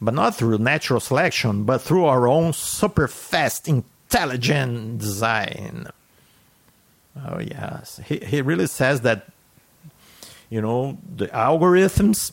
but 0.00 0.14
not 0.14 0.34
through 0.34 0.56
natural 0.56 1.00
selection, 1.00 1.64
but 1.64 1.82
through 1.82 2.06
our 2.06 2.26
own 2.26 2.54
super 2.54 3.08
fast, 3.08 3.68
intelligent 3.68 4.98
design. 4.98 5.86
Oh, 7.26 7.40
yes. 7.40 8.00
He, 8.06 8.18
he 8.18 8.40
really 8.40 8.68
says 8.68 9.02
that, 9.02 9.26
you 10.48 10.62
know, 10.62 10.96
the 11.14 11.28
algorithms, 11.28 12.32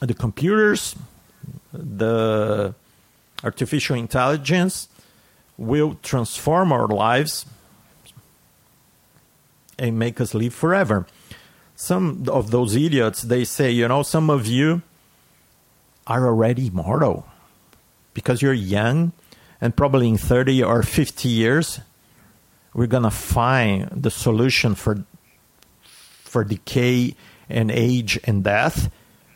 the 0.00 0.14
computers, 0.14 0.96
the 1.74 2.74
artificial 3.42 3.96
intelligence 3.96 4.88
will 5.58 5.98
transform 6.02 6.72
our 6.72 6.86
lives 6.86 7.46
and 9.78 9.98
make 9.98 10.20
us 10.20 10.34
live 10.34 10.54
forever. 10.54 11.06
Some 11.76 12.24
of 12.28 12.50
those 12.50 12.76
idiots, 12.76 13.22
they 13.22 13.44
say, 13.44 13.70
you 13.70 13.88
know, 13.88 14.02
some 14.02 14.30
of 14.30 14.46
you 14.46 14.82
are 16.06 16.26
already 16.26 16.70
mortal 16.70 17.26
because 18.14 18.40
you're 18.40 18.52
young 18.52 19.12
and 19.60 19.76
probably 19.76 20.08
in 20.08 20.18
30 20.18 20.62
or 20.62 20.82
50 20.82 21.28
years 21.28 21.80
we're 22.74 22.86
going 22.86 23.04
to 23.04 23.10
find 23.10 23.88
the 23.90 24.10
solution 24.10 24.74
for 24.74 25.04
for 25.82 26.44
decay 26.44 27.14
and 27.48 27.70
age 27.70 28.18
and 28.24 28.42
death 28.42 28.90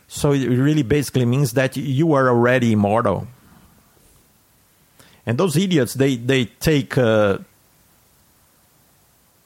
so 0.09 0.33
it 0.33 0.47
really 0.47 0.83
basically 0.83 1.23
means 1.23 1.53
that 1.53 1.77
you 1.77 2.11
are 2.13 2.27
already 2.27 2.73
immortal 2.73 3.27
and 5.25 5.37
those 5.37 5.55
idiots 5.55 5.93
they 5.93 6.17
they 6.17 6.43
take 6.45 6.97
uh, 6.97 7.37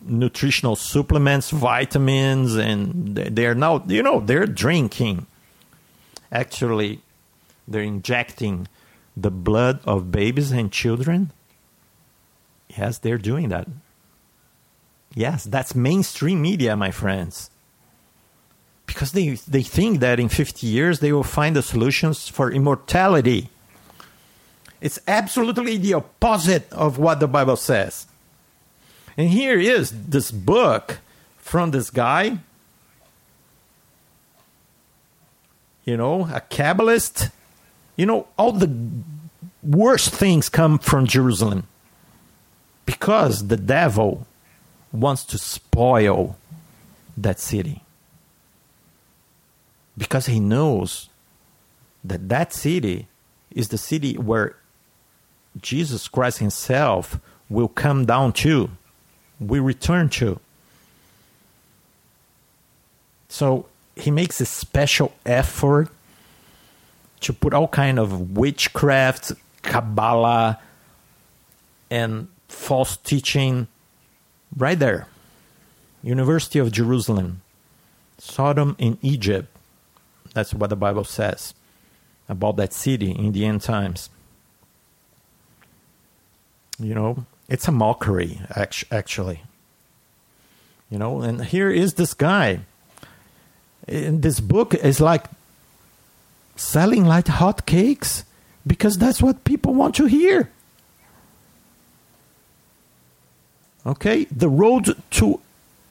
nutritional 0.01 0.75
supplements 0.75 1.51
vitamins 1.51 2.55
and 2.55 3.15
they're 3.15 3.53
now 3.53 3.83
you 3.87 4.01
know 4.01 4.19
they're 4.21 4.47
drinking 4.47 5.27
actually 6.31 6.99
they're 7.67 7.83
injecting 7.83 8.67
the 9.15 9.31
blood 9.31 9.79
of 9.85 10.11
babies 10.11 10.51
and 10.51 10.71
children. 10.71 11.31
Yes, 12.69 12.97
they're 12.97 13.17
doing 13.17 13.49
that. 13.49 13.67
Yes, 15.13 15.43
that's 15.43 15.75
mainstream 15.75 16.41
media, 16.41 16.75
my 16.75 16.91
friends. 16.91 17.51
Because 18.85 19.11
they, 19.13 19.29
they 19.47 19.63
think 19.63 19.99
that 20.01 20.19
in 20.19 20.29
50 20.29 20.67
years 20.67 20.99
they 20.99 21.11
will 21.11 21.23
find 21.23 21.55
the 21.55 21.61
solutions 21.61 22.27
for 22.27 22.51
immortality. 22.51 23.49
It's 24.81 24.99
absolutely 25.07 25.77
the 25.77 25.93
opposite 25.93 26.71
of 26.71 26.97
what 26.97 27.19
the 27.19 27.27
Bible 27.27 27.55
says. 27.55 28.07
And 29.17 29.29
here 29.29 29.59
is 29.59 30.07
this 30.07 30.31
book 30.31 30.99
from 31.37 31.71
this 31.71 31.89
guy, 31.89 32.39
you 35.85 35.97
know, 35.97 36.23
a 36.23 36.41
Kabbalist 36.41 37.29
you 37.95 38.05
know, 38.05 38.27
all 38.37 38.51
the 38.51 38.71
worst 39.61 40.09
things 40.13 40.49
come 40.49 40.79
from 40.79 41.05
Jerusalem 41.05 41.67
because 42.85 43.47
the 43.47 43.57
devil 43.57 44.25
wants 44.91 45.23
to 45.25 45.37
spoil 45.37 46.37
that 47.15 47.39
city. 47.39 47.82
Because 49.97 50.25
he 50.25 50.39
knows 50.39 51.09
that 52.03 52.29
that 52.29 52.53
city 52.53 53.07
is 53.51 53.69
the 53.69 53.77
city 53.77 54.15
where 54.15 54.55
Jesus 55.61 56.07
Christ 56.07 56.39
himself 56.39 57.19
will 57.49 57.67
come 57.67 58.05
down 58.05 58.33
to, 58.33 58.69
we 59.39 59.59
return 59.59 60.09
to. 60.09 60.39
So 63.29 63.67
he 63.95 64.11
makes 64.11 64.41
a 64.41 64.45
special 64.45 65.13
effort 65.25 65.89
to 67.21 67.33
put 67.33 67.53
all 67.53 67.67
kind 67.67 67.99
of 67.99 68.35
witchcraft, 68.35 69.31
Kabbalah, 69.61 70.59
and 71.89 72.27
false 72.47 72.97
teaching 72.97 73.67
right 74.57 74.77
there. 74.77 75.07
University 76.01 76.59
of 76.59 76.71
Jerusalem, 76.71 77.41
Sodom 78.17 78.75
in 78.77 78.97
Egypt. 79.01 79.52
That's 80.33 80.53
what 80.53 80.69
the 80.69 80.75
Bible 80.75 81.03
says 81.03 81.53
about 82.27 82.55
that 82.57 82.73
city 82.73 83.11
in 83.11 83.31
the 83.31 83.45
end 83.45 83.61
times. 83.61 84.09
You 86.79 86.95
know, 86.95 87.25
it's 87.47 87.67
a 87.67 87.71
mockery, 87.71 88.41
actually. 88.49 89.43
You 90.89 90.97
know, 90.97 91.21
and 91.21 91.43
here 91.45 91.69
is 91.69 91.95
this 91.95 92.13
guy. 92.13 92.59
In 93.87 94.21
this 94.21 94.39
book 94.39 94.73
is 94.73 94.99
like 95.01 95.25
selling 96.55 97.05
like 97.05 97.27
hot 97.27 97.65
cakes 97.65 98.23
because 98.65 98.97
that's 98.97 99.21
what 99.21 99.43
people 99.43 99.73
want 99.73 99.95
to 99.95 100.05
hear. 100.05 100.49
Okay? 103.85 104.25
The 104.25 104.49
road 104.49 104.95
to 105.11 105.41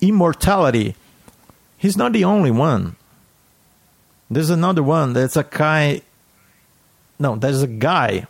immortality. 0.00 0.94
He's 1.76 1.96
not 1.96 2.12
the 2.12 2.24
only 2.24 2.50
one. 2.50 2.96
There's 4.32 4.50
another 4.50 4.82
one. 4.82 5.12
that's 5.12 5.36
a 5.36 5.44
guy. 5.44 6.02
No, 7.18 7.36
there's 7.36 7.62
a 7.62 7.66
guy 7.66 8.26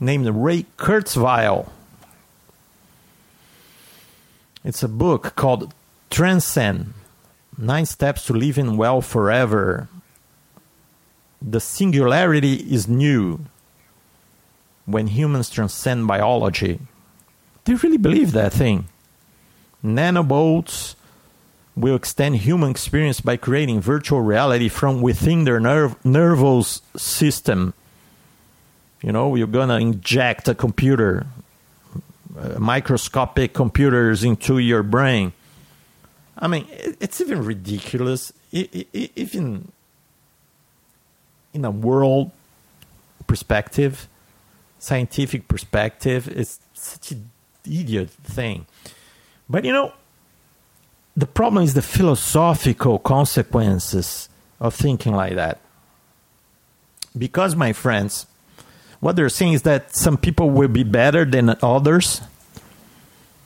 named 0.00 0.28
Ray 0.28 0.66
Kurzweil. 0.76 1.70
It's 4.64 4.82
a 4.82 4.88
book 4.88 5.34
called 5.36 5.72
Transcend 6.10 6.94
Nine 7.56 7.86
Steps 7.86 8.26
to 8.26 8.32
Living 8.32 8.76
Well 8.76 9.00
Forever 9.00 9.88
the 11.46 11.60
singularity 11.60 12.54
is 12.54 12.88
near 12.88 13.36
when 14.86 15.08
humans 15.08 15.50
transcend 15.50 16.06
biology. 16.06 16.80
Do 17.64 17.72
you 17.72 17.78
really 17.78 17.98
believe 17.98 18.32
that 18.32 18.52
thing. 18.52 18.86
Nanobots 19.84 20.94
will 21.76 21.96
extend 21.96 22.36
human 22.36 22.70
experience 22.70 23.20
by 23.20 23.36
creating 23.36 23.80
virtual 23.80 24.20
reality 24.20 24.68
from 24.68 25.02
within 25.02 25.44
their 25.44 25.58
nerve, 25.58 26.02
nervous 26.04 26.82
system. 26.96 27.74
You 29.02 29.12
know, 29.12 29.34
you're 29.34 29.46
gonna 29.46 29.78
inject 29.78 30.48
a 30.48 30.54
computer, 30.54 31.26
uh, 32.38 32.58
microscopic 32.58 33.52
computers 33.52 34.22
into 34.24 34.58
your 34.58 34.82
brain. 34.82 35.32
I 36.38 36.48
mean, 36.48 36.66
it's 36.70 37.20
even 37.20 37.44
ridiculous. 37.44 38.32
Even 38.52 39.72
in 41.52 41.64
a 41.64 41.70
world 41.70 42.30
perspective, 43.26 44.08
scientific 44.78 45.48
perspective, 45.48 46.28
it's 46.28 46.60
such 46.74 47.12
an 47.12 47.30
idiot 47.64 48.10
thing. 48.10 48.66
But 49.48 49.64
you 49.64 49.72
know, 49.72 49.92
the 51.16 51.26
problem 51.26 51.62
is 51.62 51.74
the 51.74 51.82
philosophical 51.82 52.98
consequences 52.98 54.28
of 54.60 54.74
thinking 54.74 55.14
like 55.14 55.34
that. 55.34 55.60
Because, 57.16 57.54
my 57.54 57.72
friends, 57.72 58.26
what 59.00 59.14
they're 59.14 59.28
saying 59.28 59.52
is 59.52 59.62
that 59.62 59.94
some 59.94 60.16
people 60.16 60.50
will 60.50 60.68
be 60.68 60.82
better 60.82 61.24
than 61.24 61.56
others. 61.62 62.20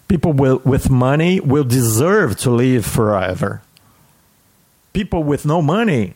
People 0.06 0.32
will, 0.32 0.62
with 0.64 0.88
money 0.88 1.40
will 1.40 1.64
deserve 1.64 2.38
to 2.38 2.50
live 2.50 2.86
forever. 2.86 3.60
People 4.94 5.22
with 5.22 5.44
no 5.44 5.60
money 5.60 6.14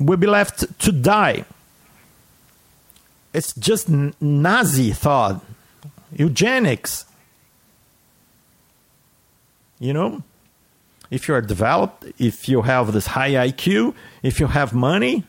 will 0.00 0.16
be 0.16 0.26
left 0.26 0.78
to 0.80 0.92
die. 0.92 1.44
It's 3.34 3.52
just 3.52 3.90
Nazi 3.90 4.92
thought, 4.92 5.44
eugenics. 6.16 7.04
You 9.78 9.92
know, 9.92 10.22
if 11.10 11.28
you 11.28 11.34
are 11.34 11.40
developed, 11.40 12.04
if 12.18 12.48
you 12.48 12.62
have 12.62 12.92
this 12.92 13.08
high 13.08 13.32
IQ, 13.32 13.94
if 14.22 14.40
you 14.40 14.48
have 14.48 14.72
money, 14.72 15.24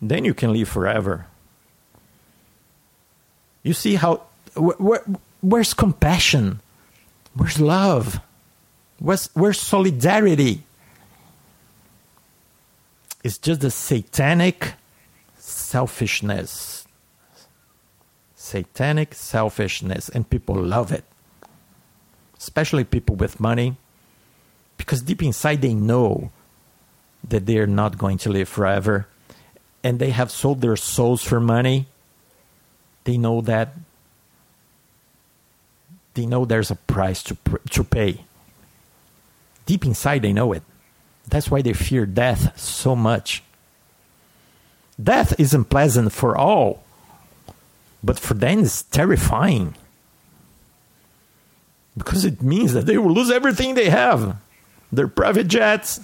then 0.00 0.24
you 0.24 0.34
can 0.34 0.52
live 0.52 0.68
forever. 0.68 1.26
You 3.62 3.72
see 3.72 3.94
how 3.94 4.22
wh- 4.56 4.78
wh- 4.80 5.08
where's 5.40 5.74
compassion? 5.74 6.60
Where's 7.34 7.60
love? 7.60 8.20
Where's, 8.98 9.28
where's 9.34 9.60
solidarity? 9.60 10.62
It's 13.22 13.38
just 13.38 13.60
the 13.60 13.70
satanic 13.70 14.74
selfishness. 15.38 16.86
Satanic 18.36 19.14
selfishness, 19.14 20.10
and 20.10 20.28
people 20.28 20.54
love 20.56 20.92
it. 20.92 21.04
Especially 22.38 22.84
people 22.84 23.16
with 23.16 23.40
money, 23.40 23.76
because 24.84 25.00
deep 25.00 25.22
inside 25.22 25.62
they 25.62 25.72
know 25.72 26.30
that 27.26 27.46
they're 27.46 27.66
not 27.66 27.96
going 27.96 28.18
to 28.18 28.28
live 28.28 28.50
forever 28.50 29.06
and 29.82 29.98
they 29.98 30.10
have 30.10 30.30
sold 30.30 30.60
their 30.60 30.76
souls 30.76 31.22
for 31.22 31.40
money. 31.40 31.86
They 33.04 33.16
know 33.16 33.40
that. 33.40 33.72
They 36.12 36.26
know 36.26 36.44
there's 36.44 36.70
a 36.70 36.76
price 36.76 37.22
to, 37.24 37.36
to 37.70 37.82
pay. 37.82 38.24
Deep 39.64 39.86
inside, 39.86 40.20
they 40.20 40.34
know 40.34 40.52
it. 40.52 40.62
That's 41.28 41.50
why 41.50 41.62
they 41.62 41.72
fear 41.72 42.04
death 42.04 42.58
so 42.60 42.94
much. 42.94 43.42
Death 45.02 45.34
isn't 45.40 45.64
pleasant 45.64 46.12
for 46.12 46.36
all, 46.36 46.84
but 48.02 48.18
for 48.18 48.34
them 48.34 48.60
it's 48.60 48.82
terrifying. 48.82 49.74
Because 51.96 52.26
it 52.26 52.42
means 52.42 52.74
that 52.74 52.84
they 52.84 52.98
will 52.98 53.12
lose 53.12 53.30
everything 53.30 53.74
they 53.74 53.88
have 53.88 54.36
their 54.96 55.08
private 55.08 55.48
jets, 55.48 56.00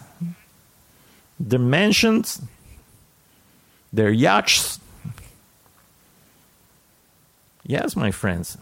their 1.38 1.58
mansions, 1.58 2.42
their 3.92 4.10
yachts. 4.10 4.78
Yes, 7.66 7.96
my 7.96 8.10
friends, 8.10 8.58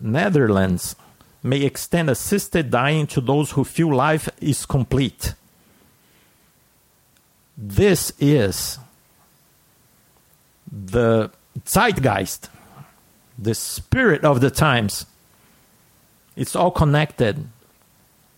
Netherlands 0.00 0.96
may 1.42 1.62
extend 1.62 2.08
assisted 2.08 2.70
dying 2.70 3.06
to 3.08 3.20
those 3.20 3.52
who 3.52 3.64
feel 3.64 3.94
life 3.94 4.28
is 4.40 4.64
complete. 4.64 5.34
This 7.56 8.12
is 8.18 8.78
the 10.70 11.30
zeitgeist, 11.66 12.48
the 13.38 13.54
spirit 13.54 14.24
of 14.24 14.40
the 14.40 14.50
times. 14.50 15.06
It's 16.36 16.56
all 16.56 16.70
connected 16.70 17.48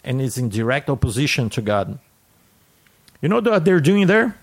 and 0.05 0.20
is 0.20 0.38
in 0.38 0.48
direct 0.48 0.88
opposition 0.88 1.50
to 1.50 1.62
God. 1.62 1.98
You 3.20 3.28
know 3.28 3.40
what 3.40 3.64
they're 3.64 3.80
doing 3.80 4.07
there? 4.07 4.36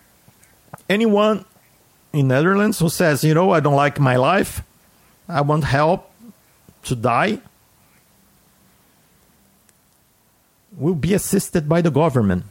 Anyone 0.89 1.45
in 2.14 2.28
Netherlands 2.28 2.80
who 2.80 2.89
says, 2.89 3.24
you 3.24 3.34
know, 3.34 3.51
I 3.51 3.59
don't 3.59 3.76
like 3.76 3.99
my 3.99 4.16
life, 4.16 4.64
I 5.30 5.41
want 5.41 5.64
help 5.64 6.12
to 6.84 6.95
die, 6.95 7.39
will 10.76 10.95
be 10.95 11.14
assisted 11.14 11.70
by 11.70 11.82
the 11.82 11.91
government. 11.91 12.45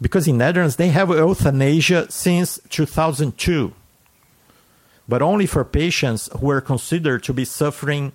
Because 0.00 0.28
in 0.28 0.38
Netherlands 0.38 0.76
they 0.76 0.88
have 0.88 1.08
euthanasia 1.08 2.10
since 2.10 2.60
2002, 2.68 3.72
but 5.08 5.22
only 5.22 5.46
for 5.46 5.64
patients 5.64 6.28
who 6.38 6.50
are 6.50 6.60
considered 6.60 7.22
to 7.24 7.32
be 7.32 7.44
suffering 7.44 8.12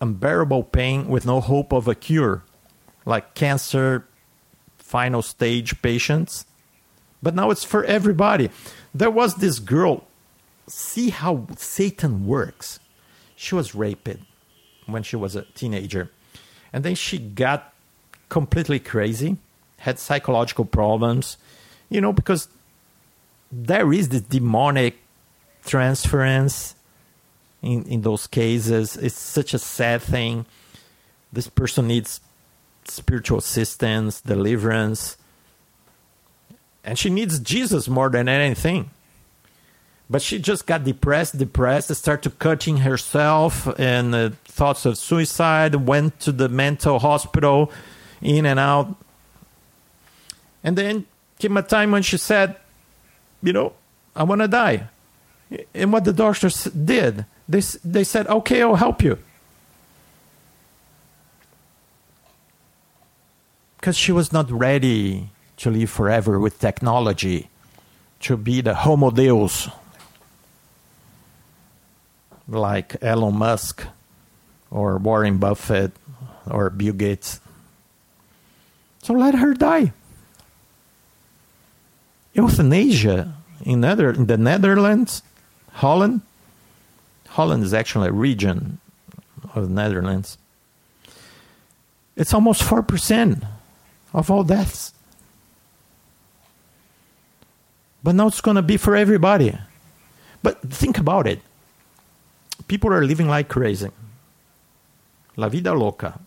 unbearable 0.00 0.64
pain 0.64 1.06
with 1.06 1.24
no 1.24 1.40
hope 1.40 1.72
of 1.72 1.86
a 1.86 1.94
cure, 1.94 2.42
like 3.04 3.34
cancer 3.34 4.06
final 4.78 5.22
stage 5.22 5.80
patients. 5.82 6.46
But 7.22 7.34
now 7.34 7.50
it's 7.50 7.64
for 7.64 7.84
everybody. 7.84 8.50
There 8.94 9.10
was 9.10 9.36
this 9.36 9.58
girl, 9.58 10.04
see 10.66 11.10
how 11.10 11.46
Satan 11.56 12.26
works. 12.26 12.78
She 13.36 13.54
was 13.54 13.74
raped 13.74 14.18
when 14.86 15.02
she 15.02 15.16
was 15.16 15.34
a 15.36 15.42
teenager. 15.54 16.10
And 16.72 16.84
then 16.84 16.94
she 16.94 17.18
got 17.18 17.72
completely 18.28 18.78
crazy, 18.78 19.36
had 19.78 19.98
psychological 19.98 20.64
problems, 20.64 21.36
you 21.88 22.00
know, 22.00 22.12
because 22.12 22.48
there 23.50 23.92
is 23.92 24.08
this 24.08 24.22
demonic 24.22 24.98
transference 25.64 26.74
in, 27.60 27.84
in 27.84 28.02
those 28.02 28.26
cases. 28.26 28.96
It's 28.96 29.14
such 29.14 29.54
a 29.54 29.58
sad 29.58 30.02
thing. 30.02 30.46
This 31.32 31.48
person 31.48 31.86
needs 31.86 32.20
spiritual 32.88 33.38
assistance, 33.38 34.20
deliverance, 34.20 35.16
and 36.84 36.98
she 36.98 37.10
needs 37.10 37.38
Jesus 37.38 37.88
more 37.88 38.10
than 38.10 38.28
anything. 38.28 38.90
But 40.10 40.20
she 40.20 40.38
just 40.38 40.66
got 40.66 40.84
depressed, 40.84 41.38
depressed, 41.38 41.94
started 41.94 42.38
cutting 42.38 42.78
herself, 42.78 43.66
and 43.78 44.14
uh, 44.14 44.30
thoughts 44.44 44.84
of 44.84 44.98
suicide. 44.98 45.74
Went 45.74 46.20
to 46.20 46.32
the 46.32 46.48
mental 46.48 46.98
hospital, 46.98 47.72
in 48.20 48.44
and 48.44 48.58
out. 48.58 48.94
And 50.62 50.76
then 50.76 51.06
came 51.38 51.56
a 51.56 51.62
time 51.62 51.92
when 51.92 52.02
she 52.02 52.18
said, 52.18 52.56
"You 53.42 53.52
know, 53.52 53.72
I 54.14 54.24
want 54.24 54.42
to 54.42 54.48
die." 54.48 54.88
And 55.74 55.92
what 55.92 56.04
the 56.04 56.12
doctors 56.12 56.64
did, 56.64 57.24
they 57.48 57.60
they 57.84 58.04
said, 58.04 58.26
"Okay, 58.26 58.60
I'll 58.60 58.76
help 58.76 59.02
you." 59.02 59.18
Because 63.82 63.96
she 63.96 64.12
was 64.12 64.32
not 64.32 64.48
ready 64.48 65.30
to 65.56 65.68
live 65.68 65.90
forever 65.90 66.38
with 66.38 66.60
technology, 66.60 67.48
to 68.20 68.36
be 68.36 68.60
the 68.60 68.74
Homo 68.74 69.10
Deus, 69.10 69.68
like 72.46 72.94
Elon 73.02 73.34
Musk 73.34 73.84
or 74.70 74.98
Warren 74.98 75.38
Buffett 75.38 75.90
or 76.48 76.70
Bill 76.70 76.92
Gates. 76.92 77.40
So 79.02 79.14
let 79.14 79.34
her 79.34 79.52
die. 79.52 79.92
Euthanasia 82.34 83.34
in, 83.64 83.80
Nether- 83.80 84.12
in 84.14 84.26
the 84.26 84.38
Netherlands, 84.38 85.24
Holland, 85.72 86.20
Holland 87.30 87.64
is 87.64 87.74
actually 87.74 88.10
a 88.10 88.12
region 88.12 88.78
of 89.56 89.66
the 89.66 89.74
Netherlands. 89.74 90.38
It's 92.14 92.32
almost 92.32 92.62
4% 92.62 93.44
of 94.12 94.30
all 94.30 94.44
deaths. 94.44 94.92
But 98.02 98.14
now 98.14 98.26
it's 98.26 98.40
going 98.40 98.56
to 98.56 98.62
be 98.62 98.76
for 98.76 98.96
everybody. 98.96 99.56
But 100.42 100.60
think 100.70 100.98
about 100.98 101.26
it. 101.26 101.40
People 102.66 102.92
are 102.92 103.04
living 103.04 103.28
like 103.28 103.48
crazy. 103.48 103.90
La 105.36 105.48
vida 105.48 105.72
loca. 105.72 106.18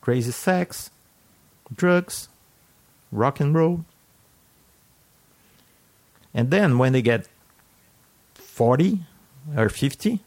Crazy 0.00 0.30
sex, 0.30 0.90
drugs, 1.74 2.28
rock 3.12 3.40
and 3.40 3.54
roll. 3.54 3.84
And 6.32 6.50
then 6.50 6.78
when 6.78 6.92
they 6.92 7.02
get 7.02 7.28
40 8.34 9.00
or 9.56 9.68
50, 9.68 10.20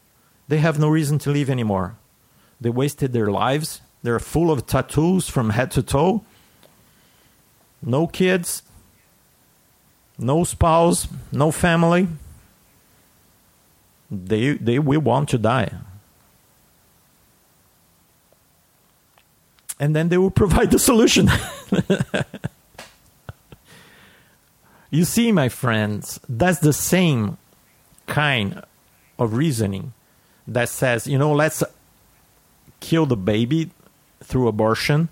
they 0.48 0.58
have 0.58 0.78
no 0.78 0.88
reason 0.88 1.18
to 1.20 1.30
live 1.30 1.48
anymore. 1.48 1.96
They 2.60 2.70
wasted 2.70 3.12
their 3.12 3.28
lives. 3.28 3.80
They're 4.02 4.20
full 4.20 4.50
of 4.50 4.66
tattoos 4.66 5.28
from 5.28 5.50
head 5.50 5.70
to 5.72 5.82
toe. 5.82 6.24
No 7.84 8.06
kids, 8.06 8.62
no 10.18 10.44
spouse, 10.44 11.06
no 11.30 11.50
family. 11.50 12.08
They, 14.10 14.54
they 14.54 14.78
will 14.78 15.00
want 15.00 15.28
to 15.30 15.38
die. 15.38 15.72
And 19.78 19.94
then 19.94 20.08
they 20.08 20.18
will 20.18 20.30
provide 20.30 20.70
the 20.70 20.78
solution. 20.78 21.28
you 24.90 25.04
see, 25.04 25.30
my 25.30 25.48
friends, 25.48 26.20
that's 26.28 26.60
the 26.60 26.72
same 26.72 27.36
kind 28.06 28.62
of 29.18 29.34
reasoning 29.34 29.92
that 30.46 30.68
says, 30.68 31.06
you 31.06 31.18
know, 31.18 31.32
let's 31.32 31.62
kill 32.80 33.06
the 33.06 33.16
baby 33.16 33.70
through 34.22 34.48
abortion 34.48 35.08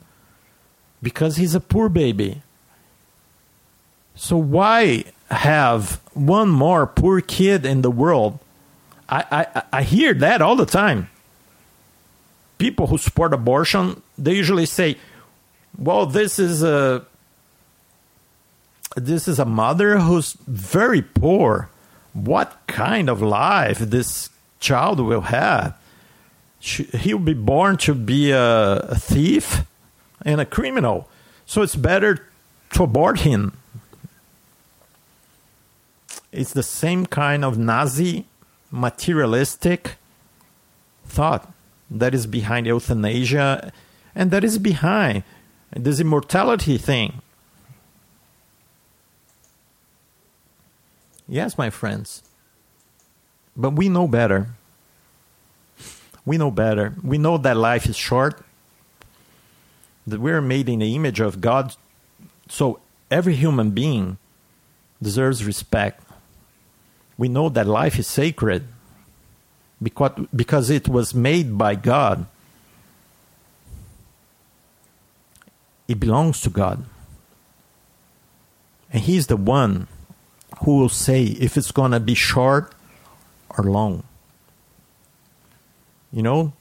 because 1.03 1.37
he's 1.37 1.55
a 1.55 1.61
poor 1.61 1.89
baby. 1.89 2.43
So 4.15 4.37
why 4.37 5.05
have 5.31 6.01
one 6.15 6.49
more 6.51 6.87
poor 6.87 7.21
kid 7.21 7.65
in 7.65 7.83
the 7.83 7.91
world? 7.91 8.39
I, 9.09 9.47
I, 9.55 9.63
I 9.73 9.83
hear 9.83 10.15
that 10.15 10.41
all 10.43 10.57
the 10.57 10.67
time. 10.67 11.09
People 12.59 12.87
who 12.87 12.99
support 12.99 13.35
abortion, 13.35 14.03
they 14.17 14.35
usually 14.35 14.67
say, 14.67 14.97
well, 15.77 16.07
this 16.07 16.39
is 16.39 16.63
a 16.63 17.05
this 18.95 19.27
is 19.27 19.39
a 19.39 19.45
mother 19.47 19.99
who's 19.99 20.37
very 20.47 21.01
poor. 21.01 21.71
what 22.13 22.59
kind 22.67 23.09
of 23.09 23.23
life 23.23 23.79
this 23.79 24.29
child 24.61 25.01
will 25.01 25.23
have. 25.23 25.77
He'll 26.61 27.19
be 27.19 27.35
born 27.35 27.77
to 27.79 27.95
be 27.95 28.31
a, 28.31 28.77
a 28.77 28.95
thief 28.95 29.63
and 30.25 30.41
a 30.41 30.47
criminal. 30.47 31.09
So 31.47 31.63
it's 31.63 31.75
better 31.75 32.29
to 32.73 32.83
abort 32.85 33.21
him. 33.21 33.57
It's 36.33 36.53
the 36.53 36.63
same 36.63 37.05
kind 37.07 37.45
of 37.45 37.59
Nazi 37.59 38.27
materialistic 38.71 39.97
thought 41.05 41.53
that 41.91 42.15
is 42.15 42.27
behind 42.27 42.67
euthanasia 42.67 43.71
and 44.15 44.31
that 44.31 44.43
is 44.43 44.59
behind 44.59 45.25
this 45.75 46.01
immortality 46.01 46.79
thing. 46.79 47.21
Yes, 51.29 51.57
my 51.57 51.71
friends. 51.71 52.23
But 53.57 53.71
we 53.71 53.89
know 53.89 54.09
better. 54.09 54.49
We 56.25 56.39
know 56.39 56.51
better. 56.51 56.95
We 57.03 57.19
know 57.19 57.37
that 57.39 57.57
life 57.57 57.87
is 57.87 57.97
short, 57.97 58.43
that 60.07 60.21
we're 60.21 60.41
made 60.41 60.69
in 60.69 60.79
the 60.81 60.95
image 60.95 61.21
of 61.21 61.41
God. 61.41 61.75
So 62.49 62.81
every 63.11 63.35
human 63.35 63.71
being 63.71 64.19
deserves 65.01 65.45
respect. 65.45 66.02
We 67.19 67.29
know 67.29 67.49
that 67.49 67.67
life 67.67 67.99
is 67.99 68.07
sacred 68.07 68.65
because, 69.83 70.27
because 70.35 70.71
it 70.71 70.89
was 70.89 71.15
made 71.15 71.59
by 71.59 71.75
God. 71.75 72.27
It 75.89 76.01
belongs 76.01 76.41
to 76.43 76.51
God. 76.51 76.85
And 78.93 79.03
He's 79.03 79.27
the 79.27 79.37
one 79.37 79.89
who 80.65 80.79
will 80.79 80.89
say 80.89 81.25
if 81.25 81.57
it's 81.57 81.73
going 81.73 81.91
to 81.93 82.01
be 82.01 82.15
short 82.15 82.73
or 83.51 83.65
long. 83.65 84.05
You 86.13 86.23
know, 86.23 86.53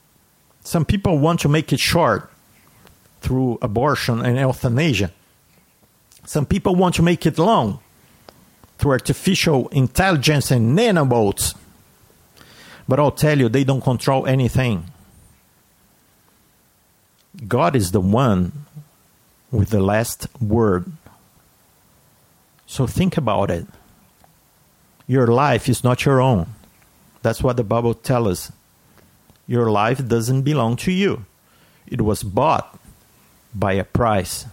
some 0.64 0.84
people 0.84 1.18
want 1.18 1.40
to 1.40 1.48
make 1.48 1.72
it 1.72 1.80
short 1.80 2.30
through 3.20 3.58
abortion 3.62 4.24
and 4.24 4.38
euthanasia. 4.38 5.12
Some 6.24 6.46
people 6.46 6.74
want 6.74 6.94
to 6.96 7.02
make 7.02 7.26
it 7.26 7.38
long 7.38 7.80
through 8.82 8.90
artificial 8.90 9.68
intelligence 9.68 10.50
and 10.50 10.76
nanobots. 10.76 11.54
But 12.88 12.98
I'll 12.98 13.12
tell 13.12 13.38
you, 13.38 13.48
they 13.48 13.62
don't 13.62 13.80
control 13.80 14.26
anything. 14.26 14.86
God 17.46 17.76
is 17.76 17.92
the 17.92 18.00
one 18.00 18.66
with 19.52 19.70
the 19.70 19.80
last 19.80 20.26
word. 20.40 20.90
So 22.66 22.88
think 22.88 23.16
about 23.16 23.52
it. 23.52 23.66
Your 25.06 25.28
life 25.28 25.68
is 25.68 25.84
not 25.84 26.04
your 26.04 26.20
own. 26.20 26.48
That's 27.22 27.40
what 27.40 27.56
the 27.56 27.64
Bible 27.64 27.94
tells 27.94 28.28
us. 28.28 28.52
Your 29.46 29.70
life 29.70 30.06
doesn't 30.08 30.42
belong 30.42 30.74
to 30.78 30.90
you. 30.90 31.24
It 31.86 32.00
was 32.00 32.24
bought 32.24 32.76
by 33.54 33.74
a 33.74 33.84
price. 33.84 34.46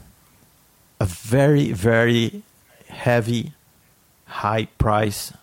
A 0.99 1.05
very, 1.05 1.71
very 1.71 2.43
heavy, 2.89 3.53
high 4.29 4.65
price 4.77 5.33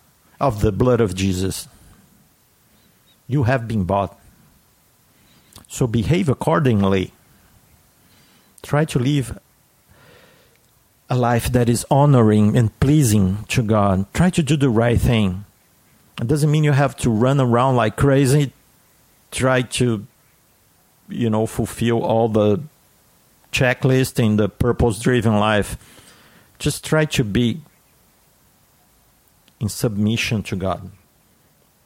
of 0.40 0.60
the 0.60 0.72
blood 0.72 1.00
of 1.00 1.14
Jesus. 1.14 1.68
You 3.28 3.42
have 3.42 3.66
been 3.66 3.84
bought. 3.84 4.18
So 5.68 5.86
behave 5.86 6.28
accordingly. 6.28 7.12
Try 8.62 8.84
to 8.86 8.98
live 8.98 9.38
a 11.10 11.16
life 11.16 11.50
that 11.52 11.68
is 11.68 11.84
honoring 11.90 12.56
and 12.56 12.78
pleasing 12.80 13.44
to 13.48 13.62
God. 13.62 14.06
Try 14.14 14.30
to 14.30 14.42
do 14.42 14.56
the 14.56 14.70
right 14.70 15.00
thing. 15.00 15.44
It 16.20 16.26
doesn't 16.26 16.50
mean 16.50 16.64
you 16.64 16.72
have 16.72 16.96
to 16.98 17.10
run 17.10 17.40
around 17.40 17.76
like 17.76 17.96
crazy, 17.96 18.52
try 19.30 19.62
to, 19.62 20.06
you 21.08 21.30
know, 21.30 21.46
fulfill 21.46 22.02
all 22.02 22.28
the 22.28 22.62
checklist 23.52 24.18
in 24.22 24.36
the 24.36 24.48
purpose 24.48 24.98
driven 24.98 25.38
life. 25.38 25.76
Just 26.58 26.84
try 26.84 27.04
to 27.04 27.24
be 27.24 27.60
in 29.60 29.68
submission 29.68 30.42
to 30.44 30.56
God. 30.56 30.90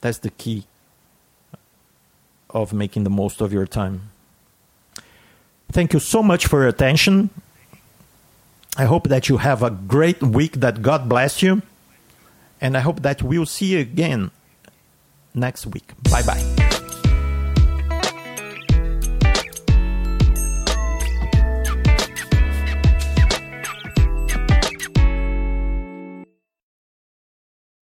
That's 0.01 0.19
the 0.19 0.31
key 0.31 0.65
of 2.49 2.73
making 2.73 3.05
the 3.05 3.11
most 3.11 3.41
of 3.41 3.53
your 3.53 3.67
time. 3.67 4.11
Thank 5.71 5.93
you 5.93 6.01
so 6.01 6.23
much 6.23 6.47
for 6.47 6.61
your 6.61 6.69
attention. 6.69 7.31
I 8.77 8.85
hope 8.85 9.09
that 9.09 9.29
you 9.29 9.39
have 9.39 9.63
a 9.63 9.71
great 9.71 10.23
week, 10.23 10.55
that 10.61 10.83
God 10.83 11.09
bless 11.09 11.43
you. 11.43 11.63
And 12.61 12.77
I 12.77 12.81
hope 12.81 13.03
that 13.03 13.23
we'll 13.23 13.47
see 13.47 13.67
you 13.67 13.79
again 13.81 14.31
next 15.35 15.67
week. 15.67 15.93
Bye 16.11 16.23
bye. 16.23 16.70